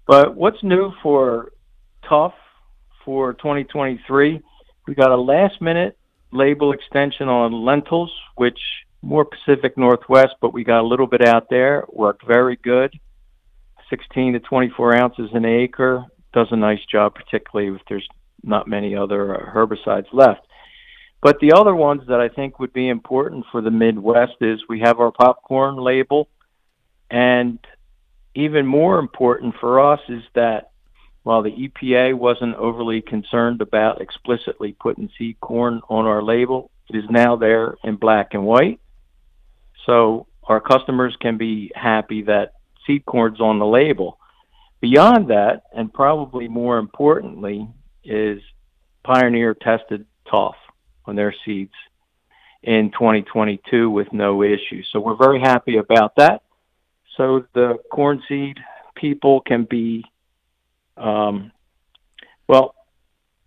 But 0.06 0.36
what's 0.36 0.62
new 0.64 0.92
for 1.02 1.54
tough 2.10 2.34
for 3.06 3.32
2023? 3.36 4.42
We 4.86 4.96
got 4.96 5.12
a 5.12 5.16
last 5.16 5.62
minute 5.62 5.98
label 6.34 6.74
extension 6.74 7.30
on 7.30 7.54
lentils, 7.54 8.12
which 8.36 8.60
more 9.02 9.24
Pacific 9.24 9.78
Northwest, 9.78 10.36
but 10.42 10.54
we 10.54 10.66
got 10.66 10.82
a 10.82 10.88
little 10.88 11.08
bit 11.08 11.26
out 11.26 11.50
there. 11.50 11.86
Worked 11.88 12.28
very 12.28 12.58
good. 12.58 12.92
16 13.90 14.34
to 14.34 14.40
24 14.42 14.94
ounces 14.94 15.30
an 15.32 15.46
acre 15.46 16.06
does 16.34 16.48
a 16.52 16.58
nice 16.58 16.84
job, 16.92 17.16
particularly 17.16 17.74
if 17.74 17.82
there's 17.88 18.08
not 18.44 18.68
many 18.68 18.96
other 18.96 19.36
uh, 19.36 19.54
herbicides 19.54 20.14
left. 20.14 20.42
But 21.22 21.40
the 21.40 21.54
other 21.54 21.76
ones 21.76 22.04
that 22.08 22.20
I 22.20 22.30
think 22.30 22.60
would 22.60 22.74
be 22.74 22.90
important 22.90 23.46
for 23.52 23.62
the 23.62 23.72
Midwest 23.72 24.36
is 24.42 24.60
we 24.70 24.82
have 24.82 25.00
our 25.00 25.12
popcorn 25.12 25.78
label, 25.78 26.30
and 27.10 27.60
even 28.36 28.66
more 28.66 29.00
important 29.00 29.56
for 29.60 29.80
us 29.94 30.00
is 30.10 30.24
that 30.36 30.72
while 31.24 31.42
the 31.42 31.52
EPA 31.52 32.14
wasn't 32.14 32.56
overly 32.56 33.02
concerned 33.02 33.62
about 33.62 34.00
explicitly 34.00 34.74
putting 34.80 35.10
seed 35.18 35.38
corn 35.42 35.82
on 35.90 36.06
our 36.06 36.24
label, 36.24 36.70
it 36.90 36.96
is 36.96 37.04
now 37.10 37.36
there 37.36 37.76
in 37.84 37.96
black 37.96 38.34
and 38.34 38.46
white. 38.46 38.80
So 39.86 40.28
our 40.44 40.62
customers 40.62 41.18
can 41.20 41.38
be 41.38 41.72
happy 41.76 42.22
that 42.24 42.54
seed 42.86 43.06
corn's 43.06 43.42
on 43.42 43.60
the 43.60 43.66
label. 43.66 44.20
Beyond 44.80 45.30
that, 45.30 45.64
and 45.76 45.92
probably 45.92 46.48
more 46.48 46.78
importantly, 46.78 47.68
is 48.08 48.42
Pioneer 49.04 49.54
tested 49.54 50.06
tough 50.30 50.56
on 51.06 51.16
their 51.16 51.34
seeds 51.46 51.74
in 52.64 52.92
2022 52.92 53.90
with 53.90 54.12
no 54.12 54.44
issues. 54.44 54.88
So 54.92 55.00
we're 55.00 55.16
very 55.16 55.40
happy 55.40 55.78
about 55.78 56.16
that. 56.18 56.44
So 57.16 57.46
the 57.54 57.78
corn 57.92 58.22
seed 58.28 58.58
people 58.96 59.42
can 59.42 59.64
be, 59.64 60.04
um, 60.98 61.52
well, 62.48 62.76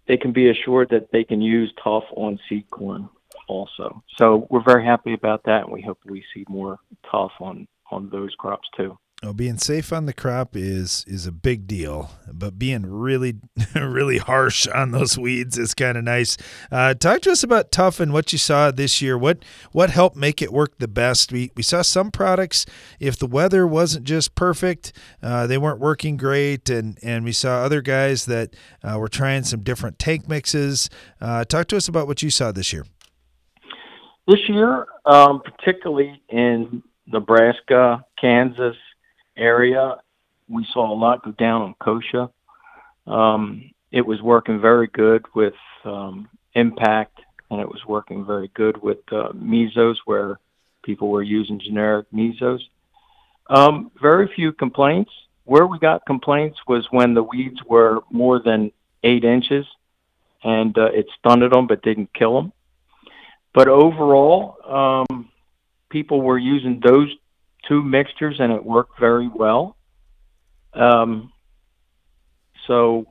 they 0.08 0.16
can 0.16 0.32
be 0.32 0.50
assured 0.50 0.88
that 0.90 1.12
they 1.12 1.24
can 1.24 1.40
use 1.40 1.72
tough 1.82 2.04
on 2.16 2.38
seed 2.48 2.68
corn 2.70 3.08
also. 3.48 4.02
So 4.16 4.46
we're 4.50 4.64
very 4.64 4.84
happy 4.84 5.12
about 5.12 5.44
that, 5.44 5.64
and 5.64 5.72
we 5.72 5.82
hope 5.82 5.98
we 6.04 6.24
see 6.34 6.44
more 6.48 6.78
tough 7.10 7.32
on 7.40 7.68
on 7.90 8.08
those 8.08 8.34
crops 8.36 8.68
too. 8.76 8.96
Well, 9.22 9.34
being 9.34 9.58
safe 9.58 9.92
on 9.92 10.06
the 10.06 10.14
crop 10.14 10.56
is 10.56 11.04
is 11.06 11.26
a 11.26 11.32
big 11.32 11.66
deal, 11.66 12.10
but 12.32 12.58
being 12.58 12.86
really, 12.86 13.34
really 13.74 14.16
harsh 14.16 14.66
on 14.66 14.92
those 14.92 15.18
weeds 15.18 15.58
is 15.58 15.74
kind 15.74 15.98
of 15.98 16.04
nice. 16.04 16.38
Uh, 16.72 16.94
talk 16.94 17.20
to 17.22 17.32
us 17.32 17.42
about 17.42 17.70
tough 17.70 18.00
and 18.00 18.14
what 18.14 18.32
you 18.32 18.38
saw 18.38 18.70
this 18.70 19.02
year. 19.02 19.18
What 19.18 19.44
what 19.72 19.90
helped 19.90 20.16
make 20.16 20.40
it 20.40 20.54
work 20.54 20.78
the 20.78 20.88
best? 20.88 21.32
We 21.32 21.50
we 21.54 21.62
saw 21.62 21.82
some 21.82 22.10
products 22.10 22.64
if 22.98 23.18
the 23.18 23.26
weather 23.26 23.66
wasn't 23.66 24.06
just 24.06 24.34
perfect, 24.34 24.94
uh, 25.22 25.46
they 25.46 25.58
weren't 25.58 25.80
working 25.80 26.16
great, 26.16 26.70
and 26.70 26.98
and 27.02 27.22
we 27.22 27.32
saw 27.32 27.58
other 27.58 27.82
guys 27.82 28.24
that 28.24 28.56
uh, 28.82 28.98
were 28.98 29.08
trying 29.08 29.42
some 29.42 29.60
different 29.60 29.98
tank 29.98 30.30
mixes. 30.30 30.88
Uh, 31.20 31.44
talk 31.44 31.68
to 31.68 31.76
us 31.76 31.88
about 31.88 32.06
what 32.06 32.22
you 32.22 32.30
saw 32.30 32.52
this 32.52 32.72
year. 32.72 32.86
This 34.26 34.40
year, 34.48 34.86
um, 35.04 35.42
particularly 35.42 36.22
in 36.30 36.82
Nebraska, 37.06 38.02
Kansas 38.18 38.76
area. 39.36 39.96
We 40.48 40.66
saw 40.72 40.92
a 40.92 40.94
lot 40.94 41.24
go 41.24 41.32
down 41.32 41.62
on 41.62 41.74
kochia. 41.80 42.30
Um, 43.06 43.70
it 43.90 44.06
was 44.06 44.22
working 44.22 44.60
very 44.60 44.86
good 44.86 45.24
with 45.34 45.54
um, 45.84 46.28
impact, 46.54 47.20
and 47.50 47.60
it 47.60 47.68
was 47.68 47.84
working 47.86 48.24
very 48.24 48.48
good 48.54 48.80
with 48.82 48.98
uh, 49.12 49.30
mesos 49.34 49.98
where 50.04 50.38
people 50.82 51.08
were 51.08 51.22
using 51.22 51.60
generic 51.60 52.06
mesos. 52.12 52.60
Um, 53.48 53.90
very 54.00 54.30
few 54.34 54.52
complaints. 54.52 55.10
Where 55.44 55.66
we 55.66 55.80
got 55.80 56.06
complaints 56.06 56.58
was 56.68 56.86
when 56.90 57.14
the 57.14 57.24
weeds 57.24 57.60
were 57.66 58.00
more 58.10 58.38
than 58.38 58.70
eight 59.02 59.24
inches, 59.24 59.66
and 60.44 60.76
uh, 60.78 60.86
it 60.92 61.06
stunted 61.18 61.52
them 61.52 61.66
but 61.66 61.82
didn't 61.82 62.12
kill 62.14 62.34
them. 62.34 62.52
But 63.52 63.66
overall, 63.66 65.04
um, 65.10 65.28
people 65.88 66.20
were 66.20 66.38
using 66.38 66.80
those 66.80 67.08
two 67.68 67.82
mixtures, 67.82 68.36
and 68.38 68.52
it 68.52 68.64
worked 68.64 68.98
very 68.98 69.28
well. 69.28 69.76
Um, 70.72 71.32
so 72.66 73.06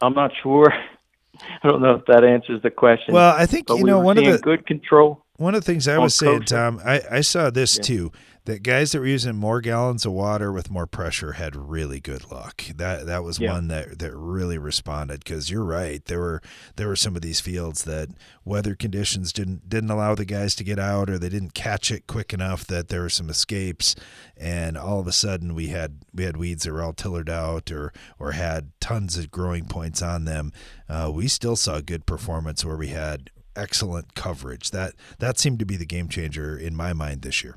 I'm 0.00 0.14
not 0.14 0.32
sure. 0.42 0.72
I 1.62 1.68
don't 1.68 1.80
know 1.80 1.94
if 1.94 2.04
that 2.06 2.24
answers 2.24 2.62
the 2.62 2.70
question. 2.70 3.14
Well, 3.14 3.34
I 3.34 3.46
think 3.46 3.68
you 3.68 3.76
we 3.76 3.82
know 3.84 4.00
one 4.00 4.18
of 4.18 4.24
the 4.24 4.38
good 4.38 4.66
control. 4.66 5.24
One 5.36 5.54
of 5.54 5.64
the 5.64 5.72
things 5.72 5.88
I 5.88 5.96
was 5.96 6.14
saying. 6.14 6.42
Tom, 6.42 6.80
I, 6.84 7.00
I 7.10 7.20
saw 7.22 7.48
this 7.50 7.76
Yeah. 7.76 7.82
too. 7.82 8.12
That 8.46 8.62
guys 8.62 8.92
that 8.92 9.00
were 9.00 9.06
using 9.06 9.36
more 9.36 9.60
gallons 9.60 10.06
of 10.06 10.12
water 10.12 10.50
with 10.50 10.70
more 10.70 10.86
pressure 10.86 11.32
had 11.32 11.54
really 11.54 12.00
good 12.00 12.30
luck. 12.32 12.64
That 12.74 13.04
that 13.06 13.22
was 13.22 13.38
Yeah. 13.38 13.52
one 13.52 13.68
that, 13.68 13.98
that 13.98 14.16
really 14.16 14.56
responded 14.56 15.22
because 15.22 15.50
you're 15.50 15.64
right. 15.64 16.02
There 16.04 16.18
were 16.20 16.42
there 16.76 16.88
were 16.88 16.96
some 16.96 17.14
of 17.16 17.22
these 17.22 17.40
fields 17.40 17.84
that 17.84 18.08
weather 18.44 18.74
conditions 18.74 19.32
didn't 19.32 19.68
didn't 19.68 19.90
allow 19.90 20.14
the 20.14 20.24
guys 20.24 20.54
to 20.56 20.64
get 20.64 20.78
out 20.78 21.10
or 21.10 21.18
they 21.18 21.28
didn't 21.28 21.52
catch 21.54 21.90
it 21.90 22.06
quick 22.06 22.32
enough 22.32 22.66
that 22.66 22.88
there 22.88 23.02
were 23.02 23.10
some 23.10 23.28
escapes 23.28 23.94
and 24.36 24.76
all 24.78 25.00
of 25.00 25.06
a 25.06 25.12
sudden 25.12 25.54
we 25.54 25.68
had 25.68 25.98
we 26.14 26.24
had 26.24 26.38
weeds 26.38 26.64
that 26.64 26.72
were 26.72 26.82
all 26.82 26.94
tillered 26.94 27.28
out 27.28 27.70
or 27.70 27.92
or 28.18 28.32
had 28.32 28.70
tons 28.80 29.18
of 29.18 29.30
growing 29.30 29.66
points 29.66 30.00
on 30.00 30.24
them. 30.24 30.50
Uh, 30.88 31.10
we 31.14 31.28
still 31.28 31.56
saw 31.56 31.80
good 31.80 32.06
performance 32.06 32.64
where 32.64 32.76
we 32.76 32.88
had 32.88 33.30
excellent 33.54 34.14
coverage. 34.14 34.70
That 34.70 34.94
that 35.18 35.38
seemed 35.38 35.58
to 35.58 35.66
be 35.66 35.76
the 35.76 35.84
game 35.86 36.08
changer 36.08 36.56
in 36.56 36.74
my 36.74 36.94
mind 36.94 37.20
this 37.22 37.44
year. 37.44 37.56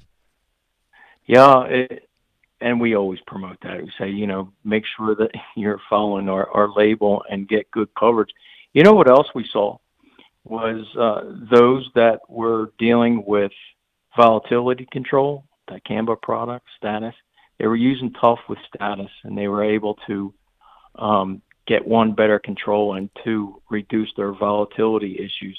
Yeah, 1.25 1.63
it, 1.65 2.09
and 2.61 2.79
we 2.79 2.95
always 2.95 3.19
promote 3.27 3.57
that. 3.63 3.81
We 3.83 3.91
say, 3.99 4.09
you 4.09 4.27
know, 4.27 4.51
make 4.63 4.83
sure 4.97 5.15
that 5.15 5.31
you're 5.55 5.81
following 5.89 6.29
our, 6.29 6.49
our 6.49 6.69
label 6.73 7.23
and 7.29 7.47
get 7.47 7.69
good 7.71 7.89
coverage. 7.97 8.31
You 8.73 8.83
know 8.83 8.93
what 8.93 9.09
else 9.09 9.27
we 9.35 9.47
saw 9.51 9.77
was 10.45 10.85
uh, 10.99 11.21
those 11.51 11.89
that 11.95 12.19
were 12.27 12.71
dealing 12.77 13.23
with 13.25 13.51
volatility 14.15 14.87
control, 14.91 15.45
dicamba 15.69 16.21
product 16.21 16.65
status. 16.77 17.15
They 17.59 17.67
were 17.67 17.75
using 17.75 18.11
tough 18.13 18.39
with 18.49 18.59
status, 18.73 19.11
and 19.23 19.37
they 19.37 19.47
were 19.47 19.63
able 19.63 19.97
to 20.07 20.33
um, 20.95 21.41
get 21.65 21.87
one 21.87 22.13
better 22.13 22.39
control 22.39 22.95
and 22.95 23.09
two 23.23 23.61
reduce 23.69 24.11
their 24.17 24.33
volatility 24.33 25.15
issues. 25.17 25.57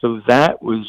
So 0.00 0.20
that 0.28 0.62
was 0.62 0.86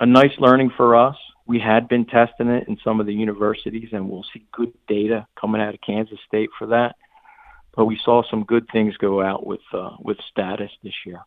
a 0.00 0.06
nice 0.06 0.32
learning 0.38 0.72
for 0.76 0.96
us. 0.96 1.16
We 1.52 1.58
had 1.58 1.86
been 1.86 2.06
testing 2.06 2.48
it 2.48 2.66
in 2.66 2.78
some 2.82 2.98
of 2.98 3.04
the 3.04 3.12
universities, 3.12 3.90
and 3.92 4.08
we'll 4.08 4.24
see 4.32 4.42
good 4.52 4.72
data 4.88 5.26
coming 5.38 5.60
out 5.60 5.74
of 5.74 5.82
Kansas 5.82 6.18
State 6.26 6.48
for 6.58 6.68
that. 6.68 6.96
But 7.76 7.84
we 7.84 8.00
saw 8.02 8.22
some 8.22 8.44
good 8.44 8.68
things 8.72 8.96
go 8.96 9.20
out 9.20 9.44
with 9.46 9.60
uh, 9.74 9.96
with 10.00 10.16
status 10.30 10.70
this 10.82 10.94
year. 11.04 11.20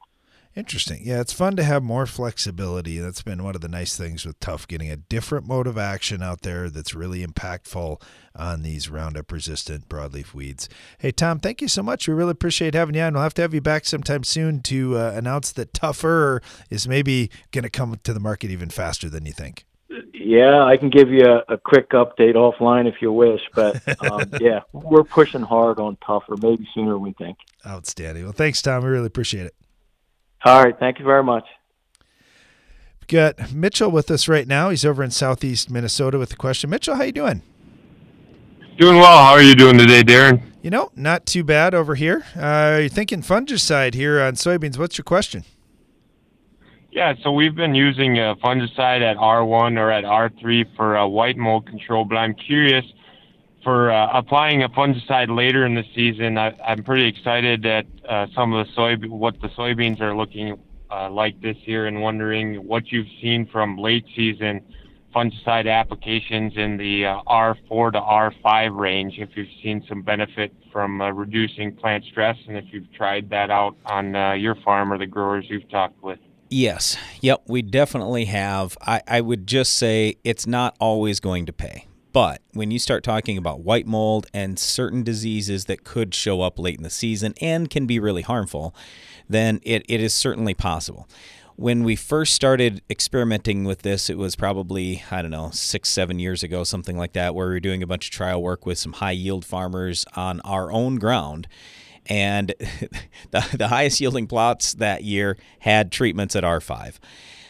Interesting. 0.55 1.01
Yeah, 1.03 1.21
it's 1.21 1.31
fun 1.31 1.55
to 1.57 1.63
have 1.63 1.83
more 1.83 2.07
flexibility. 2.07 2.97
That's 2.97 3.21
been 3.21 3.43
one 3.43 3.53
of 3.53 3.61
the 3.61 3.67
nice 3.67 3.95
things 3.95 4.25
with 4.25 4.39
Tough, 4.39 4.67
getting 4.67 4.89
a 4.89 4.97
different 4.97 5.45
mode 5.45 5.67
of 5.67 5.77
action 5.77 6.23
out 6.23 6.41
there 6.41 6.71
that's 6.71 6.95
really 6.95 7.23
impactful 7.23 8.01
on 8.35 8.63
these 8.63 8.89
Roundup 8.89 9.31
resistant 9.31 9.87
broadleaf 9.87 10.33
weeds. 10.33 10.67
Hey, 10.97 11.11
Tom, 11.11 11.39
thank 11.39 11.61
you 11.61 11.67
so 11.67 11.83
much. 11.83 12.07
We 12.07 12.15
really 12.15 12.31
appreciate 12.31 12.73
having 12.73 12.95
you 12.95 13.01
on. 13.01 13.13
We'll 13.13 13.21
have 13.21 13.35
to 13.35 13.43
have 13.43 13.53
you 13.53 13.61
back 13.61 13.85
sometime 13.85 14.23
soon 14.23 14.61
to 14.61 14.97
uh, 14.97 15.11
announce 15.15 15.51
that 15.51 15.71
Tougher 15.71 16.41
is 16.71 16.87
maybe 16.87 17.29
going 17.51 17.63
to 17.63 17.69
come 17.69 17.99
to 18.03 18.11
the 18.11 18.19
market 18.19 18.49
even 18.49 18.71
faster 18.71 19.07
than 19.07 19.27
you 19.27 19.33
think. 19.33 19.65
Yeah, 20.25 20.63
I 20.63 20.75
can 20.77 20.89
give 20.89 21.09
you 21.09 21.23
a, 21.23 21.53
a 21.53 21.57
quick 21.59 21.91
update 21.91 22.33
offline 22.33 22.87
if 22.87 22.95
you 22.99 23.11
wish, 23.11 23.41
but 23.53 23.75
um, 24.09 24.23
yeah, 24.41 24.61
we're 24.73 25.03
pushing 25.03 25.43
hard 25.43 25.79
on 25.79 25.97
tougher, 26.03 26.35
maybe 26.41 26.67
sooner 26.73 26.93
than 26.93 27.01
we 27.01 27.13
think. 27.13 27.37
Outstanding. 27.63 28.23
Well, 28.23 28.33
thanks, 28.33 28.59
Tom. 28.59 28.83
We 28.83 28.89
really 28.89 29.05
appreciate 29.05 29.45
it. 29.45 29.53
All 30.43 30.63
right, 30.63 30.75
thank 30.79 30.97
you 30.97 31.05
very 31.05 31.23
much. 31.23 31.45
We've 32.99 33.07
got 33.07 33.53
Mitchell 33.53 33.91
with 33.91 34.09
us 34.09 34.27
right 34.27 34.47
now. 34.47 34.71
He's 34.71 34.83
over 34.83 35.03
in 35.03 35.11
southeast 35.11 35.69
Minnesota 35.69 36.17
with 36.17 36.33
a 36.33 36.37
question. 36.37 36.71
Mitchell, 36.71 36.95
how 36.95 37.03
you 37.03 37.11
doing? 37.11 37.43
Doing 38.79 38.97
well. 38.97 39.25
How 39.25 39.33
are 39.33 39.43
you 39.43 39.53
doing 39.53 39.77
today, 39.77 40.01
Darren? 40.01 40.41
You 40.63 40.71
know, 40.71 40.89
not 40.95 41.27
too 41.27 41.43
bad 41.43 41.75
over 41.75 41.93
here. 41.93 42.25
Uh, 42.35 42.77
you're 42.79 42.89
thinking 42.89 43.21
fungicide 43.21 43.93
here 43.93 44.19
on 44.19 44.33
soybeans. 44.33 44.79
What's 44.79 44.97
your 44.97 45.05
question? 45.05 45.43
Yeah, 46.95 47.13
so 47.23 47.33
we've 47.33 47.53
been 47.53 47.75
using 47.75 48.19
uh, 48.19 48.35
fungicide 48.35 49.01
at 49.01 49.17
R1 49.17 49.77
or 49.77 49.91
at 49.91 50.05
R3 50.05 50.77
for 50.77 50.95
uh, 50.95 51.05
white 51.05 51.35
mold 51.35 51.67
control, 51.67 52.05
but 52.05 52.15
I'm 52.15 52.33
curious 52.33 52.85
for 53.65 53.91
uh, 53.91 54.17
applying 54.17 54.63
a 54.63 54.69
fungicide 54.69 55.27
later 55.27 55.65
in 55.65 55.75
the 55.75 55.83
season. 55.93 56.37
I, 56.37 56.57
I'm 56.65 56.85
pretty 56.85 57.05
excited 57.05 57.65
at 57.65 57.85
uh, 58.07 58.27
some 58.33 58.53
of 58.53 58.65
the 58.65 58.73
soy 58.73 58.95
what 59.09 59.41
the 59.41 59.49
soybeans 59.49 59.99
are 59.99 60.15
looking 60.15 60.57
uh, 60.89 61.09
like 61.09 61.41
this 61.41 61.57
year, 61.65 61.87
and 61.87 62.01
wondering 62.01 62.65
what 62.65 62.89
you've 62.93 63.11
seen 63.21 63.45
from 63.45 63.77
late 63.77 64.05
season 64.15 64.61
fungicide 65.13 65.69
applications 65.69 66.53
in 66.55 66.77
the 66.77 67.07
uh, 67.07 67.21
R4 67.27 67.91
to 67.91 67.99
R5 67.99 68.79
range. 68.79 69.15
If 69.17 69.31
you've 69.35 69.49
seen 69.61 69.83
some 69.89 70.01
benefit 70.01 70.53
from 70.71 71.01
reducing 71.01 71.75
plant 71.75 72.05
stress, 72.05 72.37
and 72.47 72.55
if 72.55 72.71
you've 72.71 72.89
tried 72.93 73.29
that 73.31 73.51
out 73.51 73.75
on 73.85 74.39
your 74.39 74.55
farm 74.55 74.93
or 74.93 74.97
the 74.97 75.07
growers 75.07 75.43
you've 75.49 75.69
talked 75.69 76.01
with. 76.01 76.19
Yes. 76.55 76.95
Yep. 77.19 77.43
We 77.47 77.61
definitely 77.61 78.25
have. 78.25 78.77
I, 78.79 79.01
I 79.09 79.19
would 79.19 79.45
just 79.45 79.73
say 79.73 80.15
it's 80.23 80.47
not 80.47 80.73
always 80.79 81.19
going 81.19 81.45
to 81.47 81.51
pay. 81.51 81.85
But 82.13 82.41
when 82.53 82.71
you 82.71 82.79
start 82.79 83.03
talking 83.03 83.37
about 83.37 83.59
white 83.59 83.85
mold 83.85 84.27
and 84.33 84.57
certain 84.57 85.03
diseases 85.03 85.65
that 85.65 85.83
could 85.83 86.15
show 86.15 86.41
up 86.41 86.57
late 86.57 86.77
in 86.77 86.83
the 86.83 86.89
season 86.89 87.33
and 87.41 87.69
can 87.69 87.85
be 87.85 87.99
really 87.99 88.21
harmful, 88.21 88.73
then 89.27 89.59
it, 89.63 89.83
it 89.89 89.99
is 89.99 90.13
certainly 90.13 90.53
possible. 90.53 91.09
When 91.57 91.83
we 91.83 91.97
first 91.97 92.33
started 92.33 92.81
experimenting 92.89 93.65
with 93.65 93.81
this, 93.81 94.09
it 94.09 94.17
was 94.17 94.37
probably, 94.37 95.03
I 95.11 95.21
don't 95.21 95.31
know, 95.31 95.49
six, 95.51 95.89
seven 95.89 96.19
years 96.19 96.41
ago, 96.41 96.63
something 96.63 96.97
like 96.97 97.11
that, 97.13 97.35
where 97.35 97.47
we 97.47 97.55
were 97.55 97.59
doing 97.59 97.83
a 97.83 97.87
bunch 97.87 98.07
of 98.07 98.11
trial 98.11 98.41
work 98.41 98.65
with 98.65 98.77
some 98.77 98.93
high 98.93 99.11
yield 99.11 99.43
farmers 99.43 100.05
on 100.15 100.39
our 100.45 100.71
own 100.71 100.99
ground 100.99 101.49
and 102.07 102.53
the, 103.31 103.47
the 103.53 103.67
highest 103.67 103.99
yielding 103.99 104.27
plots 104.27 104.73
that 104.75 105.03
year 105.03 105.37
had 105.59 105.91
treatments 105.91 106.35
at 106.35 106.43
R5. 106.43 106.99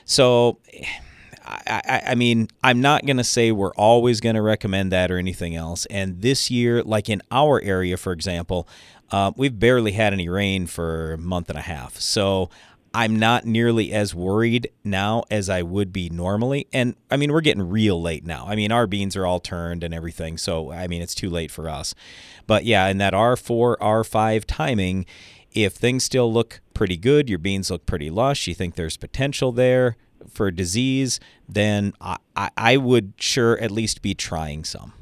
So, 0.06 0.60
I, 1.46 1.82
I, 1.88 2.02
I 2.08 2.16
mean, 2.16 2.48
I'm 2.64 2.82
not 2.82 3.06
going 3.06 3.18
to 3.18 3.24
say 3.24 3.52
we're 3.52 3.74
always 3.74 4.20
going 4.20 4.36
to 4.36 4.42
recommend 4.42 4.92
that 4.92 5.12
or 5.12 5.18
anything 5.18 5.56
else. 5.56 5.86
And 5.88 6.22
this 6.22 6.50
year, 6.50 6.84
like 6.84 7.10
in 7.10 7.22
our 7.32 7.62
area, 7.62 7.98
for 7.98 8.12
example, 8.14 8.68
uh, 9.12 9.32
we've 9.36 9.58
barely 9.60 9.92
had 9.92 10.14
any 10.14 10.28
rain 10.28 10.66
for 10.68 11.14
a 11.14 11.18
month 11.18 11.50
and 11.50 11.58
a 11.58 11.62
half. 11.62 12.00
So 12.00 12.50
I'm 12.96 13.20
not 13.20 13.44
nearly 13.44 13.92
as 13.92 14.16
worried 14.16 14.70
now 14.82 15.26
as 15.30 15.50
I 15.50 15.64
would 15.64 15.92
be 15.92 16.10
normally. 16.10 16.66
And 16.72 16.96
I 17.12 17.18
mean, 17.18 17.34
we're 17.34 17.42
getting 17.42 17.70
real 17.70 18.02
late 18.02 18.26
now. 18.26 18.46
I 18.48 18.56
mean, 18.56 18.72
our 18.72 18.88
beans 18.88 19.18
are 19.18 19.26
all 19.26 19.42
turned 19.42 19.84
and 19.84 19.94
everything. 19.94 20.38
So, 20.38 20.72
I 20.72 20.88
mean, 20.88 21.02
it's 21.02 21.14
too 21.14 21.30
late 21.30 21.52
for 21.52 21.68
us. 21.68 21.94
But 22.48 22.64
yeah, 22.64 22.88
in 22.88 22.98
that 23.00 23.12
R4, 23.12 23.76
R5 23.80 24.46
timing, 24.48 25.06
if 25.52 25.74
things 25.74 26.06
still 26.06 26.32
look 26.32 26.62
pretty 26.74 26.96
good, 26.96 27.30
your 27.30 27.38
beans 27.38 27.70
look 27.70 27.86
pretty 27.86 28.10
lush, 28.10 28.48
you 28.48 28.54
think 28.54 28.76
there's 28.76 28.96
potential 28.96 29.52
there 29.52 29.98
for 30.30 30.50
disease, 30.50 31.20
then 31.50 31.92
I, 32.00 32.16
I, 32.38 32.50
I 32.56 32.78
would 32.78 33.12
sure 33.18 33.60
at 33.60 33.72
least 33.72 34.04
be 34.04 34.16
trying 34.16 34.64
some. 34.64 34.94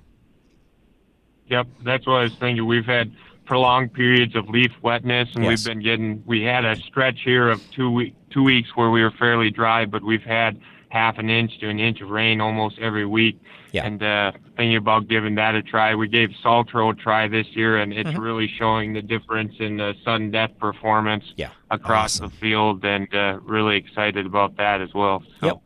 Yep, 1.45 1.67
that's 1.83 2.07
what 2.07 2.15
I 2.15 2.23
was 2.23 2.33
thinking. 2.39 2.65
We've 2.65 2.85
had 2.85 3.11
prolonged 3.45 3.93
periods 3.93 4.35
of 4.35 4.49
leaf 4.49 4.71
wetness, 4.81 5.35
and 5.35 5.43
Yes. 5.43 5.65
we've 5.65 5.73
been 5.75 5.83
getting. 5.83 6.23
We 6.25 6.43
had 6.43 6.65
a 6.65 6.75
stretch 6.77 7.21
here 7.21 7.49
of 7.49 7.61
two 7.71 7.89
week, 7.91 8.15
two 8.29 8.43
weeks 8.43 8.75
where 8.75 8.89
we 8.89 9.01
were 9.03 9.11
fairly 9.11 9.49
dry, 9.51 9.85
but 9.85 10.03
we've 10.03 10.23
had 10.23 10.59
half 10.89 11.17
an 11.17 11.29
inch 11.29 11.57
to 11.59 11.67
an 11.69 11.79
inch 11.79 12.01
of 12.01 12.09
rain 12.09 12.39
almost 12.39 12.77
every 12.79 13.05
week. 13.05 13.39
Yeah. 13.71 13.85
And 13.87 14.03
uh, 14.03 14.31
thinking 14.55 14.75
about 14.75 15.07
giving 15.07 15.33
that 15.35 15.55
a 15.55 15.63
try, 15.63 15.95
we 15.95 16.07
gave 16.07 16.29
Saltro 16.43 16.91
a 16.91 16.95
try 16.95 17.27
this 17.27 17.47
year, 17.55 17.77
and 17.77 17.91
it's 17.91 18.11
Mhm. 18.11 18.19
really 18.19 18.47
showing 18.47 18.93
the 18.93 19.01
difference 19.01 19.55
in 19.59 19.77
the 19.77 19.95
sudden 20.05 20.29
death 20.29 20.51
performance 20.59 21.33
Yeah. 21.35 21.49
across 21.71 22.19
the 22.19 22.29
field, 22.29 22.85
and 22.85 23.13
uh, 23.15 23.39
really 23.43 23.75
excited 23.77 24.27
about 24.27 24.57
that 24.57 24.81
as 24.81 24.93
well. 24.93 25.23
So. 25.39 25.47
Yep. 25.47 25.57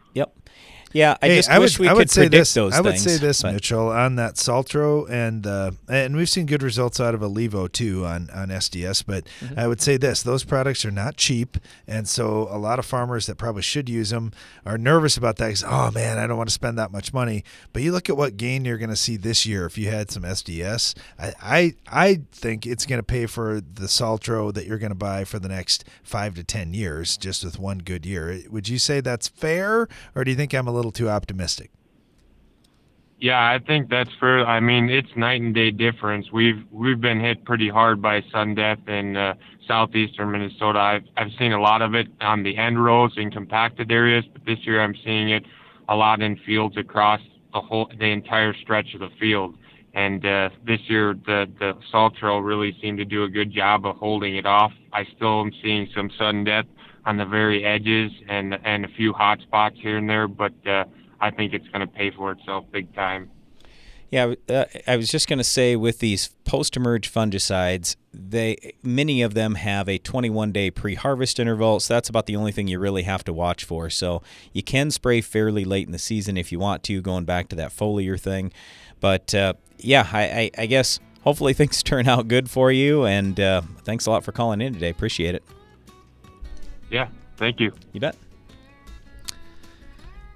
Yeah, 0.93 1.17
I 1.21 1.27
Hey, 1.27 1.35
just 1.35 1.49
I 1.49 1.59
wish 1.59 1.77
would, 1.79 1.85
we 1.85 1.89
I 1.89 1.95
could 1.95 2.09
say 2.09 2.21
predict 2.21 2.39
this. 2.41 2.53
those 2.53 2.73
I 2.73 2.81
would 2.81 2.91
things. 2.93 3.03
say 3.03 3.17
this, 3.17 3.41
but- 3.41 3.53
Mitchell, 3.53 3.89
on 3.89 4.15
that 4.15 4.35
Saltro, 4.35 5.09
and 5.09 5.45
uh, 5.45 5.71
and 5.89 6.15
we've 6.15 6.29
seen 6.29 6.45
good 6.45 6.63
results 6.63 6.99
out 6.99 7.13
of 7.13 7.21
ILeVO 7.21 7.71
too 7.71 8.05
on 8.05 8.29
on 8.33 8.49
SDS. 8.49 9.03
But 9.05 9.25
Mm-hmm. 9.41 9.59
I 9.59 9.67
would 9.67 9.81
say 9.81 9.97
this: 9.97 10.23
those 10.23 10.43
products 10.43 10.85
are 10.85 10.91
not 10.91 11.17
cheap, 11.17 11.57
and 11.87 12.07
so 12.07 12.47
a 12.49 12.57
lot 12.57 12.79
of 12.79 12.85
farmers 12.85 13.25
that 13.27 13.35
probably 13.37 13.61
should 13.61 13.89
use 13.89 14.09
them 14.11 14.31
are 14.65 14.77
nervous 14.77 15.17
about 15.17 15.35
that. 15.37 15.63
oh 15.67 15.91
man, 15.91 16.17
I 16.17 16.25
don't 16.27 16.37
want 16.37 16.49
to 16.49 16.53
spend 16.53 16.77
that 16.77 16.91
much 16.91 17.13
money. 17.13 17.43
But 17.73 17.81
you 17.83 17.91
look 17.91 18.09
at 18.09 18.17
what 18.17 18.37
gain 18.37 18.63
you're 18.65 18.77
going 18.77 18.89
to 18.89 18.95
see 18.95 19.17
this 19.17 19.45
year 19.45 19.65
if 19.65 19.77
you 19.77 19.89
had 19.89 20.09
some 20.09 20.23
SDS. 20.23 20.95
I 21.19 21.33
I, 21.41 21.73
I 21.91 22.21
think 22.31 22.65
it's 22.65 22.85
going 22.85 22.99
to 22.99 23.03
pay 23.03 23.25
for 23.25 23.59
the 23.61 23.87
Saltro 23.87 24.53
that 24.53 24.65
you're 24.65 24.77
going 24.77 24.91
to 24.91 24.95
buy 24.95 25.23
for 25.25 25.39
the 25.39 25.49
next 25.49 25.83
five 26.03 26.35
to 26.35 26.43
ten 26.43 26.73
years, 26.73 27.17
just 27.17 27.43
with 27.43 27.59
one 27.59 27.79
good 27.79 28.05
year. 28.05 28.41
Would 28.49 28.67
you 28.69 28.79
say 28.79 29.01
that's 29.01 29.27
fair, 29.27 29.87
or 30.15 30.23
do 30.23 30.31
you 30.31 30.37
think 30.37 30.53
I'm 30.53 30.67
a 30.67 30.71
little 30.77 30.91
too 30.91 31.09
optimistic? 31.09 31.71
Yeah, 33.19 33.39
I 33.39 33.59
think 33.59 33.89
that's 33.89 34.11
fair. 34.19 34.45
I 34.45 34.59
mean, 34.59 34.89
it's 34.89 35.09
night 35.15 35.41
and 35.41 35.53
day 35.53 35.71
difference. 35.71 36.31
We've 36.31 36.63
we've 36.71 37.01
been 37.01 37.19
hit 37.19 37.45
pretty 37.45 37.67
hard 37.67 37.99
by 37.99 38.21
sun 38.31 38.53
death 38.53 38.77
in 38.87 39.17
uh, 39.17 39.33
southeastern 39.67 40.31
Minnesota. 40.31 40.77
I've 40.79 41.03
I've 41.17 41.31
seen 41.39 41.51
a 41.51 41.59
lot 41.59 41.81
of 41.81 41.95
it 41.95 42.07
on 42.21 42.43
the 42.43 42.55
end 42.55 42.83
rows 42.83 43.13
in 43.17 43.31
compacted 43.31 43.91
areas, 43.91 44.23
but 44.31 44.45
this 44.45 44.59
year 44.67 44.81
I'm 44.81 44.95
seeing 45.03 45.31
it 45.31 45.43
a 45.89 45.95
lot 45.95 46.21
in 46.21 46.37
fields 46.45 46.77
across 46.77 47.21
the 47.53 47.61
whole 47.61 47.89
the 47.99 48.05
entire 48.05 48.53
stretch 48.53 48.93
of 48.93 48.99
the 48.99 49.09
field. 49.19 49.57
And 49.95 50.23
uh, 50.23 50.49
this 50.63 50.81
year, 50.87 51.15
the 51.25 51.49
the 51.57 51.73
Saltro 51.91 52.45
really 52.45 52.77
seemed 52.83 52.99
to 52.99 53.05
do 53.05 53.23
a 53.23 53.29
good 53.29 53.51
job 53.51 53.87
of 53.87 53.95
holding 53.95 54.35
it 54.35 54.45
off. 54.45 54.73
I 54.93 55.05
still 55.15 55.41
am 55.41 55.51
seeing 55.63 55.89
some 55.95 56.11
sudden 56.19 56.43
death 56.43 56.65
on 57.07 57.15
the 57.15 57.25
very 57.25 57.63
edges 57.65 58.11
and 58.27 58.53
and 58.65 58.83
a 58.83 58.89
few 58.89 59.13
hot 59.13 59.39
spots 59.41 59.77
here 59.79 59.97
and 59.97 60.09
there, 60.09 60.27
but 60.27 60.53
uh, 60.67 60.83
I 61.21 61.31
think 61.31 61.53
it's 61.53 61.67
going 61.69 61.79
to 61.79 61.87
pay 61.87 62.11
for 62.11 62.33
itself 62.33 62.65
big 62.71 62.93
time. 62.93 63.31
Yeah, 64.09 64.35
uh, 64.47 64.65
I 64.85 64.95
was 64.95 65.09
just 65.09 65.27
going 65.27 65.37
to 65.37 65.43
say 65.43 65.75
with 65.75 65.99
these 65.99 66.29
post-emerge 66.45 67.11
fungicides, 67.11 67.97
they 68.13 68.73
many 68.81 69.21
of 69.21 69.33
them 69.33 69.55
have 69.55 69.89
a 69.89 69.99
21-day 69.99 70.71
pre-harvest 70.71 71.39
interval, 71.39 71.79
so 71.79 71.93
that's 71.93 72.09
about 72.09 72.25
the 72.25 72.35
only 72.35 72.51
thing 72.51 72.67
you 72.67 72.79
really 72.79 73.03
have 73.03 73.23
to 73.25 73.33
watch 73.33 73.63
for. 73.63 73.89
So 73.89 74.21
you 74.53 74.63
can 74.63 74.91
spray 74.91 75.21
fairly 75.21 75.65
late 75.65 75.87
in 75.87 75.93
the 75.93 75.99
season 75.99 76.37
if 76.37 76.51
you 76.51 76.59
want 76.59 76.83
to, 76.83 77.01
going 77.01 77.25
back 77.25 77.47
to 77.49 77.55
that 77.57 77.71
foliar 77.71 78.19
thing. 78.19 78.51
But 78.99 79.33
uh, 79.33 79.53
yeah, 79.77 80.07
I, 80.11 80.23
I, 80.23 80.51
I 80.57 80.65
guess 80.65 80.99
hopefully 81.21 81.53
things 81.53 81.81
turn 81.83 82.07
out 82.07 82.27
good 82.27 82.49
for 82.49 82.69
you, 82.69 83.05
and 83.05 83.39
uh, 83.39 83.61
thanks 83.83 84.05
a 84.05 84.11
lot 84.11 84.25
for 84.25 84.33
calling 84.33 84.61
in 84.61 84.73
today. 84.73 84.89
Appreciate 84.89 85.35
it. 85.35 85.43
Yeah, 86.89 87.09
thank 87.37 87.59
you. 87.59 87.71
You 87.93 87.99
bet. 87.99 88.15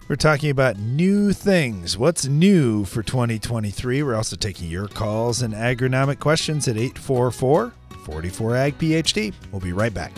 We're 0.08 0.16
talking 0.18 0.50
about 0.50 0.78
new 0.78 1.32
things. 1.32 1.98
What's 1.98 2.26
new 2.26 2.84
for 2.84 3.02
2023? 3.02 4.04
We're 4.04 4.16
also 4.16 4.36
taking 4.36 4.70
your 4.70 4.90
calls 4.90 5.42
and 5.42 5.54
agronomic 5.54 6.20
questions 6.20 6.68
at 6.68 6.76
844 6.76 7.72
44 8.04 8.56
Ag 8.58 8.78
PhD. 8.78 9.34
We'll 9.52 9.62
be 9.62 9.72
right 9.72 9.94
back. 9.94 10.12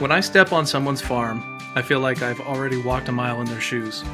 When 0.00 0.10
I 0.10 0.18
step 0.18 0.52
on 0.52 0.66
someone's 0.66 1.00
farm, 1.00 1.51
I 1.74 1.80
feel 1.82 2.00
like 2.00 2.20
I've 2.20 2.40
already 2.40 2.76
walked 2.76 3.08
a 3.08 3.12
mile 3.12 3.40
in 3.40 3.46
their 3.46 3.60
shoes. 3.60 4.04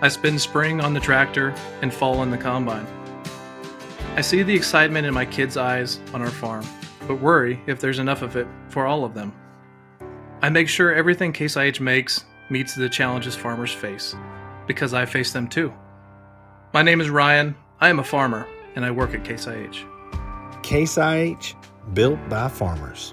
I 0.00 0.08
spend 0.08 0.40
spring 0.40 0.80
on 0.80 0.94
the 0.94 1.00
tractor 1.00 1.54
and 1.80 1.94
fall 1.94 2.18
on 2.18 2.30
the 2.30 2.38
combine. 2.38 2.86
I 4.16 4.20
see 4.20 4.42
the 4.42 4.54
excitement 4.54 5.06
in 5.06 5.14
my 5.14 5.24
kids' 5.24 5.56
eyes 5.56 6.00
on 6.12 6.22
our 6.22 6.30
farm, 6.30 6.66
but 7.06 7.20
worry 7.20 7.60
if 7.68 7.80
there's 7.80 8.00
enough 8.00 8.22
of 8.22 8.36
it 8.36 8.48
for 8.68 8.86
all 8.86 9.04
of 9.04 9.14
them. 9.14 9.32
I 10.42 10.48
make 10.50 10.68
sure 10.68 10.92
everything 10.92 11.32
Case 11.32 11.56
IH 11.56 11.80
makes 11.80 12.24
meets 12.50 12.74
the 12.74 12.88
challenges 12.88 13.36
farmers 13.36 13.72
face, 13.72 14.16
because 14.66 14.92
I 14.92 15.06
face 15.06 15.32
them 15.32 15.46
too. 15.46 15.72
My 16.74 16.82
name 16.82 17.00
is 17.00 17.08
Ryan, 17.08 17.54
I 17.80 17.90
am 17.90 18.00
a 18.00 18.04
farmer, 18.04 18.46
and 18.74 18.84
I 18.84 18.90
work 18.90 19.14
at 19.14 19.24
Case 19.24 19.46
IH. 19.46 19.86
Case 20.62 20.98
IH, 20.98 21.54
built 21.94 22.18
by 22.28 22.48
farmers. 22.48 23.12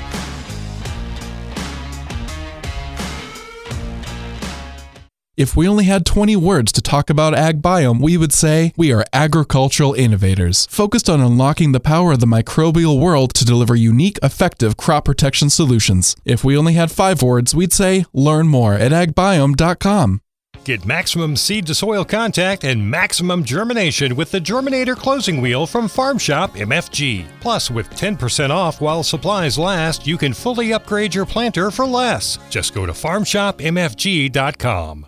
If 5.41 5.55
we 5.55 5.67
only 5.67 5.85
had 5.85 6.05
20 6.05 6.35
words 6.35 6.71
to 6.73 6.83
talk 6.83 7.09
about 7.09 7.33
AgBiome, 7.33 7.99
we 7.99 8.15
would 8.15 8.31
say 8.31 8.73
we 8.77 8.93
are 8.93 9.03
agricultural 9.11 9.95
innovators, 9.95 10.67
focused 10.67 11.09
on 11.09 11.19
unlocking 11.19 11.71
the 11.71 11.79
power 11.79 12.11
of 12.11 12.19
the 12.19 12.27
microbial 12.27 12.99
world 12.99 13.33
to 13.33 13.43
deliver 13.43 13.75
unique, 13.75 14.19
effective 14.21 14.77
crop 14.77 15.05
protection 15.05 15.49
solutions. 15.49 16.15
If 16.25 16.43
we 16.43 16.55
only 16.55 16.73
had 16.73 16.91
five 16.91 17.23
words, 17.23 17.55
we'd 17.55 17.73
say 17.73 18.05
learn 18.13 18.49
more 18.49 18.75
at 18.75 18.91
agbiome.com. 18.91 20.21
Get 20.63 20.85
maximum 20.85 21.35
seed 21.35 21.65
to 21.65 21.73
soil 21.73 22.05
contact 22.05 22.63
and 22.63 22.87
maximum 22.87 23.43
germination 23.43 24.15
with 24.15 24.29
the 24.29 24.39
Germinator 24.39 24.95
closing 24.95 25.41
wheel 25.41 25.65
from 25.65 25.87
Farm 25.87 26.19
Shop 26.19 26.53
MFG. 26.53 27.25
Plus, 27.39 27.71
with 27.71 27.89
10% 27.89 28.51
off 28.51 28.79
while 28.79 29.01
supplies 29.01 29.57
last, 29.57 30.05
you 30.05 30.19
can 30.19 30.33
fully 30.33 30.71
upgrade 30.71 31.15
your 31.15 31.25
planter 31.25 31.71
for 31.71 31.87
less. 31.87 32.37
Just 32.51 32.75
go 32.75 32.85
to 32.85 32.91
farmshopmfg.com. 32.91 35.07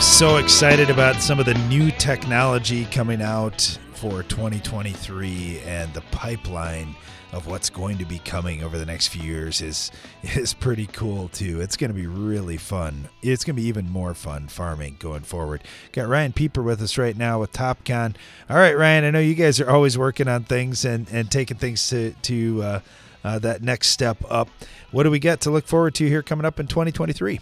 So 0.00 0.36
excited 0.38 0.88
about 0.88 1.16
some 1.20 1.38
of 1.38 1.44
the 1.44 1.52
new 1.68 1.90
technology 1.90 2.86
coming 2.86 3.20
out 3.20 3.60
for 3.92 4.22
2023 4.22 5.60
and 5.66 5.92
the 5.92 6.00
pipeline 6.10 6.94
of 7.32 7.46
what's 7.46 7.68
going 7.68 7.98
to 7.98 8.06
be 8.06 8.18
coming 8.18 8.62
over 8.62 8.78
the 8.78 8.86
next 8.86 9.08
few 9.08 9.22
years 9.22 9.60
is 9.60 9.90
is 10.22 10.54
pretty 10.54 10.86
cool 10.86 11.28
too. 11.28 11.60
It's 11.60 11.76
going 11.76 11.90
to 11.90 11.94
be 11.94 12.06
really 12.06 12.56
fun. 12.56 13.10
It's 13.22 13.44
going 13.44 13.56
to 13.56 13.62
be 13.62 13.68
even 13.68 13.90
more 13.90 14.14
fun 14.14 14.48
farming 14.48 14.96
going 14.98 15.20
forward. 15.20 15.64
Got 15.92 16.08
Ryan 16.08 16.32
Pieper 16.32 16.62
with 16.62 16.80
us 16.80 16.96
right 16.96 17.16
now 17.16 17.40
with 17.40 17.52
TopCon. 17.52 18.16
All 18.48 18.56
right, 18.56 18.76
Ryan, 18.76 19.04
I 19.04 19.10
know 19.10 19.20
you 19.20 19.34
guys 19.34 19.60
are 19.60 19.68
always 19.68 19.98
working 19.98 20.28
on 20.28 20.44
things 20.44 20.84
and 20.86 21.08
and 21.12 21.30
taking 21.30 21.58
things 21.58 21.86
to 21.90 22.12
to 22.22 22.62
uh, 22.62 22.80
uh, 23.22 23.38
that 23.40 23.62
next 23.62 23.88
step 23.88 24.16
up. 24.30 24.48
What 24.92 25.02
do 25.02 25.10
we 25.10 25.18
got 25.18 25.42
to 25.42 25.50
look 25.50 25.66
forward 25.66 25.94
to 25.96 26.08
here 26.08 26.22
coming 26.22 26.46
up 26.46 26.58
in 26.58 26.68
2023? 26.68 27.40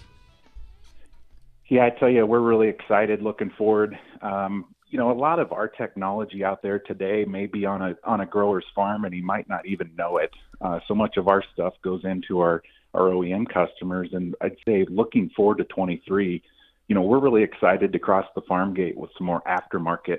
Yeah, 1.69 1.85
I 1.85 1.91
tell 1.91 2.09
you, 2.09 2.25
we're 2.25 2.41
really 2.41 2.69
excited, 2.69 3.21
looking 3.21 3.51
forward. 3.59 3.99
Um, 4.23 4.75
you 4.89 4.99
know, 4.99 5.11
a 5.11 5.12
lot 5.12 5.39
of 5.39 5.53
our 5.53 5.69
technology 5.69 6.43
out 6.43 6.62
there 6.62 6.79
today 6.79 7.27
may 7.29 7.45
be 7.45 7.66
on 7.66 7.83
a 7.83 7.95
on 8.05 8.23
a 8.23 8.27
grower's 8.27 8.64
farm, 8.75 9.05
and 9.05 9.12
he 9.12 9.21
might 9.21 9.49
not 9.51 9.66
even 9.66 9.91
know 9.97 10.16
it. 10.16 10.31
Uh, 10.62 10.81
so 10.89 10.95
much 10.95 11.19
of 11.19 11.29
our 11.29 11.45
stuff 11.53 11.75
goes 11.85 12.01
into 12.05 12.41
our 12.41 12.62
our 12.95 13.11
OEM 13.11 13.47
customers, 13.53 14.09
and 14.12 14.35
I'd 14.41 14.57
say 14.66 14.87
looking 14.89 15.31
forward 15.37 15.59
to 15.59 15.64
23, 15.64 16.43
you 16.89 16.95
know, 16.95 17.03
we're 17.03 17.19
really 17.21 17.43
excited 17.43 17.93
to 17.93 17.99
cross 17.99 18.25
the 18.35 18.41
farm 18.49 18.73
gate 18.73 18.97
with 18.97 19.11
some 19.19 19.27
more 19.27 19.43
aftermarket 19.47 20.19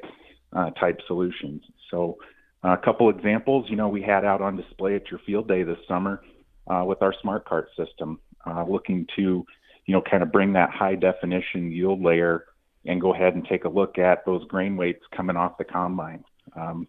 uh, 0.53 0.69
type 0.71 0.99
solutions. 1.07 1.63
So, 1.89 2.17
uh, 2.63 2.73
a 2.73 2.77
couple 2.77 3.09
examples, 3.09 3.65
you 3.69 3.75
know, 3.75 3.87
we 3.87 4.03
had 4.03 4.23
out 4.23 4.41
on 4.41 4.55
display 4.55 4.95
at 4.95 5.09
your 5.09 5.19
field 5.25 5.47
day 5.47 5.63
this 5.63 5.79
summer 5.87 6.21
uh, 6.67 6.83
with 6.85 7.01
our 7.01 7.13
smart 7.23 7.45
cart 7.45 7.69
system, 7.75 8.19
uh, 8.45 8.63
looking 8.65 9.07
to 9.15 9.43
you 9.89 9.95
know, 9.95 10.03
kind 10.03 10.21
of 10.21 10.31
bring 10.31 10.53
that 10.53 10.69
high 10.69 10.93
definition 10.93 11.71
yield 11.71 11.99
layer 11.99 12.45
and 12.85 13.01
go 13.01 13.11
ahead 13.11 13.33
and 13.33 13.43
take 13.47 13.65
a 13.65 13.69
look 13.69 13.97
at 13.97 14.23
those 14.23 14.45
grain 14.45 14.77
weights 14.77 15.03
coming 15.17 15.35
off 15.35 15.57
the 15.57 15.63
combine. 15.63 16.23
Um, 16.55 16.87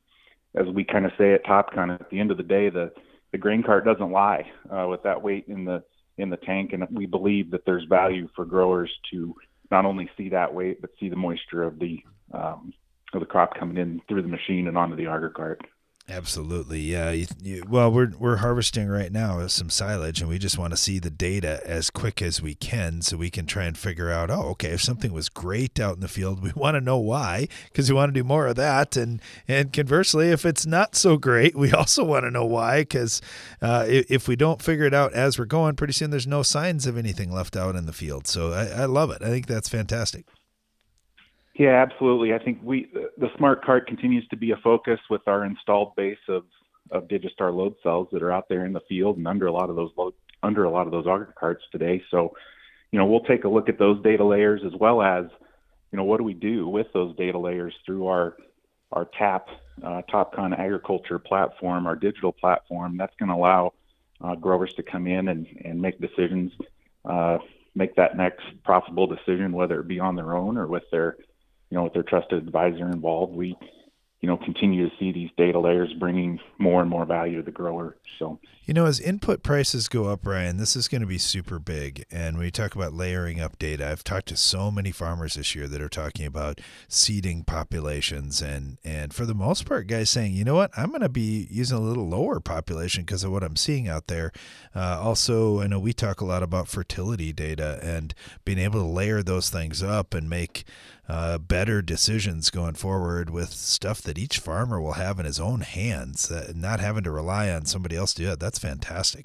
as 0.55 0.67
we 0.67 0.85
kind 0.85 1.07
of 1.07 1.13
say 1.17 1.33
at 1.33 1.47
TopCon, 1.47 1.99
at 1.99 2.11
the 2.11 2.21
end 2.21 2.31
of 2.31 2.37
the 2.37 2.43
day, 2.43 2.69
the 2.69 2.93
the 3.33 3.39
grain 3.39 3.63
cart 3.63 3.87
doesn't 3.87 4.13
lie 4.13 4.51
uh, 4.71 4.87
with 4.87 5.03
that 5.05 5.23
weight 5.23 5.47
in 5.49 5.65
the 5.65 5.83
in 6.19 6.29
the 6.29 6.37
tank, 6.37 6.75
and 6.75 6.87
we 6.91 7.07
believe 7.07 7.51
that 7.53 7.65
there's 7.65 7.85
value 7.85 8.29
for 8.37 8.45
growers 8.45 8.91
to 9.13 9.35
not 9.71 9.87
only 9.87 10.11
see 10.19 10.29
that 10.29 10.53
weight 10.53 10.83
but 10.83 10.91
see 11.01 11.09
the 11.09 11.17
moisture 11.17 11.63
of 11.63 11.79
the 11.79 12.01
um, 12.35 12.71
of 13.15 13.21
the 13.21 13.27
crop 13.27 13.59
coming 13.59 13.79
in 13.79 14.03
through 14.09 14.21
the 14.21 14.29
machine 14.29 14.69
and 14.69 14.77
onto 14.77 14.95
the 14.95 15.07
auger 15.07 15.31
cart. 15.31 15.63
Absolutely, 16.11 16.81
yeah. 16.81 17.13
You, 17.13 17.27
you, 17.41 17.65
well, 17.69 17.91
we're 17.93 18.11
we're 18.19 18.39
harvesting 18.39 18.89
right 18.89 19.13
now 19.13 19.47
some 19.47 19.71
silage, 19.71 20.21
and 20.21 20.29
we 20.29 20.41
just 20.41 20.59
want 20.59 20.73
to 20.73 20.77
see 20.77 20.99
the 20.99 21.11
data 21.11 21.61
as 21.65 21.89
quick 21.89 22.21
as 22.21 22.43
we 22.43 22.57
can, 22.57 23.01
so 23.01 23.17
we 23.17 23.31
can 23.31 23.47
try 23.47 23.65
and 23.65 23.79
figure 23.79 24.11
out. 24.11 24.29
Oh, 24.29 24.49
okay, 24.51 24.71
if 24.71 24.83
something 24.83 25.13
was 25.13 25.29
great 25.29 25.79
out 25.79 25.95
in 25.95 26.01
the 26.01 26.09
field, 26.09 26.43
we 26.43 26.51
want 26.57 26.75
to 26.75 26.81
know 26.81 26.99
why, 26.99 27.47
because 27.67 27.89
we 27.89 27.95
want 27.95 28.13
to 28.13 28.21
do 28.21 28.25
more 28.25 28.49
of 28.49 28.57
that. 28.57 28.97
And 28.97 29.23
and 29.47 29.73
conversely, 29.73 30.31
if 30.31 30.45
it's 30.45 30.67
not 30.67 30.97
so 30.97 31.17
great, 31.17 31.55
we 31.55 31.71
also 31.73 32.03
want 32.03 32.25
to 32.25 32.31
know 32.31 32.45
why, 32.45 32.81
because 32.81 33.23
uh, 33.63 33.85
if, 33.89 34.27
we 34.27 34.35
don't 34.35 34.61
figure 34.61 34.85
it 34.85 34.95
out 34.95 35.13
as 35.13 35.39
we're 35.39 35.45
going, 35.45 35.77
pretty 35.77 35.93
soon 35.93 36.11
there's 36.11 36.27
no 36.27 36.43
signs 36.43 36.87
of 36.87 36.97
anything 36.97 37.33
left 37.33 37.57
out 37.57 37.77
in 37.77 37.87
the 37.87 37.93
field. 37.93 38.27
So 38.27 38.53
I, 38.53 38.83
I 38.83 38.85
love 38.87 39.11
it. 39.11 39.23
I 39.23 39.29
think 39.29 39.47
that's 39.47 39.69
fantastic. 39.69 40.27
Yeah, 41.61 41.83
absolutely. 41.83 42.33
I 42.33 42.39
think 42.39 42.59
we 42.63 42.91
the 43.19 43.29
smart 43.37 43.63
cart 43.63 43.87
continues 43.87 44.27
to 44.29 44.37
be 44.37 44.53
a 44.53 44.57
focus 44.65 44.99
with 45.11 45.21
our 45.27 45.45
installed 45.45 45.95
base 45.95 46.17
of 46.27 46.45
of 46.91 47.07
Digistar 47.07 47.55
load 47.55 47.75
cells 47.83 48.09
that 48.13 48.23
are 48.23 48.33
out 48.33 48.49
there 48.49 48.65
in 48.65 48.73
the 48.73 48.81
field 48.89 49.19
and 49.19 49.29
under 49.29 49.47
a 49.47 49.53
lot 49.53 49.69
of 49.69 49.77
those 49.77 49.91
load, 49.95 50.15
under 50.43 50.65
a 50.65 50.71
lot 50.71 50.87
of 50.87 50.91
those 50.91 51.05
auger 51.05 51.35
carts 51.39 51.63
today. 51.71 52.03
So, 52.11 52.35
you 52.93 52.99
know, 52.99 53.05
we'll 53.05 53.25
take 53.25 53.45
a 53.45 53.49
look 53.51 53.69
at 53.69 53.79
those 53.79 54.03
data 54.03 54.25
layers 54.25 54.63
as 54.65 54.73
well 54.81 55.03
as, 55.03 55.27
you 55.93 55.99
know, 55.99 56.05
what 56.05 56.17
do 56.17 56.25
we 56.25 56.33
do 56.33 56.67
with 56.67 56.87
those 56.95 57.15
data 57.17 57.39
layers 57.39 57.75
through 57.85 58.07
our 58.07 58.39
our 58.93 59.05
TAP 59.19 59.47
uh, 59.83 60.01
TopCon 60.11 60.59
Agriculture 60.59 61.19
platform, 61.19 61.87
our 61.87 61.95
digital 61.95 62.33
platform. 62.33 62.97
That's 62.97 63.15
going 63.19 63.29
to 63.29 63.35
allow 63.35 63.75
uh, 64.23 64.35
growers 64.35 64.73
to 64.79 64.83
come 64.83 65.07
in 65.07 65.29
and 65.29 65.47
and 65.63 65.79
make 65.79 66.01
decisions, 66.01 66.53
uh, 67.05 67.37
make 67.75 67.97
that 67.97 68.17
next 68.17 68.47
profitable 68.65 69.07
decision, 69.07 69.53
whether 69.53 69.79
it 69.79 69.89
be 69.89 70.01
on 70.01 70.17
their 70.17 70.35
own 70.35 70.57
or 70.57 70.67
with 70.67 70.85
their 70.91 71.19
you 71.71 71.77
know, 71.77 71.85
with 71.85 71.95
their 71.95 72.03
trusted 72.03 72.47
advisor 72.47 72.89
involved, 72.91 73.35
we, 73.35 73.57
you 74.21 74.29
know, 74.29 74.37
continue 74.37 74.89
to 74.89 74.97
see 74.99 75.13
these 75.13 75.31
data 75.39 75.59
layers 75.59 75.93
bringing 75.95 76.39
more 76.59 76.83
and 76.83 76.91
more 76.91 77.07
value 77.07 77.39
to 77.39 77.43
the 77.43 77.51
grower. 77.51 77.97
So, 78.19 78.39
you 78.67 78.75
know, 78.75 78.85
as 78.85 79.01
input 79.01 79.43
prices 79.43 79.89
go 79.89 80.05
up, 80.05 80.27
Ryan, 80.27 80.59
this 80.59 80.77
is 80.77 80.89
going 80.89 81.01
to 81.01 81.07
be 81.07 81.17
super 81.17 81.59
big. 81.59 82.05
And 82.11 82.37
when 82.37 82.45
we 82.45 82.51
talk 82.51 82.75
about 82.75 82.93
layering 82.93 83.41
up 83.41 83.59
data, 83.59 83.89
I've 83.89 84.05
talked 84.05 84.29
to 84.29 84.37
so 84.37 84.71
many 84.71 84.93
farmers 84.93 85.35
this 85.35 85.55
year 85.55 85.67
that 85.69 85.81
are 85.81 85.89
talking 85.89 86.27
about 86.27 86.61
seeding 86.87 87.45
populations, 87.45 88.43
and 88.43 88.77
and 88.85 89.15
for 89.15 89.25
the 89.25 89.35
most 89.35 89.65
part, 89.65 89.87
guys 89.87 90.11
saying, 90.11 90.35
you 90.35 90.45
know 90.45 90.55
what, 90.55 90.71
I'm 90.77 90.91
going 90.91 91.01
to 91.01 91.09
be 91.09 91.49
using 91.51 91.79
a 91.79 91.81
little 91.81 92.09
lower 92.09 92.41
population 92.41 93.05
because 93.05 93.25
of 93.25 93.33
what 93.33 93.43
I'm 93.43 93.57
seeing 93.57 93.89
out 93.89 94.09
there. 94.09 94.33
Uh, 94.75 95.01
also, 95.01 95.61
I 95.61 95.67
know 95.67 95.81
we 95.81 95.93
talk 95.93 96.21
a 96.21 96.27
lot 96.27 96.43
about 96.43 96.69
fertility 96.69 97.33
data 97.33 97.81
and 97.83 98.15
being 98.45 98.59
able 98.59 98.81
to 98.81 98.87
layer 98.87 99.23
those 99.23 99.51
things 99.51 99.83
up 99.83 100.15
and 100.15 100.29
make 100.29 100.65
uh, 101.09 101.39
better 101.39 101.83
decisions 101.83 102.51
going 102.51 102.75
forward 102.75 103.31
with 103.31 103.51
stuff 103.51 104.01
that 104.03 104.19
each 104.19 104.39
farmer 104.39 104.81
will 104.81 104.93
have 104.93 105.19
in 105.19 105.27
his 105.27 105.41
own 105.41 105.61
hands, 105.61 106.31
uh, 106.31 106.53
not 106.55 106.81
having 106.81 107.05
to 107.05 107.11
rely 107.11 107.51
on 107.51 107.65
somebody 107.65 107.97
else 107.97 108.15
to 108.15 108.23
do 108.23 108.33
it. 108.33 108.41
That's 108.41 108.59
fantastic. 108.59 109.25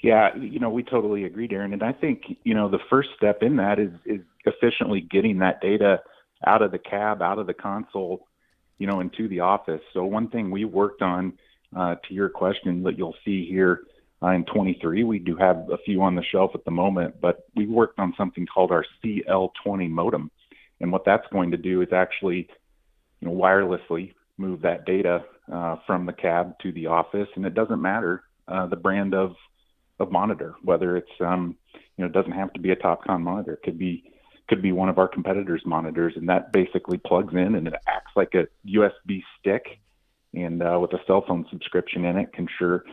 Yeah, 0.00 0.34
you 0.36 0.60
know, 0.60 0.70
we 0.70 0.84
totally 0.84 1.24
agree, 1.24 1.48
Darren. 1.48 1.72
And 1.72 1.82
I 1.82 1.92
think, 1.92 2.22
you 2.44 2.54
know, 2.54 2.68
the 2.68 2.78
first 2.88 3.08
step 3.16 3.42
in 3.42 3.56
that 3.56 3.80
is 3.80 3.90
is 4.04 4.20
efficiently 4.44 5.00
getting 5.00 5.38
that 5.38 5.60
data 5.60 6.00
out 6.46 6.62
of 6.62 6.70
the 6.70 6.78
cab, 6.78 7.20
out 7.20 7.38
of 7.38 7.48
the 7.48 7.54
console, 7.54 8.28
you 8.78 8.86
know, 8.86 9.00
into 9.00 9.26
the 9.26 9.40
office. 9.40 9.80
So 9.92 10.04
one 10.04 10.28
thing 10.28 10.50
we 10.52 10.64
worked 10.64 11.02
on 11.02 11.32
uh, 11.76 11.96
to 12.06 12.14
your 12.14 12.28
question 12.28 12.84
that 12.84 12.96
you'll 12.96 13.16
see 13.24 13.46
here 13.48 13.80
in 14.22 14.44
23. 14.44 15.04
We 15.04 15.18
do 15.18 15.36
have 15.36 15.68
a 15.70 15.78
few 15.78 16.02
on 16.02 16.14
the 16.14 16.24
shelf 16.24 16.52
at 16.54 16.64
the 16.64 16.70
moment, 16.70 17.20
but 17.20 17.44
we 17.54 17.66
worked 17.66 17.98
on 17.98 18.14
something 18.16 18.46
called 18.46 18.72
our 18.72 18.84
CL20 19.04 19.90
modem. 19.90 20.30
And 20.80 20.92
what 20.92 21.04
that's 21.04 21.26
going 21.32 21.50
to 21.52 21.56
do 21.56 21.82
is 21.82 21.88
actually, 21.92 22.48
you 23.20 23.28
know, 23.28 23.34
wirelessly 23.34 24.14
move 24.36 24.62
that 24.62 24.86
data 24.86 25.24
uh, 25.52 25.76
from 25.86 26.06
the 26.06 26.12
cab 26.12 26.54
to 26.62 26.72
the 26.72 26.86
office, 26.86 27.28
and 27.36 27.44
it 27.44 27.54
doesn't 27.54 27.82
matter 27.82 28.22
uh, 28.46 28.66
the 28.66 28.76
brand 28.76 29.14
of 29.14 29.34
of 30.00 30.12
monitor, 30.12 30.54
whether 30.62 30.96
it's 30.96 31.10
um, 31.20 31.56
you 31.96 32.04
know, 32.04 32.06
it 32.06 32.12
doesn't 32.12 32.32
have 32.32 32.52
to 32.52 32.60
be 32.60 32.70
a 32.70 32.76
TopCon 32.76 33.20
monitor. 33.20 33.54
It 33.54 33.62
could 33.64 33.78
be 33.78 34.12
could 34.48 34.62
be 34.62 34.72
one 34.72 34.88
of 34.88 34.98
our 34.98 35.08
competitors' 35.08 35.62
monitors, 35.66 36.14
and 36.16 36.28
that 36.28 36.52
basically 36.52 36.98
plugs 36.98 37.34
in 37.34 37.54
and 37.54 37.66
it 37.66 37.74
acts 37.86 38.12
like 38.16 38.34
a 38.34 38.46
USB 38.66 39.22
stick, 39.38 39.80
and 40.34 40.62
uh, 40.62 40.78
with 40.80 40.92
a 40.92 41.00
cell 41.06 41.24
phone 41.26 41.46
subscription 41.50 42.04
in 42.04 42.16
it, 42.16 42.32
can 42.32 42.48
sure 42.58 42.84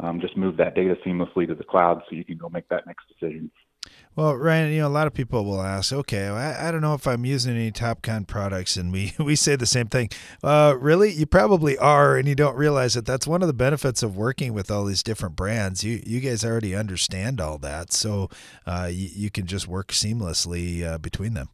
um, 0.00 0.20
just 0.20 0.36
move 0.36 0.56
that 0.58 0.74
data 0.74 0.96
seamlessly 1.04 1.46
to 1.46 1.54
the 1.54 1.64
cloud 1.64 2.02
so 2.08 2.16
you 2.16 2.24
can 2.24 2.36
go 2.36 2.48
make 2.48 2.68
that 2.68 2.86
next 2.86 3.04
decision. 3.08 3.50
Well, 4.14 4.34
Ryan, 4.34 4.72
you 4.72 4.80
know, 4.80 4.88
a 4.88 4.88
lot 4.88 5.06
of 5.06 5.14
people 5.14 5.44
will 5.44 5.60
ask, 5.60 5.92
okay, 5.92 6.26
I, 6.26 6.68
I 6.68 6.70
don't 6.70 6.80
know 6.80 6.94
if 6.94 7.06
I'm 7.06 7.24
using 7.26 7.54
any 7.54 7.70
TopCon 7.70 8.26
products, 8.26 8.76
and 8.76 8.90
we, 8.90 9.12
we 9.18 9.36
say 9.36 9.56
the 9.56 9.66
same 9.66 9.86
thing. 9.86 10.08
Uh, 10.42 10.74
really? 10.78 11.12
You 11.12 11.26
probably 11.26 11.76
are, 11.76 12.16
and 12.16 12.26
you 12.26 12.34
don't 12.34 12.56
realize 12.56 12.94
that 12.94 13.04
that's 13.04 13.26
one 13.26 13.42
of 13.42 13.48
the 13.48 13.54
benefits 13.54 14.02
of 14.02 14.16
working 14.16 14.54
with 14.54 14.70
all 14.70 14.86
these 14.86 15.02
different 15.02 15.36
brands. 15.36 15.84
You 15.84 16.02
you 16.04 16.20
guys 16.20 16.44
already 16.44 16.74
understand 16.74 17.40
all 17.40 17.58
that, 17.58 17.92
so 17.92 18.30
uh, 18.66 18.88
you, 18.90 19.08
you 19.12 19.30
can 19.30 19.46
just 19.46 19.68
work 19.68 19.88
seamlessly 19.88 20.82
uh, 20.82 20.98
between 20.98 21.34
them. 21.34 21.50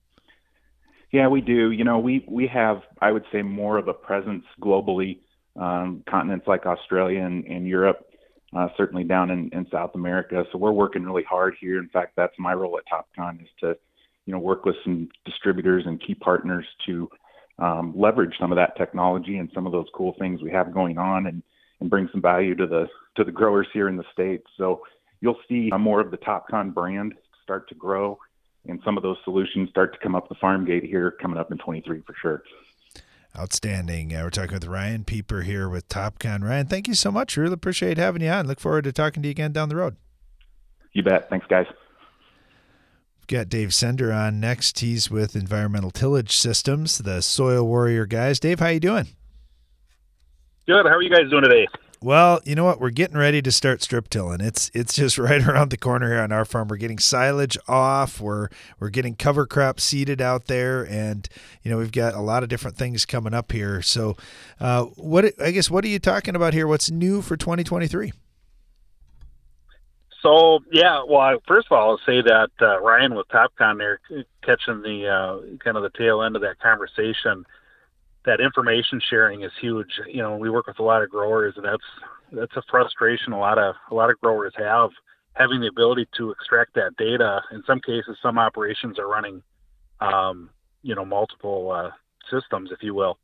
Yeah, 1.11 1.28
we 1.28 1.40
do. 1.40 1.72
You 1.72 1.84
know, 1.84 1.99
we 1.99 2.24
we 2.28 2.47
have, 2.47 2.82
I 3.01 3.11
would 3.11 3.24
say, 3.32 3.43
more 3.43 3.76
of 3.76 3.88
a 3.88 3.93
presence 3.93 4.45
globally, 4.61 5.18
um, 5.57 6.05
continents 6.09 6.47
like 6.47 6.64
Australia 6.64 7.22
and, 7.22 7.45
and 7.45 7.66
Europe 7.66 8.07
uh, 8.55 8.68
certainly 8.76 9.05
down 9.05 9.30
in, 9.30 9.48
in 9.53 9.66
South 9.70 9.94
America. 9.94 10.44
So 10.53 10.59
we're 10.59 10.72
working 10.72 11.05
really 11.05 11.24
hard 11.24 11.55
here. 11.61 11.78
In 11.78 11.88
fact, 11.88 12.12
that's 12.16 12.34
my 12.38 12.53
role 12.53 12.78
at 12.78 12.84
TopCon 12.86 13.42
is 13.42 13.48
to, 13.61 13.76
you 14.26 14.32
know, 14.32 14.38
work 14.38 14.64
with 14.64 14.76
some 14.84 15.09
distributors 15.24 15.84
and 15.86 16.00
key 16.00 16.14
partners 16.14 16.66
to 16.86 17.09
um, 17.59 17.92
leverage 17.96 18.34
some 18.38 18.53
of 18.53 18.57
that 18.57 18.76
technology 18.76 19.38
and 19.38 19.50
some 19.55 19.66
of 19.66 19.72
those 19.72 19.86
cool 19.94 20.14
things 20.18 20.42
we 20.42 20.50
have 20.50 20.72
going 20.72 20.98
on 20.98 21.26
and, 21.26 21.42
and 21.80 21.90
bring 21.90 22.09
some 22.12 22.22
value 22.22 22.55
to 22.55 22.66
the 22.66 22.86
to 23.14 23.24
the 23.24 23.32
growers 23.32 23.66
here 23.72 23.88
in 23.88 23.96
the 23.96 24.05
states. 24.12 24.46
So 24.57 24.82
you'll 25.20 25.38
see 25.48 25.70
more 25.78 26.00
of 26.00 26.11
the 26.11 26.16
TopCon 26.16 26.72
brand 26.72 27.14
start 27.42 27.68
to 27.68 27.74
grow, 27.74 28.18
and 28.66 28.80
some 28.84 28.96
of 28.96 29.03
those 29.03 29.18
solutions 29.24 29.68
start 29.68 29.92
to 29.92 29.98
come 29.98 30.14
up 30.14 30.28
the 30.28 30.34
farm 30.36 30.64
gate 30.64 30.84
here 30.84 31.11
coming 31.11 31.38
up 31.38 31.53
in 31.53 31.59
23 31.59 32.03
for 32.07 32.14
sure. 32.20 32.42
Outstanding. 33.38 34.14
Uh, 34.14 34.24
we're 34.24 34.30
talking 34.30 34.52
with 34.52 34.66
Ryan 34.66 35.04
Pieper 35.04 35.40
here 35.42 35.66
with 35.68 35.88
TopCon. 35.88 36.44
Ryan, 36.44 36.66
thank 36.66 36.86
you 36.86 36.94
so 36.94 37.10
much. 37.10 37.36
Really 37.36 37.54
appreciate 37.54 37.96
having 37.96 38.20
you 38.20 38.28
on. 38.28 38.46
Look 38.46 38.60
forward 38.60 38.84
to 38.84 38.92
talking 38.92 39.22
to 39.22 39.28
you 39.28 39.30
again 39.30 39.52
down 39.52 39.70
the 39.70 39.76
road. 39.76 39.96
You 40.92 41.02
bet. 41.02 41.30
Thanks, 41.30 41.46
guys. 41.46 41.66
We've 41.68 43.26
got 43.26 43.48
Dave 43.48 43.72
Sender 43.72 44.12
on 44.12 44.38
next. 44.38 44.80
He's 44.80 45.10
with 45.10 45.34
Environmental 45.34 45.90
Tillage 45.90 46.32
Systems, 46.32 46.98
the 46.98 47.22
Soil 47.22 47.66
Warrior 47.66 48.04
guys. 48.04 48.38
Dave, 48.38 48.60
how 48.60 48.68
you 48.68 48.80
doing? 48.80 49.08
Good. 50.66 50.84
How 50.84 50.92
are 50.92 51.02
you 51.02 51.10
guys 51.10 51.30
doing 51.30 51.44
today? 51.44 51.66
Well, 52.03 52.40
you 52.44 52.57
know 52.57 52.64
what? 52.64 52.80
We're 52.80 52.90
getting 52.90 53.16
ready 53.16 53.40
to 53.42 53.53
start 53.53 53.80
strip 53.80 54.11
tilling. 54.11 54.40
It's 54.40 54.70
it's 54.74 54.92
just 54.94 55.18
right 55.18 55.46
around 55.46 55.70
the 55.70 55.76
corner 55.76 56.09
here 56.09 56.20
on 56.20 56.32
our 56.32 56.44
farm. 56.44 56.68
We're 56.68 56.76
getting 56.76 56.98
silage 56.98 57.57
off. 57.68 58.20
We're 58.20 58.48
we're 58.80 58.90
getting 58.90 59.14
cover 59.14 59.46
crop 59.46 59.78
seeded 59.78 60.20
out 60.20 60.46
there, 60.46 60.82
and 60.82 61.28
you 61.62 61.70
know 61.70 61.78
we've 61.78 61.92
got 61.92 62.14
a 62.14 62.20
lot 62.20 62.42
of 62.42 62.48
different 62.48 62.76
things 62.76 63.07
coming 63.07 63.34
up 63.34 63.53
here. 63.53 63.82
So, 63.82 64.16
uh, 64.59 64.84
what 64.96 65.32
I 65.40 65.53
guess 65.53 65.70
what 65.70 65.84
are 65.84 65.88
you 65.88 66.00
talking 66.00 66.34
about 66.34 66.55
here? 66.55 66.66
What's 66.66 66.90
new 66.90 67.22
for 67.22 67.36
2023? 67.36 68.12
So 70.22 70.61
yeah, 70.72 71.05
well, 71.09 71.38
first 71.46 71.68
of 71.70 71.78
all, 71.78 71.90
I'll 71.90 72.00
say 72.07 72.20
that 72.22 72.50
uh, 72.61 72.80
Ryan 72.80 73.14
with 73.14 73.28
TopCon 73.28 73.78
there 73.78 74.00
catching 74.42 74.82
the 74.82 75.09
uh, 75.09 75.57
kind 75.62 75.76
of 75.76 75.84
the 75.84 75.90
tail 75.90 76.22
end 76.22 76.34
of 76.34 76.42
that 76.42 76.59
conversation 76.59 77.44
that 78.24 78.40
information 78.40 79.00
sharing 79.10 79.42
is 79.42 79.52
huge. 79.60 79.90
You 80.06 80.22
know, 80.22 80.36
we 80.36 80.50
work 80.50 80.66
with 80.66 80.78
a 80.78 80.82
lot 80.82 81.02
of 81.02 81.10
growers, 81.10 81.54
and 81.56 81.64
that's 81.64 81.82
that's 82.32 82.56
a 82.56 82.62
frustration 82.70 83.32
a 83.32 83.38
lot 83.38 83.58
of 83.58 83.74
a 83.90 83.94
lot 83.94 84.10
of 84.10 84.20
growers 84.20 84.54
have 84.56 84.90
having 85.34 85.60
the 85.60 85.66
ability 85.66 86.06
to 86.18 86.30
extract 86.30 86.74
that 86.74 86.96
data. 86.96 87.42
In 87.52 87.62
some 87.66 87.80
cases, 87.80 88.16
some 88.22 88.38
operations 88.38 88.98
are 88.98 89.08
running, 89.08 89.42
um, 90.00 90.50
you 90.82 90.94
know, 90.94 91.04
multiple 91.04 91.70
uh, 91.70 91.90
systems, 92.30 92.70
if 92.70 92.82
you 92.82 92.94
will, 92.94 93.18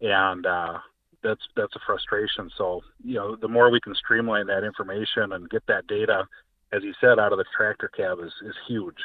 and 0.00 0.46
uh, 0.46 0.78
that's 1.22 1.40
that's 1.56 1.74
a 1.74 1.80
frustration. 1.86 2.50
So, 2.56 2.82
you 3.02 3.14
know, 3.14 3.36
the 3.36 3.48
more 3.48 3.70
we 3.70 3.80
can 3.80 3.94
streamline 3.94 4.46
that 4.48 4.64
information 4.64 5.32
and 5.32 5.48
get 5.50 5.66
that 5.68 5.86
data, 5.86 6.26
as 6.72 6.82
you 6.82 6.92
said, 7.00 7.18
out 7.18 7.32
of 7.32 7.38
the 7.38 7.44
tractor 7.56 7.88
cab 7.88 8.18
is 8.20 8.32
is 8.46 8.54
huge. 8.68 8.98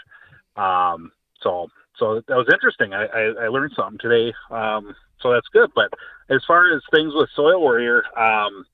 Um, 0.55 1.11
so, 1.41 1.69
so 1.97 2.21
that 2.27 2.35
was 2.35 2.49
interesting. 2.51 2.93
I, 2.93 3.05
I, 3.05 3.45
I 3.45 3.47
learned 3.47 3.71
something 3.75 3.99
today. 3.99 4.33
Um, 4.51 4.93
so 5.21 5.31
that's 5.31 5.47
good. 5.51 5.71
But 5.75 5.91
as 6.29 6.43
far 6.47 6.73
as 6.73 6.81
things 6.91 7.13
with 7.15 7.29
Soil 7.35 7.59
Warrior, 7.59 8.03
um, 8.17 8.65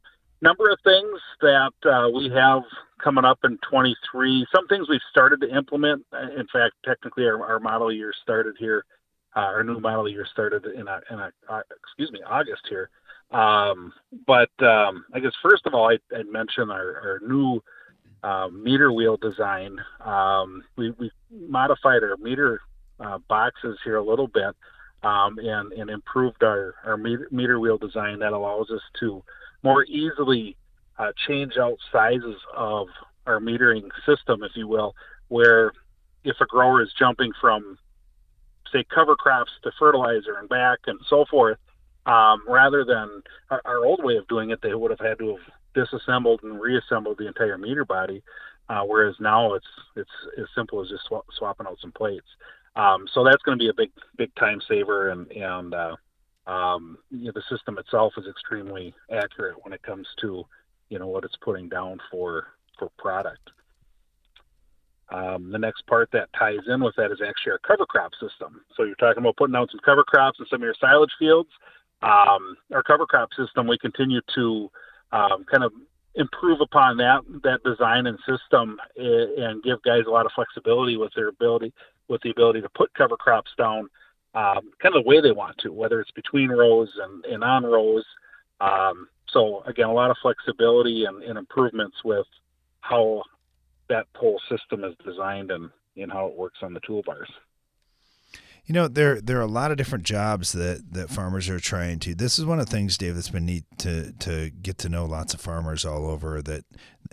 number 0.42 0.70
of 0.70 0.80
things 0.84 1.20
that 1.42 1.74
uh, 1.86 2.10
we 2.10 2.30
have 2.30 2.64
coming 3.04 3.26
up 3.26 3.40
in 3.44 3.58
23. 3.70 4.48
Some 4.54 4.68
things 4.68 4.88
we've 4.90 5.00
started 5.10 5.42
to 5.42 5.56
implement. 5.56 6.06
In 6.38 6.48
fact, 6.52 6.74
technically, 6.84 7.26
our, 7.26 7.44
our 7.46 7.60
model 7.60 7.92
year 7.92 8.14
started 8.24 8.56
here. 8.58 8.86
Uh, 9.36 9.40
our 9.40 9.64
new 9.64 9.80
model 9.80 10.08
year 10.08 10.26
started 10.32 10.66
in 10.66 10.88
a, 10.88 11.02
in 11.12 11.20
a 11.20 11.32
uh, 11.50 11.62
excuse 11.84 12.12
me 12.12 12.22
August 12.26 12.62
here. 12.70 12.90
Um, 13.32 13.92
but 14.26 14.50
um, 14.60 15.06
I 15.14 15.20
guess 15.20 15.34
first 15.44 15.66
of 15.66 15.74
all, 15.74 15.90
I, 15.90 15.98
I'd 16.16 16.28
mention 16.28 16.72
our, 16.72 16.80
our 16.80 17.20
new 17.28 17.62
uh, 18.24 18.48
meter 18.48 18.94
wheel 18.94 19.18
design. 19.18 19.78
Um, 20.04 20.64
we, 20.78 20.92
we 20.92 21.12
modified 21.32 22.04
our 22.04 22.16
meter 22.18 22.62
uh, 23.00 23.18
boxes 23.28 23.78
here 23.84 23.98
a 23.98 24.04
little 24.04 24.28
bit 24.28 24.56
um, 25.06 25.38
and, 25.38 25.72
and 25.74 25.92
improved 25.92 26.44
our, 26.44 26.74
our 26.84 26.98
meter, 26.98 27.60
wheel 27.60 27.78
design 27.78 28.20
that 28.20 28.34
allows 28.34 28.72
us 28.72 28.82
to 29.00 29.24
more 29.62 29.84
easily 29.84 30.58
uh, 30.98 31.12
change 31.28 31.54
out 31.58 31.78
sizes 31.92 32.38
of 32.56 32.88
our 33.28 33.40
metering 33.40 33.88
system, 34.04 34.42
if 34.42 34.54
you 34.56 34.68
will, 34.68 34.96
where 35.28 35.72
if 36.24 36.36
a 36.42 36.46
grower 36.48 36.82
is 36.82 36.90
jumping 36.98 37.32
from, 37.40 37.78
say, 38.74 38.84
cover 38.94 39.16
crops 39.16 39.52
to 39.64 39.72
fertilizer 39.78 40.38
and 40.40 40.50
back 40.50 40.80
and 40.88 41.00
so 41.08 41.24
forth, 41.30 41.60
um, 42.08 42.42
rather 42.48 42.84
than 42.84 43.22
our, 43.52 43.62
our, 43.64 43.86
old 43.86 44.04
way 44.04 44.16
of 44.16 44.28
doing 44.28 44.50
it, 44.50 44.60
they 44.64 44.74
would 44.74 44.90
have 44.90 45.00
had 45.00 45.20
to 45.20 45.38
have 45.38 45.86
disassembled 45.88 46.42
and 46.44 46.60
reassembled 46.60 47.20
the 47.20 47.28
entire 47.28 47.60
meter 47.60 47.86
body, 47.86 48.24
uh, 48.70 48.82
whereas 48.82 49.16
now 49.20 49.54
it's 49.54 49.66
it's 49.96 50.10
as 50.40 50.46
simple 50.56 50.82
as 50.82 50.90
just 50.90 51.04
sw- 51.06 51.38
swapping 51.38 51.68
out 51.68 51.78
some 51.80 51.92
plates. 51.92 52.28
Um, 52.76 53.08
so 53.14 53.24
that's 53.24 53.42
going 53.44 53.58
to 53.58 53.64
be 53.64 53.70
a 53.70 53.74
big, 53.74 53.92
big 54.18 54.34
time 54.36 54.62
saver, 54.68 55.10
and 55.10 55.32
and 55.32 55.74
uh, 55.74 55.96
um, 56.48 56.98
you 57.10 57.26
know, 57.26 57.32
the 57.34 57.44
system 57.50 57.78
itself 57.78 58.14
is 58.18 58.26
extremely 58.30 58.94
accurate 59.12 59.56
when 59.64 59.74
it 59.74 59.82
comes 59.84 60.08
to 60.22 60.44
you 60.90 61.00
know 61.00 61.08
what 61.08 61.24
it's 61.24 61.38
putting 61.42 61.70
down 61.70 62.00
for 62.12 62.48
for 62.78 62.90
product. 62.98 63.52
Um, 65.10 65.52
the 65.52 65.60
next 65.60 65.86
part 65.88 66.10
that 66.14 66.30
ties 66.38 66.68
in 66.68 66.84
with 66.84 66.96
that 66.98 67.12
is 67.12 67.20
actually 67.26 67.54
our 67.54 67.60
cover 67.60 67.86
crop 67.86 68.12
system. 68.20 68.62
So 68.76 68.84
you're 68.84 68.96
talking 68.96 69.22
about 69.22 69.38
putting 69.38 69.56
out 69.56 69.70
some 69.72 69.80
cover 69.86 70.04
crops 70.04 70.40
in 70.40 70.48
some 70.50 70.62
of 70.62 70.66
your 70.66 70.76
silage 70.82 71.12
fields. 71.20 71.50
Um, 72.02 72.58
our 72.74 72.84
cover 72.84 73.06
crop 73.06 73.30
system, 73.38 73.68
we 73.68 73.78
continue 73.78 74.22
to 74.34 74.72
um, 75.12 75.46
kind 75.50 75.64
of 75.64 75.72
improve 76.16 76.60
upon 76.62 76.98
that 76.98 77.22
that 77.44 77.64
design 77.64 78.08
and 78.08 78.18
system 78.20 78.78
eh, 78.98 79.26
and 79.38 79.62
give 79.64 79.82
guys 79.84 80.04
a 80.08 80.12
lot 80.12 80.26
of 80.26 80.32
flexibility 80.34 80.98
with 80.98 81.14
their 81.16 81.28
ability 81.28 81.74
with 82.08 82.22
the 82.22 82.32
ability 82.32 82.62
to 82.62 82.70
put 82.70 82.94
cover 82.94 83.18
crops 83.18 83.52
down 83.58 83.90
um, 84.36 84.72
kind 84.82 84.96
of 84.96 85.04
the 85.04 85.10
way 85.10 85.22
they 85.22 85.32
want 85.32 85.58
to, 85.60 85.72
whether 85.72 86.02
it's 86.02 86.12
between 86.12 86.50
rows 86.50 86.90
and, 87.02 87.26
and 87.26 87.44
on 87.44 87.64
rows. 87.64 88.04
Um, 88.60 89.08
so 89.30 89.64
again, 89.66 89.88
a 89.88 89.94
lot 89.94 90.12
of 90.12 90.18
flexibility 90.22 91.06
and, 91.06 91.24
and, 91.24 91.38
improvements 91.38 91.98
with 92.04 92.28
how 92.82 93.24
that 93.90 94.08
whole 94.16 94.40
system 94.50 94.84
is 94.84 94.94
designed 95.06 95.52
and, 95.52 95.70
and 95.96 96.12
how 96.12 96.28
it 96.28 96.36
works 96.36 96.60
on 96.62 96.74
the 96.74 96.82
toolbars. 96.82 97.30
You 98.66 98.74
know, 98.74 98.88
there 98.88 99.22
there 99.22 99.38
are 99.38 99.42
a 99.42 99.48
lot 99.48 99.72
of 99.72 99.78
different 99.78 100.06
jobs 100.06 100.52
that, 100.54 100.94
that 100.94 101.12
farmers 101.12 101.50
are 101.50 101.60
trying 101.60 102.00
to. 102.00 102.16
This 102.16 102.40
is 102.40 102.46
one 102.46 102.60
of 102.60 102.66
the 102.66 102.72
things, 102.72 102.98
Dave, 102.98 103.14
that's 103.16 103.30
been 103.30 103.46
neat 103.46 103.66
to 103.80 104.12
to 104.14 104.50
get 104.50 104.80
to 104.80 104.90
know 104.90 105.06
lots 105.06 105.34
of 105.34 105.42
farmers 105.42 105.86
all 105.86 106.10
over. 106.10 106.42
That 106.42 106.66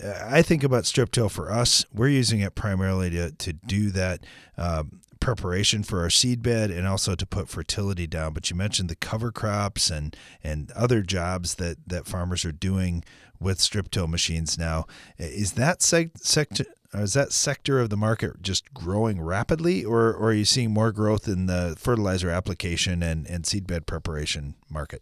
I 0.02 0.40
think 0.40 0.64
about 0.64 0.86
strip 0.86 1.10
till 1.12 1.28
for 1.28 1.52
us, 1.52 1.84
we're 1.92 2.08
using 2.08 2.40
it 2.40 2.54
primarily 2.54 3.10
to 3.10 3.32
to 3.32 3.52
do 3.52 3.90
that. 3.90 4.24
Um, 4.56 5.00
preparation 5.20 5.84
for 5.84 6.00
our 6.00 6.10
seed 6.10 6.42
bed 6.42 6.68
and 6.68 6.84
also 6.84 7.14
to 7.14 7.24
put 7.24 7.48
fertility 7.48 8.08
down. 8.08 8.32
But 8.32 8.50
you 8.50 8.56
mentioned 8.56 8.90
the 8.90 8.96
cover 8.96 9.30
crops 9.30 9.88
and 9.88 10.16
and 10.42 10.72
other 10.72 11.02
jobs 11.02 11.54
that 11.56 11.76
that 11.86 12.08
farmers 12.08 12.44
are 12.44 12.50
doing 12.50 13.04
with 13.38 13.60
strip 13.60 13.90
till 13.90 14.08
machines 14.08 14.58
now. 14.58 14.86
Is 15.18 15.52
that 15.52 15.78
seg- 15.78 16.18
sector 16.18 16.64
is 16.94 17.14
that 17.14 17.32
sector 17.32 17.80
of 17.80 17.90
the 17.90 17.96
market 17.96 18.42
just 18.42 18.72
growing 18.74 19.20
rapidly, 19.20 19.84
or, 19.84 20.12
or 20.12 20.28
are 20.28 20.32
you 20.32 20.44
seeing 20.44 20.70
more 20.70 20.92
growth 20.92 21.26
in 21.26 21.46
the 21.46 21.74
fertilizer 21.78 22.30
application 22.30 23.02
and, 23.02 23.26
and 23.26 23.46
seed 23.46 23.66
bed 23.66 23.86
preparation 23.86 24.54
market? 24.68 25.00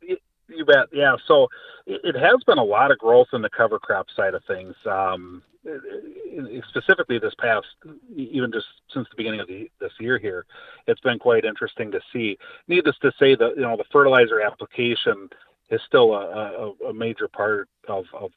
You, 0.00 0.16
bet. 0.66 0.86
Yeah. 0.92 1.16
So 1.26 1.48
it, 1.86 2.16
has 2.16 2.42
been 2.46 2.58
a 2.58 2.64
lot 2.64 2.90
of 2.90 2.98
growth 2.98 3.28
in 3.32 3.42
the 3.42 3.50
cover 3.50 3.78
crop 3.78 4.06
side 4.14 4.34
of 4.34 4.42
things. 4.44 4.74
Um, 4.84 5.42
specifically 6.68 7.18
this 7.18 7.34
past, 7.38 7.66
even 8.16 8.50
just 8.52 8.66
since 8.92 9.06
the 9.08 9.16
beginning 9.16 9.40
of 9.40 9.46
the, 9.46 9.70
this 9.80 9.92
year 10.00 10.18
here, 10.18 10.44
it's 10.86 11.00
been 11.00 11.18
quite 11.18 11.44
interesting 11.44 11.90
to 11.92 12.00
see. 12.12 12.36
Needless 12.68 12.96
to 13.02 13.12
say, 13.18 13.36
that 13.36 13.52
you 13.56 13.62
know 13.62 13.76
the 13.76 13.84
fertilizer 13.92 14.40
application 14.40 15.28
is 15.70 15.80
still 15.86 16.12
a, 16.14 16.72
a, 16.82 16.88
a 16.88 16.94
major 16.94 17.28
part 17.28 17.68
of, 17.88 18.04
of 18.12 18.30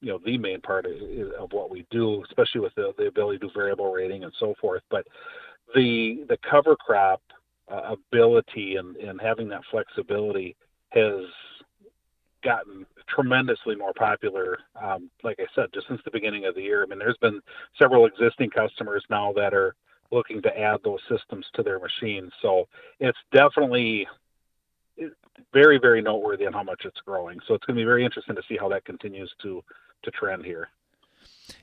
you 0.00 0.10
know 0.10 0.20
the 0.24 0.38
main 0.38 0.60
part 0.60 0.86
of, 0.86 0.92
of 1.38 1.52
what 1.52 1.70
we 1.70 1.86
do, 1.90 2.22
especially 2.24 2.60
with 2.60 2.74
the, 2.74 2.92
the 2.98 3.06
ability 3.06 3.38
to 3.38 3.46
do 3.46 3.52
variable 3.54 3.92
rating 3.92 4.24
and 4.24 4.32
so 4.38 4.54
forth. 4.60 4.82
But 4.90 5.06
the 5.74 6.24
the 6.28 6.38
cover 6.48 6.76
crop 6.76 7.22
uh, 7.70 7.94
ability 7.94 8.76
and, 8.76 8.96
and 8.96 9.20
having 9.20 9.48
that 9.48 9.62
flexibility 9.70 10.56
has 10.90 11.24
gotten 12.42 12.86
tremendously 13.08 13.76
more 13.76 13.92
popular. 13.94 14.58
Um, 14.80 15.10
like 15.22 15.38
I 15.38 15.46
said, 15.54 15.66
just 15.74 15.88
since 15.88 16.00
the 16.04 16.10
beginning 16.10 16.46
of 16.46 16.54
the 16.54 16.62
year. 16.62 16.82
I 16.82 16.86
mean, 16.86 16.98
there's 16.98 17.18
been 17.18 17.40
several 17.78 18.06
existing 18.06 18.50
customers 18.50 19.04
now 19.10 19.32
that 19.34 19.54
are 19.54 19.74
looking 20.10 20.42
to 20.42 20.58
add 20.58 20.80
those 20.82 21.00
systems 21.08 21.46
to 21.54 21.62
their 21.62 21.78
machines. 21.78 22.32
So 22.42 22.66
it's 22.98 23.18
definitely 23.32 24.08
very, 25.52 25.78
very 25.78 26.02
noteworthy 26.02 26.46
on 26.46 26.52
how 26.52 26.62
much 26.62 26.82
it's 26.84 27.00
growing. 27.04 27.38
So 27.46 27.54
it's 27.54 27.64
going 27.64 27.76
to 27.76 27.80
be 27.80 27.86
very 27.86 28.04
interesting 28.04 28.36
to 28.36 28.42
see 28.48 28.56
how 28.58 28.68
that 28.68 28.84
continues 28.84 29.32
to 29.42 29.62
to 30.02 30.10
trend 30.12 30.44
here. 30.46 30.68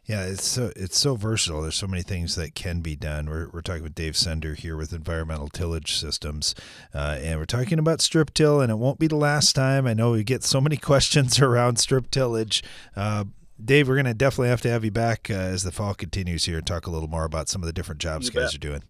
Yeah, 0.06 0.26
it's 0.26 0.46
so 0.46 0.72
it's 0.76 0.98
so 0.98 1.16
versatile. 1.16 1.62
There's 1.62 1.76
so 1.76 1.88
many 1.88 2.04
things 2.04 2.36
that 2.36 2.56
can 2.56 2.82
be 2.82 2.96
done. 2.96 3.30
We're, 3.30 3.50
we're 3.50 3.62
talking 3.62 3.84
with 3.84 3.96
Dave 3.96 4.16
Sender 4.16 4.54
here 4.54 4.78
with 4.78 4.94
Environmental 4.94 5.50
Tillage 5.50 5.96
Systems, 5.96 6.56
uh, 6.94 7.18
and 7.22 7.40
we're 7.40 7.46
talking 7.46 7.80
about 7.80 8.02
strip 8.02 8.34
till. 8.34 8.62
And 8.62 8.72
it 8.72 8.76
won't 8.76 9.00
be 9.00 9.08
the 9.08 9.16
last 9.16 9.54
time. 9.54 9.88
I 9.88 9.94
know 9.94 10.12
we 10.12 10.24
get 10.24 10.44
so 10.44 10.62
many 10.62 10.78
questions 10.78 11.40
around 11.40 11.78
strip 11.78 12.12
tillage. 12.12 12.64
Uh, 12.96 13.26
Dave, 13.64 13.88
we're 13.88 13.96
going 13.96 14.06
to 14.06 14.14
definitely 14.14 14.50
have 14.50 14.62
to 14.62 14.70
have 14.70 14.86
you 14.86 14.92
back 14.92 15.30
uh, 15.32 15.34
as 15.34 15.64
the 15.64 15.72
fall 15.72 15.94
continues 15.94 16.46
here 16.46 16.58
and 16.58 16.68
talk 16.68 16.86
a 16.86 16.92
little 16.92 17.10
more 17.10 17.26
about 17.26 17.50
some 17.50 17.64
of 17.64 17.66
the 17.66 17.74
different 17.74 18.00
jobs 18.00 18.28
you, 18.28 18.34
you 18.34 18.40
guys 18.40 18.54
are 18.54 18.60
doing. 18.60 18.84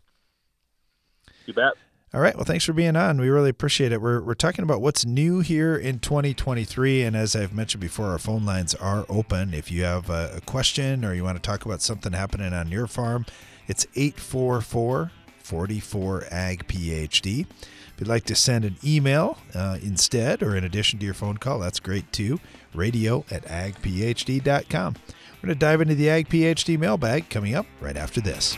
You 1.46 1.54
bet. 1.54 1.74
All 2.14 2.22
right. 2.22 2.36
Well, 2.36 2.46
thanks 2.46 2.64
for 2.64 2.72
being 2.72 2.96
on. 2.96 3.20
We 3.20 3.28
really 3.28 3.50
appreciate 3.50 3.92
it. 3.92 4.02
We're, 4.02 4.22
we're 4.22 4.34
talking 4.34 4.64
about 4.64 4.82
what's 4.82 5.06
new 5.06 5.42
here 5.42 5.76
in 5.76 6.00
2023. 6.00 7.04
And 7.04 7.18
as 7.18 7.36
I've 7.36 7.54
mentioned 7.54 7.82
before, 7.82 8.08
our 8.08 8.18
phone 8.18 8.46
lines 8.46 8.74
are 8.76 9.06
open. 9.10 9.54
If 9.54 9.70
you 9.70 9.84
have 9.84 10.10
a, 10.10 10.38
a 10.38 10.42
question 10.42 11.04
or 11.04 11.14
you 11.14 11.26
want 11.26 11.36
to 11.36 11.42
talk 11.42 11.66
about 11.66 11.82
something 11.82 12.14
happening 12.14 12.54
on 12.54 12.70
your 12.70 12.88
farm, 12.88 13.26
it's 13.68 13.86
844 13.96 15.12
44 15.38 16.26
Ag 16.30 16.68
PhD. 16.68 17.42
If 17.42 17.94
you'd 18.00 18.08
like 18.08 18.26
to 18.26 18.36
send 18.36 18.64
an 18.64 18.78
email 18.86 19.38
uh, 19.54 19.78
instead 19.82 20.44
or 20.44 20.56
in 20.56 20.64
addition 20.64 21.00
to 21.00 21.06
your 21.06 21.14
phone 21.14 21.38
call, 21.38 21.60
that's 21.60 21.80
great 21.80 22.12
too. 22.14 22.40
Radio 22.74 23.26
at 23.32 23.44
agphd.com. 23.46 24.96
We're 25.38 25.48
going 25.48 25.56
to 25.56 25.56
dive 25.56 25.82
into 25.82 25.96
the 25.96 26.10
Ag 26.10 26.30
PhD 26.30 26.78
mailbag 26.78 27.30
coming 27.30 27.54
up 27.56 27.66
right 27.80 27.98
after 27.98 28.22
this. 28.22 28.58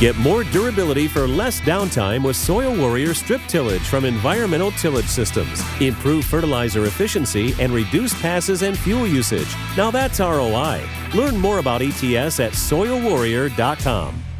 Get 0.00 0.16
more 0.16 0.44
durability 0.44 1.06
for 1.06 1.26
less 1.26 1.60
downtime 1.60 2.24
with 2.24 2.36
Soil 2.36 2.76
Warrior 2.76 3.14
Strip 3.14 3.40
Tillage 3.42 3.82
from 3.82 4.04
Environmental 4.04 4.72
Tillage 4.72 5.06
Systems. 5.06 5.62
Improve 5.80 6.24
fertilizer 6.24 6.86
efficiency 6.86 7.54
and 7.60 7.72
reduce 7.72 8.12
passes 8.20 8.62
and 8.62 8.76
fuel 8.76 9.06
usage. 9.06 9.54
Now 9.76 9.90
that's 9.90 10.20
ROI. 10.20 10.82
Learn 11.14 11.36
more 11.38 11.58
about 11.58 11.80
ETS 11.80 12.40
at 12.40 12.52
soilwarrior.com. 12.52 14.33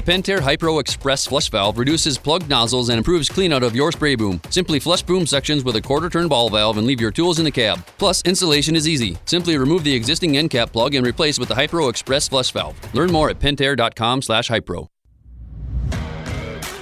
The 0.00 0.12
Pentair 0.12 0.38
Hypro 0.38 0.80
Express 0.80 1.26
flush 1.26 1.50
valve 1.50 1.76
reduces 1.76 2.16
plugged 2.16 2.48
nozzles 2.48 2.88
and 2.88 2.96
improves 2.96 3.28
cleanout 3.28 3.60
of 3.62 3.76
your 3.76 3.92
spray 3.92 4.14
boom. 4.14 4.40
Simply 4.48 4.80
flush 4.80 5.02
boom 5.02 5.26
sections 5.26 5.62
with 5.62 5.76
a 5.76 5.80
quarter 5.82 6.08
turn 6.08 6.26
ball 6.26 6.48
valve 6.48 6.78
and 6.78 6.86
leave 6.86 7.02
your 7.02 7.10
tools 7.10 7.38
in 7.38 7.44
the 7.44 7.50
cab. 7.50 7.84
Plus, 7.98 8.22
installation 8.22 8.74
is 8.74 8.88
easy. 8.88 9.18
Simply 9.26 9.58
remove 9.58 9.84
the 9.84 9.94
existing 9.94 10.38
end 10.38 10.48
cap 10.48 10.72
plug 10.72 10.94
and 10.94 11.06
replace 11.06 11.38
with 11.38 11.50
the 11.50 11.54
Hypro 11.54 11.90
Express 11.90 12.30
flush 12.30 12.50
valve. 12.50 12.80
Learn 12.94 13.12
more 13.12 13.28
at 13.28 13.38
pentair.com/hypro. 13.38 14.86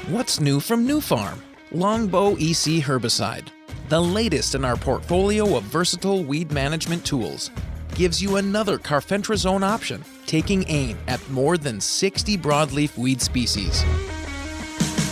What's 0.07 0.41
new 0.41 0.61
from 0.61 0.87
Nufarm? 0.87 1.41
Longbow 1.73 2.37
EC 2.37 2.81
herbicide, 2.81 3.49
the 3.89 4.01
latest 4.01 4.55
in 4.55 4.65
our 4.65 4.77
portfolio 4.77 5.57
of 5.57 5.65
versatile 5.65 6.23
weed 6.23 6.53
management 6.53 7.05
tools 7.05 7.51
gives 7.99 8.23
you 8.23 8.37
another 8.37 8.79
carfentrazone 8.79 9.63
option, 9.63 10.05
taking 10.25 10.65
aim 10.69 10.97
at 11.09 11.29
more 11.31 11.59
than 11.59 11.81
60 11.81 12.39
broadleaf 12.39 12.97
weed 12.97 13.21
species. 13.21 13.85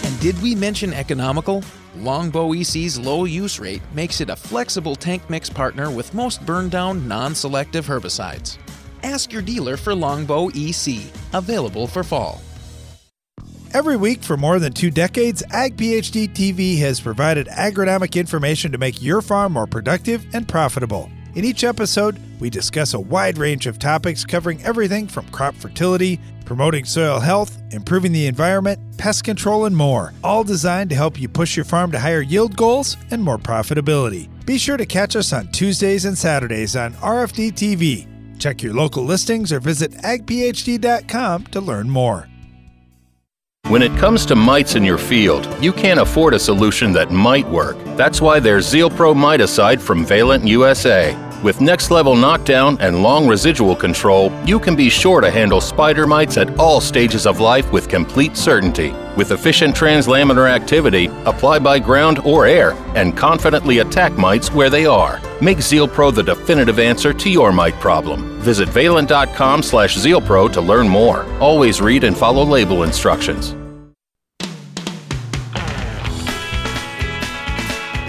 And 0.05 0.20
did 0.20 0.41
we 0.41 0.55
mention 0.55 0.95
economical? 0.95 1.64
Longbow 1.97 2.53
EC's 2.53 2.97
low 2.97 3.24
use 3.24 3.59
rate 3.59 3.82
makes 3.93 4.20
it 4.20 4.30
a 4.30 4.37
flexible 4.37 4.95
tank 4.95 5.28
mix 5.28 5.51
partner 5.51 5.91
with 5.91 6.14
most 6.14 6.47
burn 6.47 6.68
down 6.68 7.09
non 7.09 7.34
selective 7.34 7.84
herbicides. 7.87 8.57
Ask 9.03 9.32
your 9.32 9.43
dealer 9.43 9.76
for 9.76 9.93
Longbow 9.93 10.51
EC, 10.55 11.11
available 11.32 11.89
for 11.89 12.05
fall. 12.05 12.41
Every 13.74 13.97
week 13.97 14.22
for 14.22 14.37
more 14.37 14.61
than 14.61 14.72
two 14.72 14.93
decades, 14.93 15.43
Ag 15.51 15.76
PhD 15.76 16.28
TV 16.28 16.78
has 16.78 17.01
provided 17.01 17.49
agronomic 17.49 18.14
information 18.14 18.70
to 18.70 18.78
make 18.78 19.03
your 19.03 19.22
farm 19.22 19.55
more 19.55 19.66
productive 19.66 20.24
and 20.32 20.47
profitable. 20.47 21.11
In 21.37 21.45
each 21.45 21.64
episode, 21.64 22.18
we 22.41 22.49
discuss 22.49 22.95
a 22.95 22.99
wide 22.99 23.37
range 23.37 23.66
of 23.66 23.78
topics 23.78 24.24
covering 24.24 24.62
everything 24.62 25.07
from 25.07 25.28
crop 25.28 25.55
fertility, 25.55 26.18
promoting 26.47 26.87
soil 26.87 27.20
health, 27.20 27.55
improving 27.72 28.11
the 28.12 28.26
environment, 28.26 28.80
pest 28.97 29.24
control, 29.24 29.66
and 29.66 29.76
more, 29.76 30.14
all 30.24 30.45
designed 30.45 30.89
to 30.89 30.97
help 30.97 31.20
you 31.20 31.28
push 31.28 31.55
your 31.55 31.66
farm 31.66 31.93
to 31.93 31.99
higher 31.99 32.22
yield 32.22 32.57
goals 32.57 32.97
and 33.11 33.22
more 33.22 33.37
profitability. 33.37 34.30
Be 34.47 34.57
sure 34.57 34.78
to 34.78 34.87
catch 34.87 35.14
us 35.14 35.34
on 35.34 35.49
Tuesdays 35.49 36.07
and 36.07 36.16
Saturdays 36.16 36.74
on 36.74 36.95
RFD 36.95 37.53
TV. 37.53 38.07
Check 38.41 38.62
your 38.62 38.72
local 38.72 39.05
listings 39.05 39.53
or 39.53 39.61
visit 39.61 39.93
agphd.com 39.93 41.45
to 41.49 41.61
learn 41.61 41.91
more. 41.91 42.30
When 43.68 43.82
it 43.82 43.99
comes 43.99 44.24
to 44.26 44.37
mites 44.37 44.76
in 44.76 44.84
your 44.84 44.97
field, 44.97 45.47
you 45.61 45.72
can't 45.72 45.99
afford 45.99 46.34
a 46.34 46.39
solution 46.39 46.93
that 46.93 47.11
might 47.11 47.49
work. 47.49 47.76
That's 47.97 48.20
why 48.22 48.39
there's 48.39 48.72
ZealPro 48.72 49.12
Miticide 49.14 49.80
from 49.80 50.07
Valent 50.07 50.47
USA. 50.47 51.26
With 51.43 51.61
next 51.61 51.91
level 51.91 52.16
knockdown 52.16 52.78
and 52.80 53.03
long 53.03 53.28
residual 53.28 53.76
control, 53.76 54.32
you 54.47 54.59
can 54.59 54.74
be 54.74 54.89
sure 54.89 55.20
to 55.20 55.30
handle 55.30 55.61
spider 55.61 56.07
mites 56.07 56.39
at 56.39 56.59
all 56.59 56.80
stages 56.80 57.26
of 57.26 57.41
life 57.41 57.70
with 57.72 57.89
complete 57.89 58.37
certainty. 58.37 58.93
With 59.16 59.32
efficient 59.32 59.74
translaminar 59.74 60.51
activity, 60.51 61.07
apply 61.26 61.59
by 61.59 61.78
ground 61.78 62.20
or 62.20 62.47
air, 62.47 62.72
and 62.95 63.16
confidently 63.16 63.78
attack 63.78 64.12
mites 64.16 64.51
where 64.53 64.70
they 64.70 64.87
are. 64.87 65.20
Make 65.43 65.59
ZealPro 65.59 66.14
the 66.14 66.22
definitive 66.22 66.78
answer 66.78 67.12
to 67.12 67.30
your 67.30 67.53
mite 67.53 67.78
problem. 67.80 68.41
Visit 68.41 68.70
valent.com 68.70 69.62
slash 69.62 69.97
ZealPro 69.97 70.53
to 70.55 70.61
learn 70.61 70.89
more. 70.89 71.24
Always 71.39 71.80
read 71.80 72.05
and 72.05 72.16
follow 72.16 72.45
label 72.45 72.82
instructions. 72.82 73.55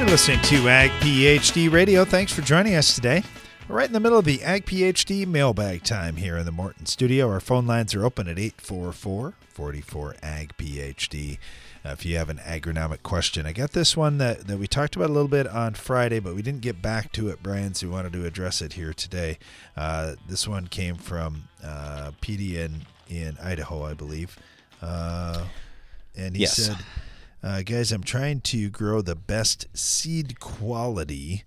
You're 0.08 0.14
listening 0.14 0.40
to 0.44 0.70
Ag 0.70 0.90
PhD 1.02 1.70
Radio. 1.70 2.06
Thanks 2.06 2.32
for 2.32 2.42
joining 2.42 2.76
us 2.76 2.96
today. 2.96 3.24
We're 3.68 3.76
right 3.76 3.88
in 3.88 3.92
the 3.92 4.00
middle 4.00 4.18
of 4.18 4.24
the 4.24 4.42
Ag 4.42 4.66
PhD 4.66 5.28
mailbag 5.28 5.84
time 5.84 6.16
here 6.16 6.38
in 6.38 6.46
the 6.46 6.52
Morton 6.54 6.86
studio. 6.86 7.30
Our 7.30 7.42
phone 7.42 7.68
lines 7.68 7.94
are 7.94 8.06
open 8.06 8.30
at 8.30 8.40
844 8.40 9.34
44 9.50 10.16
Ag 10.24 10.54
PhD. 10.58 11.40
Uh, 11.86 11.90
if 11.90 12.06
you 12.06 12.16
have 12.16 12.30
an 12.30 12.38
agronomic 12.38 13.04
question, 13.04 13.46
I 13.46 13.52
got 13.52 13.74
this 13.74 13.98
one 13.98 14.18
that, 14.20 14.48
that 14.48 14.58
we 14.58 14.66
talked 14.66 14.96
about 14.96 15.10
a 15.10 15.14
little 15.14 15.28
bit 15.28 15.46
on 15.46 15.74
Friday, 15.74 16.20
but 16.20 16.36
we 16.36 16.42
didn't 16.42 16.62
get 16.62 16.82
back 16.82 17.12
to 17.12 17.28
it, 17.28 17.44
Brian, 17.44 17.74
so 17.74 17.88
we 17.88 17.92
wanted 17.92 18.14
to 18.14 18.26
address 18.26 18.62
it 18.62 18.74
here 18.74 18.94
today. 18.94 19.38
Uh, 19.76 20.14
this 20.26 20.48
one 20.48 20.68
came 20.68 20.96
from 20.96 21.50
uh, 21.62 22.12
PD 22.22 22.54
in, 22.54 22.84
in 23.10 23.38
Idaho, 23.44 23.84
I 23.84 23.94
believe. 23.94 24.38
Uh, 24.82 25.48
and 26.16 26.34
he 26.34 26.44
Yes. 26.44 26.56
said, 26.56 26.78
uh, 27.44 27.62
guys, 27.62 27.92
I'm 27.92 28.04
trying 28.04 28.42
to 28.42 28.70
grow 28.70 29.02
the 29.02 29.16
best 29.16 29.68
seed 29.74 30.40
quality 30.40 31.44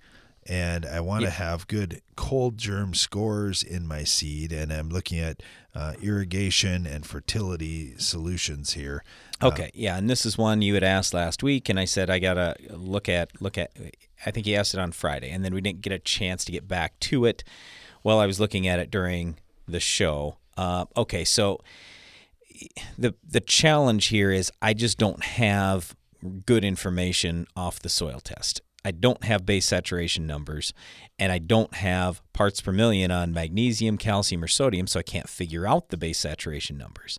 and 0.47 0.87
I 0.87 1.01
want 1.01 1.25
to 1.25 1.31
have 1.31 1.69
good 1.69 2.03
cold 2.17 2.59
germ 2.59 2.95
scores 2.95 3.63
in 3.63 3.87
my 3.87 4.05
seed. 4.05 4.53
And 4.53 4.73
I'm 4.73 4.89
looking 4.89 5.19
at 5.21 5.43
uh, 5.75 5.93
irrigation 6.03 6.87
and 6.87 7.07
fertility 7.07 7.95
solutions 7.99 8.73
here. 8.73 9.05
Uh, 9.41 9.49
Okay, 9.49 9.71
yeah, 9.75 9.97
and 9.97 10.11
this 10.11 10.27
is 10.27 10.37
one 10.37 10.61
you 10.61 10.75
had 10.75 10.83
asked 10.83 11.15
last 11.15 11.43
week, 11.43 11.69
and 11.69 11.79
I 11.79 11.85
said 11.85 12.11
I 12.11 12.19
gotta 12.19 12.57
look 12.71 13.09
at 13.09 13.41
look 13.41 13.57
at. 13.59 13.71
I 14.27 14.31
think 14.31 14.45
he 14.47 14.57
asked 14.57 14.75
it 14.75 14.81
on 14.81 14.93
Friday, 14.93 15.31
and 15.31 15.45
then 15.45 15.55
we 15.55 15.61
didn't 15.61 15.83
get 15.83 15.93
a 15.93 15.99
chance 15.99 16.45
to 16.47 16.53
get 16.53 16.67
back 16.67 16.99
to 17.01 17.25
it. 17.27 17.45
While 18.03 18.19
I 18.19 18.27
was 18.27 18.41
looking 18.41 18.67
at 18.67 18.81
it 18.81 18.91
during 18.91 19.39
the 19.69 19.81
show. 19.81 20.39
Uh, 20.57 20.87
okay, 20.97 21.25
so 21.25 21.61
the 22.99 23.15
the 23.27 23.41
challenge 23.41 24.07
here 24.07 24.31
is 24.31 24.51
I 24.61 24.75
just 24.75 24.99
don't 24.99 25.23
have 25.25 25.95
good 26.47 26.65
information 26.65 27.47
off 27.57 27.81
the 27.81 27.89
soil 27.89 28.21
test. 28.21 28.61
I 28.85 28.93
don't 28.93 29.25
have 29.25 29.45
base 29.45 29.67
saturation 29.67 30.27
numbers, 30.27 30.73
and 31.19 31.31
I 31.31 31.39
don't 31.39 31.75
have 31.75 32.23
parts 32.33 32.61
per 32.61 32.73
million 32.73 33.11
on 33.11 33.33
magnesium, 33.33 33.99
calcium, 33.99 34.43
or 34.43 34.49
sodium, 34.49 34.87
so 34.87 35.01
I 35.01 35.03
can't 35.03 35.29
figure 35.29 35.67
out 35.67 35.91
the 35.91 35.99
base 35.99 36.19
saturation 36.19 36.79
numbers. 36.79 37.19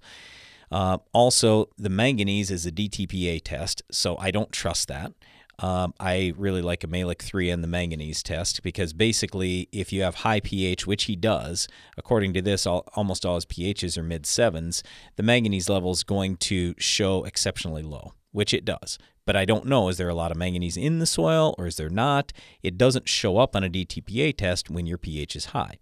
Uh, 0.71 0.97
also, 1.13 1.69
the 1.77 1.89
manganese 1.89 2.49
is 2.49 2.65
a 2.65 2.71
DTPA 2.71 3.41
test, 3.43 3.83
so 3.91 4.17
I 4.17 4.31
don't 4.31 4.51
trust 4.51 4.87
that. 4.87 5.13
Um, 5.59 5.93
I 5.99 6.33
really 6.37 6.61
like 6.61 6.83
a 6.83 6.87
Mehlich 6.87 7.21
3 7.21 7.49
and 7.49 7.63
the 7.63 7.67
manganese 7.67 8.23
test 8.23 8.63
because 8.63 8.93
basically, 8.93 9.69
if 9.71 9.93
you 9.93 10.01
have 10.01 10.15
high 10.15 10.39
pH, 10.39 10.87
which 10.87 11.03
he 11.03 11.15
does, 11.15 11.67
according 11.97 12.33
to 12.33 12.41
this, 12.41 12.65
all, 12.65 12.87
almost 12.95 13.25
all 13.25 13.35
his 13.35 13.45
pHs 13.45 13.97
are 13.97 14.03
mid 14.03 14.25
sevens, 14.25 14.83
the 15.15 15.23
manganese 15.23 15.69
level 15.69 15.91
is 15.91 16.03
going 16.03 16.37
to 16.37 16.73
show 16.77 17.23
exceptionally 17.25 17.83
low, 17.83 18.13
which 18.31 18.53
it 18.53 18.65
does. 18.65 18.97
But 19.25 19.35
I 19.35 19.45
don't 19.45 19.67
know, 19.67 19.89
is 19.89 19.97
there 19.97 20.09
a 20.09 20.15
lot 20.15 20.31
of 20.31 20.37
manganese 20.37 20.77
in 20.77 20.99
the 20.99 21.05
soil 21.05 21.53
or 21.57 21.67
is 21.67 21.77
there 21.77 21.89
not? 21.89 22.33
It 22.63 22.77
doesn't 22.77 23.07
show 23.07 23.37
up 23.37 23.55
on 23.55 23.63
a 23.63 23.69
DTPA 23.69 24.35
test 24.35 24.69
when 24.69 24.87
your 24.87 24.97
pH 24.97 25.35
is 25.35 25.45
high. 25.45 25.77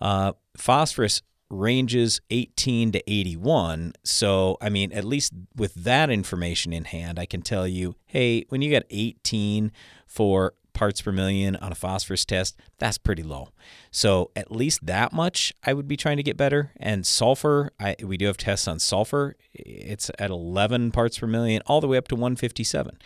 Uh, 0.00 0.32
phosphorus 0.56 1.22
ranges 1.50 2.20
18 2.30 2.92
to 2.92 3.10
81. 3.10 3.92
So, 4.02 4.56
I 4.60 4.68
mean, 4.68 4.92
at 4.92 5.04
least 5.04 5.32
with 5.54 5.74
that 5.74 6.10
information 6.10 6.72
in 6.72 6.84
hand, 6.84 7.18
I 7.18 7.26
can 7.26 7.42
tell 7.42 7.66
you 7.66 7.96
hey, 8.06 8.44
when 8.48 8.62
you 8.62 8.70
got 8.70 8.84
18 8.90 9.72
for 10.06 10.54
parts 10.72 11.00
per 11.00 11.12
million 11.12 11.56
on 11.56 11.72
a 11.72 11.74
phosphorus 11.74 12.24
test, 12.24 12.58
that's 12.78 12.98
pretty 12.98 13.22
low. 13.22 13.48
So, 13.90 14.30
at 14.36 14.50
least 14.50 14.84
that 14.86 15.12
much 15.12 15.52
I 15.64 15.72
would 15.72 15.88
be 15.88 15.96
trying 15.96 16.16
to 16.16 16.22
get 16.22 16.36
better. 16.36 16.72
And 16.76 17.06
sulfur, 17.06 17.70
I, 17.80 17.96
we 18.02 18.16
do 18.16 18.26
have 18.26 18.36
tests 18.36 18.68
on 18.68 18.78
sulfur. 18.78 19.36
It's 19.52 20.10
at 20.18 20.30
11 20.30 20.90
parts 20.90 21.18
per 21.18 21.26
million, 21.26 21.62
all 21.66 21.80
the 21.80 21.88
way 21.88 21.96
up 21.96 22.08
to 22.08 22.14
157. 22.14 22.98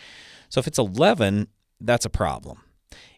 So, 0.49 0.59
if 0.59 0.67
it's 0.67 0.79
11, 0.79 1.49
that's 1.81 2.07
a 2.07 2.11
problem. 2.11 2.63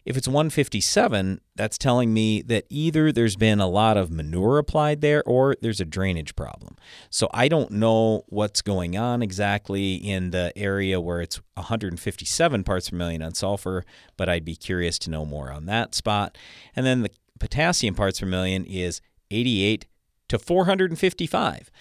If 0.03 0.17
it's 0.17 0.27
157, 0.27 1.41
that's 1.55 1.77
telling 1.77 2.13
me 2.13 2.41
that 2.43 2.65
either 2.69 3.11
there's 3.11 3.35
been 3.35 3.59
a 3.59 3.67
lot 3.67 3.97
of 3.97 4.09
manure 4.09 4.57
applied 4.57 5.01
there 5.01 5.21
or 5.27 5.55
there's 5.61 5.79
a 5.79 5.85
drainage 5.85 6.35
problem. 6.35 6.75
So 7.11 7.29
I 7.33 7.47
don't 7.47 7.71
know 7.71 8.23
what's 8.27 8.63
going 8.63 8.97
on 8.97 9.21
exactly 9.21 9.93
in 9.93 10.31
the 10.31 10.51
area 10.55 10.99
where 10.99 11.21
it's 11.21 11.39
157 11.53 12.63
parts 12.63 12.89
per 12.89 12.95
million 12.95 13.21
on 13.21 13.35
sulfur, 13.35 13.85
but 14.17 14.27
I'd 14.27 14.45
be 14.45 14.55
curious 14.55 14.97
to 14.99 15.11
know 15.11 15.23
more 15.23 15.51
on 15.51 15.67
that 15.67 15.93
spot. 15.93 16.35
And 16.75 16.83
then 16.83 17.03
the 17.03 17.11
potassium 17.39 17.93
parts 17.93 18.19
per 18.19 18.25
million 18.25 18.65
is 18.65 19.01
88 19.29 19.85
to 20.29 20.39
455. 20.39 21.71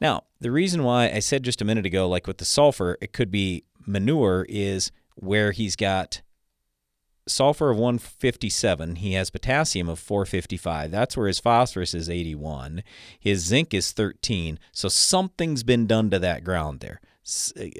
Now, 0.00 0.24
the 0.40 0.50
reason 0.52 0.84
why 0.84 1.10
I 1.10 1.18
said 1.18 1.42
just 1.42 1.62
a 1.62 1.64
minute 1.64 1.86
ago, 1.86 2.08
like 2.08 2.26
with 2.26 2.38
the 2.38 2.44
sulfur, 2.44 2.98
it 3.00 3.12
could 3.12 3.30
be 3.30 3.64
manure, 3.86 4.46
is 4.48 4.92
where 5.16 5.52
he's 5.52 5.76
got 5.76 6.20
sulfur 7.26 7.70
of 7.70 7.78
157. 7.78 8.96
He 8.96 9.12
has 9.14 9.30
potassium 9.30 9.88
of 9.88 9.98
455. 9.98 10.90
That's 10.90 11.16
where 11.16 11.26
his 11.26 11.40
phosphorus 11.40 11.94
is 11.94 12.10
81. 12.10 12.82
His 13.18 13.44
zinc 13.44 13.72
is 13.72 13.92
13. 13.92 14.58
So 14.72 14.88
something's 14.88 15.62
been 15.62 15.86
done 15.86 16.10
to 16.10 16.18
that 16.18 16.44
ground 16.44 16.80
there. 16.80 17.00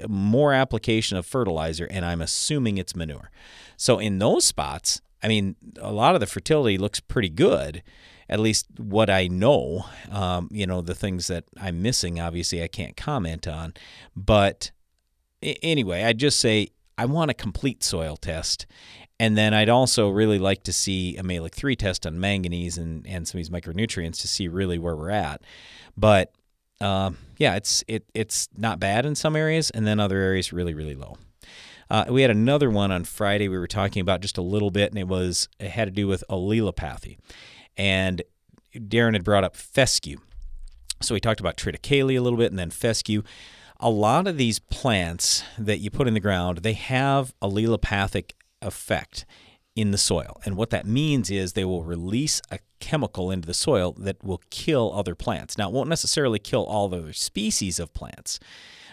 More 0.08 0.52
application 0.54 1.18
of 1.18 1.26
fertilizer, 1.26 1.86
and 1.90 2.04
I'm 2.04 2.22
assuming 2.22 2.78
it's 2.78 2.96
manure. 2.96 3.30
So 3.76 3.98
in 3.98 4.18
those 4.18 4.44
spots, 4.44 5.02
I 5.22 5.28
mean, 5.28 5.56
a 5.78 5.92
lot 5.92 6.14
of 6.14 6.20
the 6.20 6.26
fertility 6.26 6.78
looks 6.78 7.00
pretty 7.00 7.28
good. 7.28 7.82
At 8.28 8.40
least 8.40 8.66
what 8.78 9.10
I 9.10 9.26
know, 9.26 9.84
um, 10.10 10.48
you 10.50 10.66
know, 10.66 10.80
the 10.80 10.94
things 10.94 11.26
that 11.26 11.44
I'm 11.60 11.82
missing, 11.82 12.18
obviously, 12.18 12.62
I 12.62 12.68
can't 12.68 12.96
comment 12.96 13.46
on. 13.46 13.74
But 14.16 14.70
anyway, 15.42 16.04
I 16.04 16.14
just 16.14 16.40
say 16.40 16.68
I 16.96 17.06
want 17.06 17.30
a 17.30 17.34
complete 17.34 17.82
soil 17.82 18.16
test. 18.16 18.66
And 19.20 19.38
then 19.38 19.54
I'd 19.54 19.68
also 19.68 20.08
really 20.08 20.38
like 20.38 20.64
to 20.64 20.72
see 20.72 21.16
a 21.16 21.22
Mehlich 21.22 21.54
3 21.54 21.76
test 21.76 22.06
on 22.06 22.18
manganese 22.18 22.76
and, 22.76 23.06
and 23.06 23.28
some 23.28 23.38
of 23.38 23.46
these 23.46 23.50
micronutrients 23.50 24.20
to 24.22 24.28
see 24.28 24.48
really 24.48 24.78
where 24.78 24.96
we're 24.96 25.10
at. 25.10 25.42
But 25.96 26.32
um, 26.80 27.18
yeah, 27.38 27.54
it's 27.54 27.84
it 27.86 28.04
it's 28.14 28.48
not 28.56 28.80
bad 28.80 29.06
in 29.06 29.14
some 29.14 29.36
areas, 29.36 29.70
and 29.70 29.86
then 29.86 30.00
other 30.00 30.18
areas 30.18 30.52
really 30.52 30.74
really 30.74 30.96
low. 30.96 31.16
Uh, 31.88 32.06
we 32.08 32.22
had 32.22 32.30
another 32.30 32.68
one 32.68 32.90
on 32.90 33.04
Friday 33.04 33.48
we 33.48 33.58
were 33.58 33.68
talking 33.68 34.00
about 34.00 34.20
just 34.20 34.38
a 34.38 34.42
little 34.42 34.70
bit, 34.70 34.90
and 34.90 34.98
it 34.98 35.06
was 35.06 35.48
it 35.60 35.70
had 35.70 35.84
to 35.86 35.92
do 35.92 36.08
with 36.08 36.24
allelopathy, 36.28 37.16
and 37.76 38.22
Darren 38.74 39.12
had 39.12 39.22
brought 39.22 39.44
up 39.44 39.54
fescue. 39.54 40.18
So 41.00 41.14
we 41.14 41.20
talked 41.20 41.40
about 41.40 41.56
triticale 41.56 42.16
a 42.16 42.20
little 42.20 42.38
bit, 42.38 42.50
and 42.50 42.58
then 42.58 42.70
fescue 42.70 43.22
a 43.80 43.90
lot 43.90 44.26
of 44.26 44.38
these 44.38 44.58
plants 44.58 45.42
that 45.58 45.78
you 45.78 45.90
put 45.90 46.06
in 46.06 46.14
the 46.14 46.20
ground, 46.20 46.58
they 46.58 46.72
have 46.74 47.34
allelopathic 47.42 48.32
effect 48.64 49.24
in 49.76 49.90
the 49.90 49.98
soil. 49.98 50.40
And 50.44 50.56
what 50.56 50.70
that 50.70 50.86
means 50.86 51.30
is 51.30 51.52
they 51.52 51.64
will 51.64 51.82
release 51.82 52.40
a 52.50 52.60
chemical 52.80 53.30
into 53.30 53.46
the 53.46 53.54
soil 53.54 53.92
that 53.98 54.22
will 54.22 54.40
kill 54.50 54.92
other 54.94 55.14
plants. 55.14 55.58
Now, 55.58 55.68
it 55.68 55.74
won't 55.74 55.88
necessarily 55.88 56.38
kill 56.38 56.64
all 56.64 56.88
the 56.88 56.98
other 56.98 57.12
species 57.12 57.80
of 57.80 57.92
plants, 57.92 58.38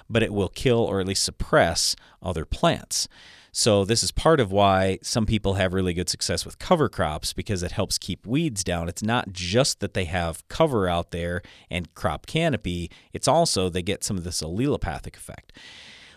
but 0.09 0.24
it 0.24 0.34
will 0.34 0.49
kill 0.49 0.80
or 0.80 0.99
at 0.99 1.07
least 1.07 1.24
suppress 1.24 1.95
other 2.22 2.45
plants. 2.45 3.07
So, 3.53 3.84
this 3.84 4.01
is 4.01 4.11
part 4.11 4.39
of 4.39 4.53
why 4.53 4.97
some 5.03 5.26
people 5.26 5.55
have 5.55 5.74
really 5.74 5.93
good 5.93 6.07
success 6.07 6.45
with 6.45 6.57
cover 6.57 6.88
crops 6.88 7.34
because 7.34 7.63
it 7.63 7.74
helps 7.74 7.97
keep 7.97 8.26
weeds 8.26 8.63
down. 8.63 8.88
It's 8.88 9.03
not 9.03 9.34
just 9.34 9.82
that 9.82 9.93
they 9.93 10.05
have 10.05 10.47
cover 10.47 10.88
out 10.88 11.11
there 11.11 11.41
and 11.69 11.93
crop 11.93 12.28
canopy, 12.28 12.89
it's 13.11 13.28
also 13.28 13.67
they 13.67 13.82
get 13.82 14.05
some 14.05 14.17
of 14.17 14.24
this 14.24 14.41
allelopathic 14.41 15.17
effect. 15.17 15.51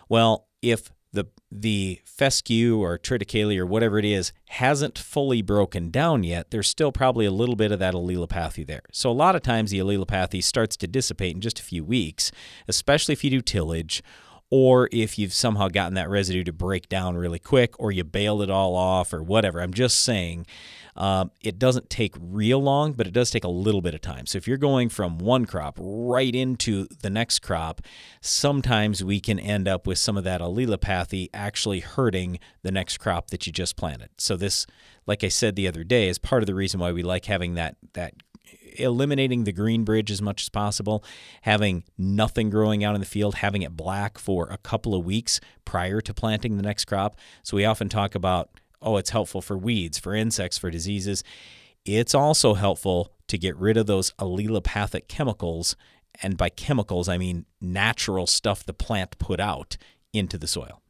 Well, 0.07 0.47
if 0.61 0.91
the 1.15 1.25
the 1.51 1.99
fescue 2.05 2.77
or 2.77 2.97
triticale 2.97 3.57
or 3.57 3.65
whatever 3.65 3.97
it 3.97 4.05
is 4.05 4.33
hasn't 4.49 4.97
fully 4.97 5.41
broken 5.41 5.89
down 5.89 6.23
yet, 6.23 6.51
there's 6.51 6.67
still 6.67 6.91
probably 6.91 7.25
a 7.25 7.31
little 7.31 7.55
bit 7.55 7.71
of 7.71 7.79
that 7.79 7.93
allelopathy 7.93 8.65
there. 8.65 8.81
So 8.91 9.09
a 9.09 9.13
lot 9.13 9.35
of 9.35 9.41
times 9.41 9.71
the 9.71 9.79
allelopathy 9.79 10.43
starts 10.43 10.75
to 10.77 10.87
dissipate 10.87 11.35
in 11.35 11.41
just 11.41 11.59
a 11.59 11.63
few 11.63 11.83
weeks, 11.83 12.31
especially 12.67 13.13
if 13.13 13.23
you 13.23 13.29
do 13.29 13.41
tillage 13.41 14.03
or 14.49 14.89
if 14.91 15.17
you've 15.17 15.33
somehow 15.33 15.67
gotten 15.69 15.95
that 15.95 16.09
residue 16.09 16.43
to 16.43 16.53
break 16.53 16.87
down 16.87 17.17
really 17.17 17.39
quick 17.39 17.73
or 17.79 17.91
you 17.91 18.03
bailed 18.03 18.41
it 18.41 18.49
all 18.49 18.75
off 18.75 19.13
or 19.13 19.23
whatever. 19.23 19.59
I'm 19.59 19.73
just 19.73 19.99
saying 19.99 20.45
um, 20.95 21.31
it 21.41 21.59
doesn't 21.59 21.89
take 21.89 22.15
real 22.19 22.61
long, 22.61 22.93
but 22.93 23.05
it 23.05 23.13
does 23.13 23.29
take 23.29 23.43
a 23.43 23.49
little 23.49 23.81
bit 23.81 23.93
of 23.93 24.01
time. 24.01 24.25
So 24.25 24.37
if 24.37 24.47
you're 24.47 24.57
going 24.57 24.89
from 24.89 25.17
one 25.17 25.45
crop 25.45 25.77
right 25.79 26.33
into 26.33 26.87
the 27.01 27.09
next 27.09 27.39
crop, 27.39 27.81
sometimes 28.21 29.03
we 29.03 29.19
can 29.19 29.39
end 29.39 29.67
up 29.67 29.87
with 29.87 29.97
some 29.97 30.15
of 30.17 30.23
that 30.23 30.41
allelopathy 30.41 31.29
actually 31.33 31.81
hurting 31.81 32.39
the 32.63 32.71
next 32.71 32.97
crop 32.97 33.31
that 33.31 33.45
you 33.45 33.51
just 33.51 33.75
planted. 33.75 34.09
So 34.17 34.37
this, 34.37 34.65
like 35.05 35.23
I 35.23 35.29
said 35.29 35.55
the 35.55 35.67
other 35.67 35.83
day, 35.83 36.07
is 36.07 36.17
part 36.17 36.43
of 36.43 36.47
the 36.47 36.55
reason 36.55 36.79
why 36.79 36.91
we 36.91 37.03
like 37.03 37.25
having 37.25 37.55
that 37.55 37.75
that 37.93 38.13
eliminating 38.77 39.43
the 39.43 39.53
green 39.53 39.83
bridge 39.83 40.11
as 40.11 40.21
much 40.21 40.43
as 40.43 40.49
possible, 40.49 41.03
having 41.41 41.83
nothing 41.97 42.49
growing 42.49 42.83
out 42.83 42.95
in 42.95 42.99
the 42.99 43.07
field, 43.07 43.35
having 43.35 43.61
it 43.61 43.75
black 43.75 44.17
for 44.17 44.47
a 44.49 44.57
couple 44.57 44.93
of 44.93 45.05
weeks 45.05 45.39
prior 45.63 46.01
to 46.01 46.13
planting 46.13 46.57
the 46.57 46.63
next 46.63 46.85
crop. 46.85 47.17
So 47.43 47.57
we 47.57 47.65
often 47.65 47.89
talk 47.89 48.15
about, 48.15 48.49
oh, 48.81 48.97
it's 48.97 49.09
helpful 49.11 49.41
for 49.41 49.57
weeds, 49.57 49.97
for 49.97 50.13
insects, 50.13 50.57
for 50.57 50.69
diseases. 50.69 51.23
It's 51.85 52.15
also 52.15 52.55
helpful 52.55 53.11
to 53.27 53.37
get 53.37 53.55
rid 53.57 53.77
of 53.77 53.85
those 53.85 54.11
allelopathic 54.13 55.07
chemicals. 55.07 55.75
And 56.21 56.37
by 56.37 56.49
chemicals, 56.49 57.09
I 57.09 57.17
mean 57.17 57.45
natural 57.61 58.27
stuff 58.27 58.65
the 58.65 58.73
plant 58.73 59.17
put 59.19 59.39
out 59.39 59.77
into 60.13 60.37
the 60.37 60.47
soil. 60.47 60.81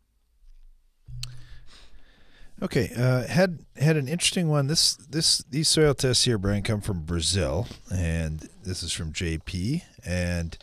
Okay, 2.61 2.89
uh, 2.95 3.27
had 3.27 3.65
had 3.75 3.97
an 3.97 4.07
interesting 4.07 4.47
one. 4.47 4.67
This 4.67 4.95
this 4.95 5.39
these 5.49 5.67
soil 5.67 5.93
tests 5.93 6.23
here, 6.23 6.37
Brian, 6.37 6.63
come 6.63 6.79
from 6.79 7.01
Brazil, 7.01 7.67
and 7.93 8.47
this 8.63 8.81
is 8.81 8.93
from 8.93 9.11
JP. 9.11 9.81
And 10.05 10.57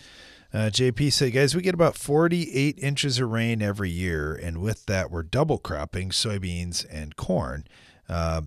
uh, 0.54 0.70
JP 0.70 1.12
said, 1.12 1.32
guys, 1.32 1.54
we 1.54 1.62
get 1.62 1.74
about 1.74 1.96
48 1.96 2.78
inches 2.78 3.18
of 3.18 3.30
rain 3.30 3.62
every 3.62 3.90
year, 3.90 4.34
and 4.34 4.58
with 4.58 4.84
that, 4.86 5.10
we're 5.10 5.22
double 5.22 5.58
cropping 5.58 6.10
soybeans 6.10 6.86
and 6.90 7.16
corn. 7.16 7.64
Uh, 8.08 8.42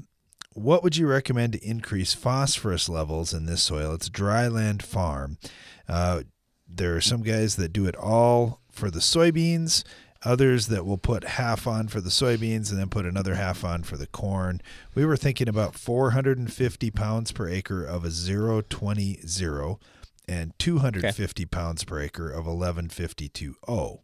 what 0.54 0.84
would 0.84 0.96
you 0.96 1.08
recommend 1.08 1.54
to 1.54 1.68
increase 1.68 2.14
phosphorus 2.14 2.88
levels 2.88 3.34
in 3.34 3.46
this 3.46 3.64
soil? 3.64 3.94
It's 3.94 4.08
a 4.08 4.12
dryland 4.12 4.84
farm. 4.84 5.38
Uh, 5.90 6.24
there 6.68 6.96
are 6.96 7.02
some 7.02 7.24
guys 7.24 7.56
that 7.58 7.74
do 7.74 7.88
it 7.88 7.96
all 7.96 8.62
for 8.72 8.90
the 8.92 9.00
soybeans. 9.00 9.84
others 10.24 10.68
that 10.68 10.86
will 10.86 10.98
put 10.98 11.24
half 11.24 11.68
on 11.68 11.88
for 11.88 12.02
the 12.02 12.10
soybeans 12.10 12.72
and 12.72 12.80
then 12.80 12.90
put 12.90 13.06
another 13.06 13.36
half 13.36 13.64
on 13.64 13.84
for 13.84 13.96
the 13.96 14.08
corn. 14.08 14.60
We 14.96 15.06
were 15.06 15.18
thinking 15.18 15.48
about 15.48 15.76
450 15.76 16.90
pounds 16.90 17.32
per 17.32 17.48
acre 17.48 17.84
of 17.84 18.04
a 18.04 18.10
020 18.10 19.20
and 20.28 20.58
250 20.60 21.44
okay. 21.44 21.46
pounds 21.46 21.84
per 21.84 22.00
acre 22.00 22.30
of 22.30 22.46
1152O. 22.46 24.00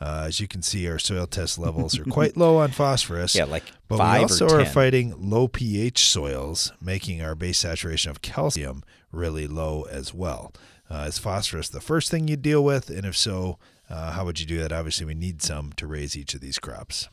Uh, 0.00 0.24
as 0.26 0.38
you 0.38 0.46
can 0.46 0.62
see, 0.62 0.88
our 0.88 0.98
soil 0.98 1.26
test 1.26 1.58
levels 1.58 1.98
are 1.98 2.04
quite 2.04 2.36
low 2.36 2.58
on 2.58 2.70
phosphorus. 2.70 3.34
Yeah, 3.38 3.44
like 3.44 3.64
but 3.88 3.98
we 3.98 4.22
also 4.22 4.48
are 4.48 4.64
fighting 4.64 5.14
low 5.18 5.48
pH 5.48 6.06
soils, 6.06 6.72
making 6.80 7.20
our 7.20 7.34
base 7.34 7.58
saturation 7.58 8.10
of 8.10 8.22
calcium 8.22 8.84
really 9.10 9.48
low 9.48 9.82
as 9.90 10.14
well. 10.14 10.52
Uh, 10.88 11.06
is 11.08 11.18
phosphorus 11.18 11.68
the 11.68 11.80
first 11.80 12.10
thing 12.10 12.28
you 12.28 12.36
deal 12.36 12.62
with? 12.62 12.90
And 12.90 13.04
if 13.04 13.16
so, 13.16 13.58
uh, 13.90 14.12
how 14.12 14.24
would 14.24 14.38
you 14.38 14.46
do 14.46 14.58
that? 14.58 14.72
Obviously, 14.72 15.04
we 15.04 15.14
need 15.14 15.42
some 15.42 15.72
to 15.74 15.86
raise 15.86 16.16
each 16.16 16.34
of 16.34 16.40
these 16.40 16.58
crops. 16.58 17.08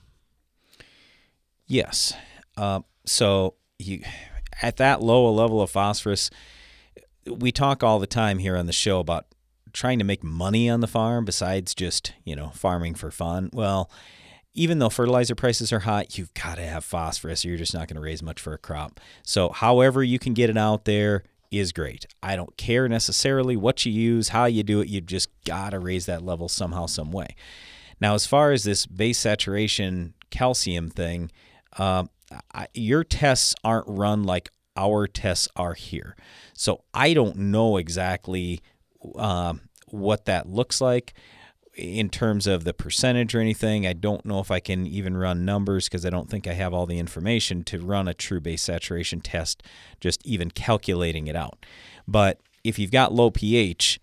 Yes. 1.68 2.14
Uh, 2.56 2.82
so 3.06 3.56
you 3.80 4.04
at 4.62 4.78
that 4.78 5.02
low 5.02 5.28
a 5.28 5.32
level 5.32 5.62
of 5.62 5.70
phosphorus, 5.70 6.30
we 7.30 7.52
talk 7.52 7.84
all 7.84 8.00
the 8.00 8.08
time 8.08 8.40
here 8.40 8.56
on 8.56 8.66
the 8.66 8.74
show 8.74 9.00
about 9.00 9.26
trying 9.74 10.00
to 10.00 10.06
make 10.06 10.24
money 10.24 10.70
on 10.70 10.80
the 10.80 10.88
farm 10.88 11.26
besides 11.26 11.76
just, 11.76 12.14
you 12.24 12.36
know, 12.36 12.50
farming 12.50 12.96
for 12.96 13.12
fun. 13.12 13.50
Well, 13.54 13.90
even 14.54 14.80
though 14.80 14.90
fertilizer 14.90 15.36
prices 15.36 15.74
are 15.74 15.80
high, 15.80 16.08
you've 16.12 16.34
got 16.34 16.56
to 16.56 16.64
have 16.64 16.86
phosphorus 16.86 17.44
or 17.44 17.50
you're 17.50 17.58
just 17.58 17.74
not 17.74 17.88
going 17.88 17.96
to 17.96 18.02
raise 18.02 18.24
much 18.24 18.40
for 18.40 18.54
a 18.54 18.58
crop. 18.58 19.00
So, 19.24 19.50
however 19.50 20.04
you 20.04 20.18
can 20.18 20.34
get 20.34 20.50
it 20.50 20.58
out 20.58 20.86
there 20.86 21.24
is 21.52 21.72
great. 21.72 22.06
I 22.24 22.36
don't 22.36 22.56
care 22.58 22.88
necessarily 22.88 23.58
what 23.58 23.86
you 23.86 23.92
use, 23.92 24.30
how 24.30 24.46
you 24.46 24.64
do 24.64 24.80
it, 24.80 24.88
you've 24.88 25.06
just 25.06 25.30
got 25.46 25.72
to 25.72 25.80
raise 25.80 26.06
that 26.06 26.24
level 26.24 26.48
somehow, 26.48 26.86
some 26.86 27.12
way. 27.12 27.36
Now, 28.00 28.14
as 28.14 28.26
far 28.26 28.52
as 28.52 28.64
this 28.64 28.86
base 28.86 29.20
saturation 29.20 30.14
calcium 30.30 30.90
thing, 30.90 31.32
uh, 31.78 32.06
I, 32.54 32.68
your 32.74 33.04
tests 33.04 33.56
aren't 33.64 33.88
run 33.88 34.24
like 34.24 34.50
our 34.76 35.08
tests 35.08 35.48
are 35.56 35.74
here. 35.74 36.16
So 36.54 36.84
I 36.94 37.14
don't 37.14 37.38
know 37.38 37.78
exactly 37.78 38.62
um, 39.16 39.62
what 39.88 40.26
that 40.26 40.48
looks 40.48 40.82
like 40.82 41.14
in 41.76 42.10
terms 42.10 42.48
of 42.48 42.64
the 42.64 42.74
percentage 42.74 43.36
or 43.36 43.42
anything. 43.42 43.86
I 43.86 43.94
don't 43.94 44.26
know 44.26 44.40
if 44.40 44.50
I 44.50 44.60
can 44.60 44.88
even 44.88 45.18
run 45.18 45.46
numbers 45.46 45.86
because 45.86 46.06
I 46.06 46.10
don't 46.10 46.30
think 46.30 46.48
I 46.48 46.54
have 46.54 46.74
all 46.74 46.86
the 46.86 47.00
information 47.00 47.64
to 47.66 47.80
run 47.80 48.08
a 48.08 48.14
true 48.14 48.40
base 48.40 48.62
saturation 48.62 49.20
test, 49.20 49.62
just 50.00 50.26
even 50.26 50.52
calculating 50.52 51.28
it 51.28 51.36
out. 51.36 51.66
But 52.08 52.40
if 52.64 52.80
you've 52.80 52.92
got 52.92 53.14
low 53.14 53.30
pH, 53.30 54.00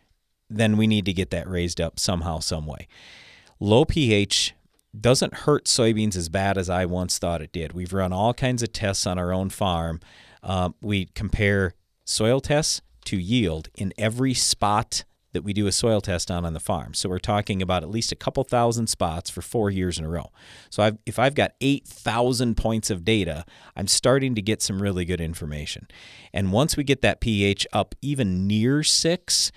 then 0.51 0.77
we 0.77 0.87
need 0.87 1.07
to 1.07 1.13
get 1.13 1.31
that 1.31 1.49
raised 1.49 1.81
up 1.81 1.99
somehow, 1.99 2.41
some 2.41 2.67
way. 2.67 2.87
Low 3.59 3.85
pH 3.85 4.55
doesn't 4.99 5.35
hurt 5.35 5.65
soybeans 5.65 6.17
as 6.17 6.29
bad 6.29 6.59
as 6.59 6.69
I 6.69 6.85
once 6.85 7.19
thought 7.19 7.41
it 7.41 7.53
did. 7.53 7.73
We've 7.73 7.93
run 7.93 8.13
all 8.13 8.35
kinds 8.35 8.63
of 8.63 8.73
tests 8.73 9.07
on 9.07 9.19
our 9.19 9.33
own 9.33 9.49
farm. 9.49 10.01
Um, 10.43 10.75
we 10.81 11.07
compare 11.07 11.75
soil 12.05 12.41
tests 12.41 12.83
to 13.07 13.17
yield 13.17 13.69
in 13.77 13.93
every 13.99 14.35
spot 14.35 15.05
that 15.33 15.43
we 15.43 15.53
do 15.53 15.67
a 15.67 15.73
soil 15.73 16.01
test 16.01 16.31
on 16.31 16.45
on 16.45 16.53
the 16.53 16.61
farm. 16.61 16.95
So 16.95 17.09
we're 17.09 17.19
talking 17.19 17.63
about 17.63 17.83
at 17.83 17.91
least 17.91 18.13
a 18.13 18.17
couple 18.17 18.45
thousand 18.45 18.89
spots 18.89 19.31
for 19.31 19.41
four 19.41 19.71
years 19.71 19.99
in 19.99 20.05
a 20.05 20.09
row. 20.09 20.31
So 20.71 20.83
I've, 20.83 20.99
if 21.07 21.19
I've 21.19 21.35
got 21.35 21.55
8,000 21.61 22.57
points 22.57 22.91
of 22.91 23.05
data, 23.05 23.45
I'm 23.75 23.87
starting 23.87 24.35
to 24.35 24.43
get 24.43 24.63
some 24.63 24.83
really 24.83 25.05
good 25.05 25.21
information. 25.21 25.89
And 26.33 26.53
once 26.53 26.77
we 26.77 26.85
get 26.85 27.03
that 27.03 27.21
pH 27.21 27.67
up 27.73 27.95
even 28.03 28.47
near 28.47 28.83
six, 28.83 29.53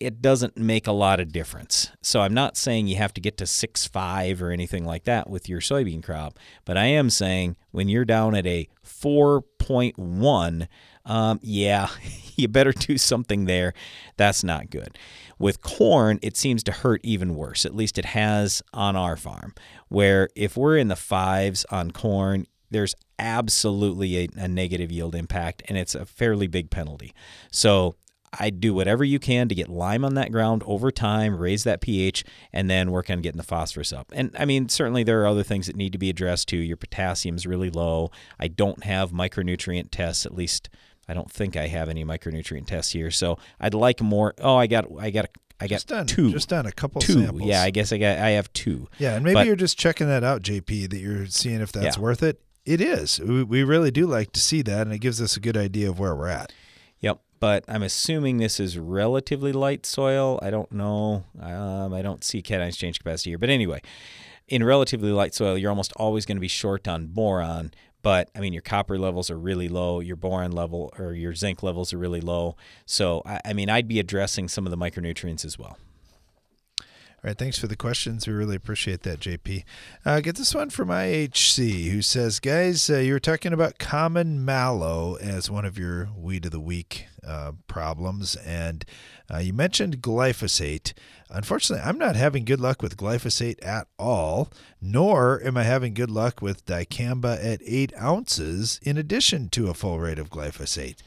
it 0.00 0.22
doesn't 0.22 0.56
make 0.56 0.86
a 0.86 0.92
lot 0.92 1.20
of 1.20 1.30
difference. 1.30 1.90
So 2.00 2.22
I'm 2.22 2.32
not 2.32 2.56
saying 2.56 2.88
you 2.88 2.96
have 2.96 3.12
to 3.14 3.20
get 3.20 3.36
to 3.36 3.44
6.5 3.44 4.40
or 4.40 4.50
anything 4.50 4.84
like 4.84 5.04
that 5.04 5.28
with 5.28 5.48
your 5.48 5.60
soybean 5.60 6.02
crop, 6.02 6.38
but 6.64 6.78
I 6.78 6.86
am 6.86 7.10
saying 7.10 7.56
when 7.70 7.88
you're 7.88 8.06
down 8.06 8.34
at 8.34 8.46
a 8.46 8.66
4.1, 8.84 10.66
um, 11.04 11.38
yeah, 11.42 11.88
you 12.36 12.48
better 12.48 12.72
do 12.72 12.96
something 12.96 13.44
there. 13.44 13.74
That's 14.16 14.42
not 14.42 14.70
good. 14.70 14.98
With 15.38 15.62
corn, 15.62 16.18
it 16.22 16.36
seems 16.36 16.62
to 16.64 16.72
hurt 16.72 17.00
even 17.04 17.34
worse. 17.34 17.66
At 17.66 17.76
least 17.76 17.98
it 17.98 18.06
has 18.06 18.62
on 18.72 18.96
our 18.96 19.16
farm, 19.16 19.54
where 19.88 20.28
if 20.34 20.56
we're 20.56 20.76
in 20.76 20.88
the 20.88 20.96
fives 20.96 21.64
on 21.70 21.90
corn, 21.90 22.46
there's 22.70 22.94
absolutely 23.18 24.16
a, 24.16 24.28
a, 24.36 24.48
negative 24.48 24.92
yield 24.92 25.14
impact, 25.14 25.62
and 25.68 25.76
it's 25.76 25.94
a 25.94 26.06
fairly 26.06 26.46
big 26.46 26.70
penalty. 26.70 27.12
So 27.50 27.96
I 28.38 28.50
do 28.50 28.72
whatever 28.72 29.02
you 29.02 29.18
can 29.18 29.48
to 29.48 29.54
get 29.54 29.68
lime 29.68 30.04
on 30.04 30.14
that 30.14 30.30
ground 30.30 30.62
over 30.64 30.90
time, 30.90 31.36
raise 31.36 31.64
that 31.64 31.80
pH, 31.80 32.24
and 32.52 32.70
then 32.70 32.90
work 32.90 33.10
on 33.10 33.20
getting 33.20 33.38
the 33.38 33.42
phosphorus 33.44 33.92
up. 33.92 34.12
And 34.14 34.34
I 34.38 34.44
mean, 34.44 34.68
certainly 34.68 35.02
there 35.02 35.22
are 35.22 35.26
other 35.26 35.42
things 35.42 35.66
that 35.66 35.76
need 35.76 35.92
to 35.92 35.98
be 35.98 36.10
addressed 36.10 36.48
too. 36.48 36.58
Your 36.58 36.76
potassium 36.76 37.36
is 37.36 37.46
really 37.46 37.70
low. 37.70 38.10
I 38.38 38.48
don't 38.48 38.84
have 38.84 39.10
micronutrient 39.10 39.88
tests, 39.90 40.24
at 40.26 40.34
least 40.34 40.70
I 41.08 41.14
don't 41.14 41.30
think 41.30 41.56
I 41.56 41.66
have 41.66 41.88
any 41.88 42.04
micronutrient 42.04 42.66
tests 42.66 42.92
here. 42.92 43.10
So 43.10 43.36
I'd 43.58 43.74
like 43.74 44.00
more. 44.00 44.32
Oh, 44.38 44.56
I 44.56 44.68
got, 44.68 44.86
I 45.00 45.10
got, 45.10 45.26
I 45.60 45.66
got 45.66 45.76
just 45.76 45.88
done, 45.88 46.06
two. 46.06 46.30
Just 46.30 46.48
done 46.48 46.66
a 46.66 46.72
couple 46.72 47.00
two. 47.00 47.24
samples. 47.24 47.42
Yeah, 47.42 47.62
I 47.62 47.70
guess 47.70 47.92
I 47.92 47.98
got, 47.98 48.18
I 48.18 48.30
have 48.30 48.52
two. 48.52 48.88
Yeah, 48.98 49.16
and 49.16 49.24
maybe 49.24 49.34
but, 49.34 49.46
you're 49.46 49.56
just 49.56 49.76
checking 49.76 50.06
that 50.06 50.22
out, 50.22 50.42
JP. 50.42 50.90
That 50.90 50.98
you're 50.98 51.26
seeing 51.26 51.60
if 51.60 51.72
that's 51.72 51.96
yeah. 51.96 52.02
worth 52.02 52.22
it. 52.22 52.40
It 52.64 52.80
is. 52.80 53.18
We, 53.18 53.42
we 53.42 53.64
really 53.64 53.90
do 53.90 54.06
like 54.06 54.32
to 54.32 54.40
see 54.40 54.62
that, 54.62 54.82
and 54.82 54.92
it 54.92 54.98
gives 54.98 55.20
us 55.20 55.36
a 55.36 55.40
good 55.40 55.56
idea 55.56 55.88
of 55.88 55.98
where 55.98 56.14
we're 56.14 56.28
at 56.28 56.52
but 57.40 57.64
I'm 57.66 57.82
assuming 57.82 58.36
this 58.36 58.60
is 58.60 58.78
relatively 58.78 59.52
light 59.52 59.86
soil. 59.86 60.38
I 60.42 60.50
don't 60.50 60.70
know. 60.70 61.24
Um, 61.40 61.94
I 61.94 62.02
don't 62.02 62.22
see 62.22 62.42
cation 62.42 62.68
exchange 62.68 62.98
capacity 62.98 63.30
here. 63.30 63.38
But 63.38 63.48
anyway, 63.48 63.80
in 64.46 64.62
relatively 64.62 65.10
light 65.10 65.34
soil, 65.34 65.56
you're 65.56 65.70
almost 65.70 65.92
always 65.96 66.26
going 66.26 66.36
to 66.36 66.40
be 66.40 66.48
short 66.48 66.86
on 66.86 67.06
boron. 67.06 67.72
But 68.02 68.30
I 68.34 68.40
mean, 68.40 68.52
your 68.52 68.62
copper 68.62 68.98
levels 68.98 69.30
are 69.30 69.38
really 69.38 69.68
low. 69.68 70.00
Your 70.00 70.16
boron 70.16 70.52
level 70.52 70.92
or 70.98 71.14
your 71.14 71.34
zinc 71.34 71.62
levels 71.62 71.92
are 71.92 71.98
really 71.98 72.20
low. 72.20 72.56
So 72.84 73.22
I, 73.24 73.40
I 73.46 73.52
mean, 73.54 73.70
I'd 73.70 73.88
be 73.88 73.98
addressing 73.98 74.48
some 74.48 74.66
of 74.66 74.70
the 74.70 74.78
micronutrients 74.78 75.44
as 75.44 75.58
well. 75.58 75.78
All 77.22 77.28
right, 77.28 77.36
thanks 77.36 77.58
for 77.58 77.66
the 77.66 77.76
questions. 77.76 78.26
We 78.26 78.32
really 78.32 78.56
appreciate 78.56 79.02
that, 79.02 79.20
JP. 79.20 79.64
Uh, 80.06 80.20
get 80.20 80.36
this 80.36 80.54
one 80.54 80.70
from 80.70 80.88
IHC, 80.88 81.90
who 81.90 82.00
says, 82.00 82.40
"Guys, 82.40 82.88
uh, 82.88 82.96
you 82.96 83.12
were 83.12 83.20
talking 83.20 83.52
about 83.52 83.78
common 83.78 84.42
mallow 84.42 85.16
as 85.16 85.50
one 85.50 85.66
of 85.66 85.76
your 85.76 86.08
weed 86.16 86.46
of 86.46 86.50
the 86.50 86.58
week 86.58 87.08
uh, 87.22 87.52
problems, 87.68 88.36
and 88.36 88.86
uh, 89.30 89.36
you 89.36 89.52
mentioned 89.52 90.00
glyphosate. 90.00 90.94
Unfortunately, 91.28 91.86
I'm 91.86 91.98
not 91.98 92.16
having 92.16 92.46
good 92.46 92.58
luck 92.58 92.80
with 92.80 92.96
glyphosate 92.96 93.62
at 93.62 93.86
all, 93.98 94.50
nor 94.80 95.42
am 95.44 95.58
I 95.58 95.64
having 95.64 95.92
good 95.92 96.10
luck 96.10 96.40
with 96.40 96.64
dicamba 96.64 97.38
at 97.44 97.60
eight 97.66 97.92
ounces 98.00 98.80
in 98.82 98.96
addition 98.96 99.50
to 99.50 99.68
a 99.68 99.74
full 99.74 100.00
rate 100.00 100.18
of 100.18 100.30
glyphosate." 100.30 101.02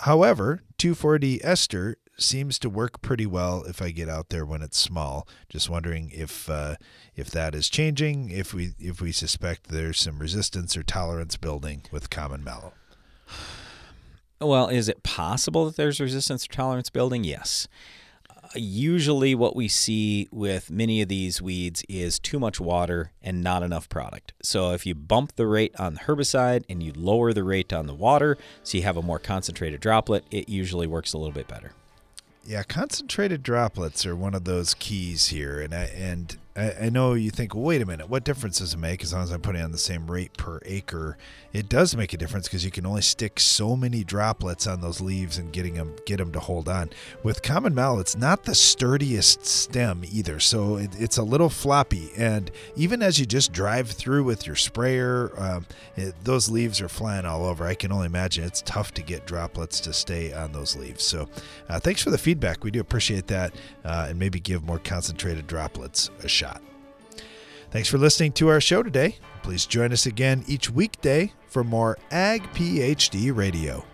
However, 0.00 0.62
2,4-D 0.78 1.42
ester 1.44 1.98
seems 2.16 2.58
to 2.60 2.70
work 2.70 3.02
pretty 3.02 3.26
well 3.26 3.64
if 3.64 3.82
I 3.82 3.90
get 3.90 4.08
out 4.08 4.28
there 4.28 4.44
when 4.44 4.62
it's 4.62 4.78
small. 4.78 5.26
Just 5.48 5.68
wondering 5.68 6.10
if 6.12 6.48
uh, 6.48 6.76
if 7.16 7.30
that 7.30 7.54
is 7.54 7.68
changing, 7.68 8.30
if 8.30 8.54
we 8.54 8.72
if 8.78 9.00
we 9.00 9.12
suspect 9.12 9.68
there's 9.68 9.98
some 9.98 10.18
resistance 10.18 10.76
or 10.76 10.82
tolerance 10.82 11.36
building 11.36 11.82
with 11.90 12.10
common 12.10 12.44
mallow. 12.44 12.72
Well, 14.40 14.68
is 14.68 14.88
it 14.88 15.02
possible 15.02 15.66
that 15.66 15.76
there's 15.76 16.00
resistance 16.00 16.44
or 16.44 16.52
tolerance 16.52 16.90
building? 16.90 17.24
Yes. 17.24 17.66
Usually, 18.54 19.34
what 19.34 19.56
we 19.56 19.68
see 19.68 20.28
with 20.30 20.70
many 20.70 21.00
of 21.02 21.08
these 21.08 21.40
weeds 21.42 21.82
is 21.88 22.18
too 22.18 22.38
much 22.38 22.60
water 22.60 23.10
and 23.22 23.42
not 23.42 23.62
enough 23.62 23.88
product. 23.88 24.32
So, 24.42 24.72
if 24.72 24.86
you 24.86 24.94
bump 24.94 25.34
the 25.36 25.46
rate 25.46 25.74
on 25.78 25.94
the 25.94 26.00
herbicide 26.00 26.64
and 26.68 26.82
you 26.82 26.92
lower 26.94 27.32
the 27.32 27.42
rate 27.42 27.72
on 27.72 27.86
the 27.86 27.94
water, 27.94 28.36
so 28.62 28.76
you 28.78 28.84
have 28.84 28.96
a 28.96 29.02
more 29.02 29.18
concentrated 29.18 29.80
droplet, 29.80 30.24
it 30.30 30.48
usually 30.48 30.86
works 30.86 31.14
a 31.14 31.18
little 31.18 31.32
bit 31.32 31.48
better. 31.48 31.72
Yeah, 32.46 32.62
concentrated 32.62 33.42
droplets 33.42 34.04
are 34.04 34.14
one 34.14 34.34
of 34.34 34.44
those 34.44 34.74
keys 34.74 35.28
here, 35.28 35.60
and 35.60 35.74
I 35.74 35.84
and 35.84 36.36
I, 36.56 36.72
I, 36.82 36.88
know 36.88 37.14
you 37.14 37.30
think, 37.30 37.52
well, 37.52 37.64
wait 37.64 37.82
a 37.82 37.86
minute, 37.86 38.08
what 38.08 38.22
difference 38.22 38.58
does 38.58 38.74
it 38.74 38.78
make 38.78 39.02
as 39.02 39.12
long 39.12 39.24
as 39.24 39.32
I'm 39.32 39.40
putting 39.40 39.62
on 39.62 39.72
the 39.72 39.78
same 39.78 40.08
rate 40.08 40.36
per 40.36 40.60
acre? 40.64 41.18
It 41.52 41.68
does 41.68 41.96
make 41.96 42.12
a 42.12 42.16
difference 42.16 42.46
because 42.46 42.64
you 42.64 42.70
can 42.70 42.86
only 42.86 43.02
stick 43.02 43.40
so 43.40 43.74
many 43.74 44.04
droplets 44.04 44.66
on 44.68 44.80
those 44.80 45.00
leaves 45.00 45.36
and 45.36 45.52
getting 45.52 45.74
them 45.74 45.96
get 46.06 46.18
them 46.18 46.30
to 46.30 46.38
hold 46.38 46.68
on. 46.68 46.90
With 47.24 47.42
common 47.42 47.74
mallow, 47.74 47.98
it's 47.98 48.16
not 48.16 48.44
the 48.44 48.54
sturdiest 48.54 49.44
stem 49.44 50.04
either, 50.04 50.38
so 50.38 50.76
it, 50.76 50.90
it's 50.96 51.16
a 51.16 51.24
little 51.24 51.48
floppy. 51.48 52.12
And 52.16 52.52
even 52.76 53.02
as 53.02 53.18
you 53.18 53.26
just 53.26 53.52
drive 53.52 53.90
through 53.90 54.22
with 54.22 54.46
your 54.46 54.56
sprayer, 54.56 55.32
um, 55.36 55.66
it, 55.96 56.14
those 56.22 56.48
leaves 56.48 56.80
are 56.80 56.88
flying 56.88 57.26
all 57.26 57.46
over. 57.46 57.64
I 57.64 57.74
can 57.74 57.90
only 57.90 58.06
imagine 58.06 58.44
it's 58.44 58.62
tough 58.62 58.94
to 58.94 59.02
get 59.02 59.26
droplets 59.26 59.80
to 59.80 59.92
stay 59.92 60.32
on 60.32 60.52
those 60.52 60.76
leaves. 60.76 61.02
So, 61.02 61.28
uh, 61.68 61.80
thanks 61.80 62.00
for 62.02 62.10
the 62.10 62.18
feedback. 62.18 62.62
We 62.62 62.70
do 62.70 62.80
appreciate 62.80 63.26
that, 63.26 63.54
uh, 63.84 64.06
and 64.10 64.20
maybe 64.20 64.38
give 64.38 64.62
more 64.62 64.78
concentrated 64.78 65.48
droplets 65.48 66.10
a 66.22 66.28
shot. 66.28 66.43
Thanks 67.74 67.88
for 67.88 67.98
listening 67.98 68.30
to 68.34 68.46
our 68.50 68.60
show 68.60 68.84
today. 68.84 69.16
Please 69.42 69.66
join 69.66 69.92
us 69.92 70.06
again 70.06 70.44
each 70.46 70.70
weekday 70.70 71.32
for 71.48 71.64
more 71.64 71.98
Ag 72.12 72.40
PhD 72.52 73.36
Radio. 73.36 73.84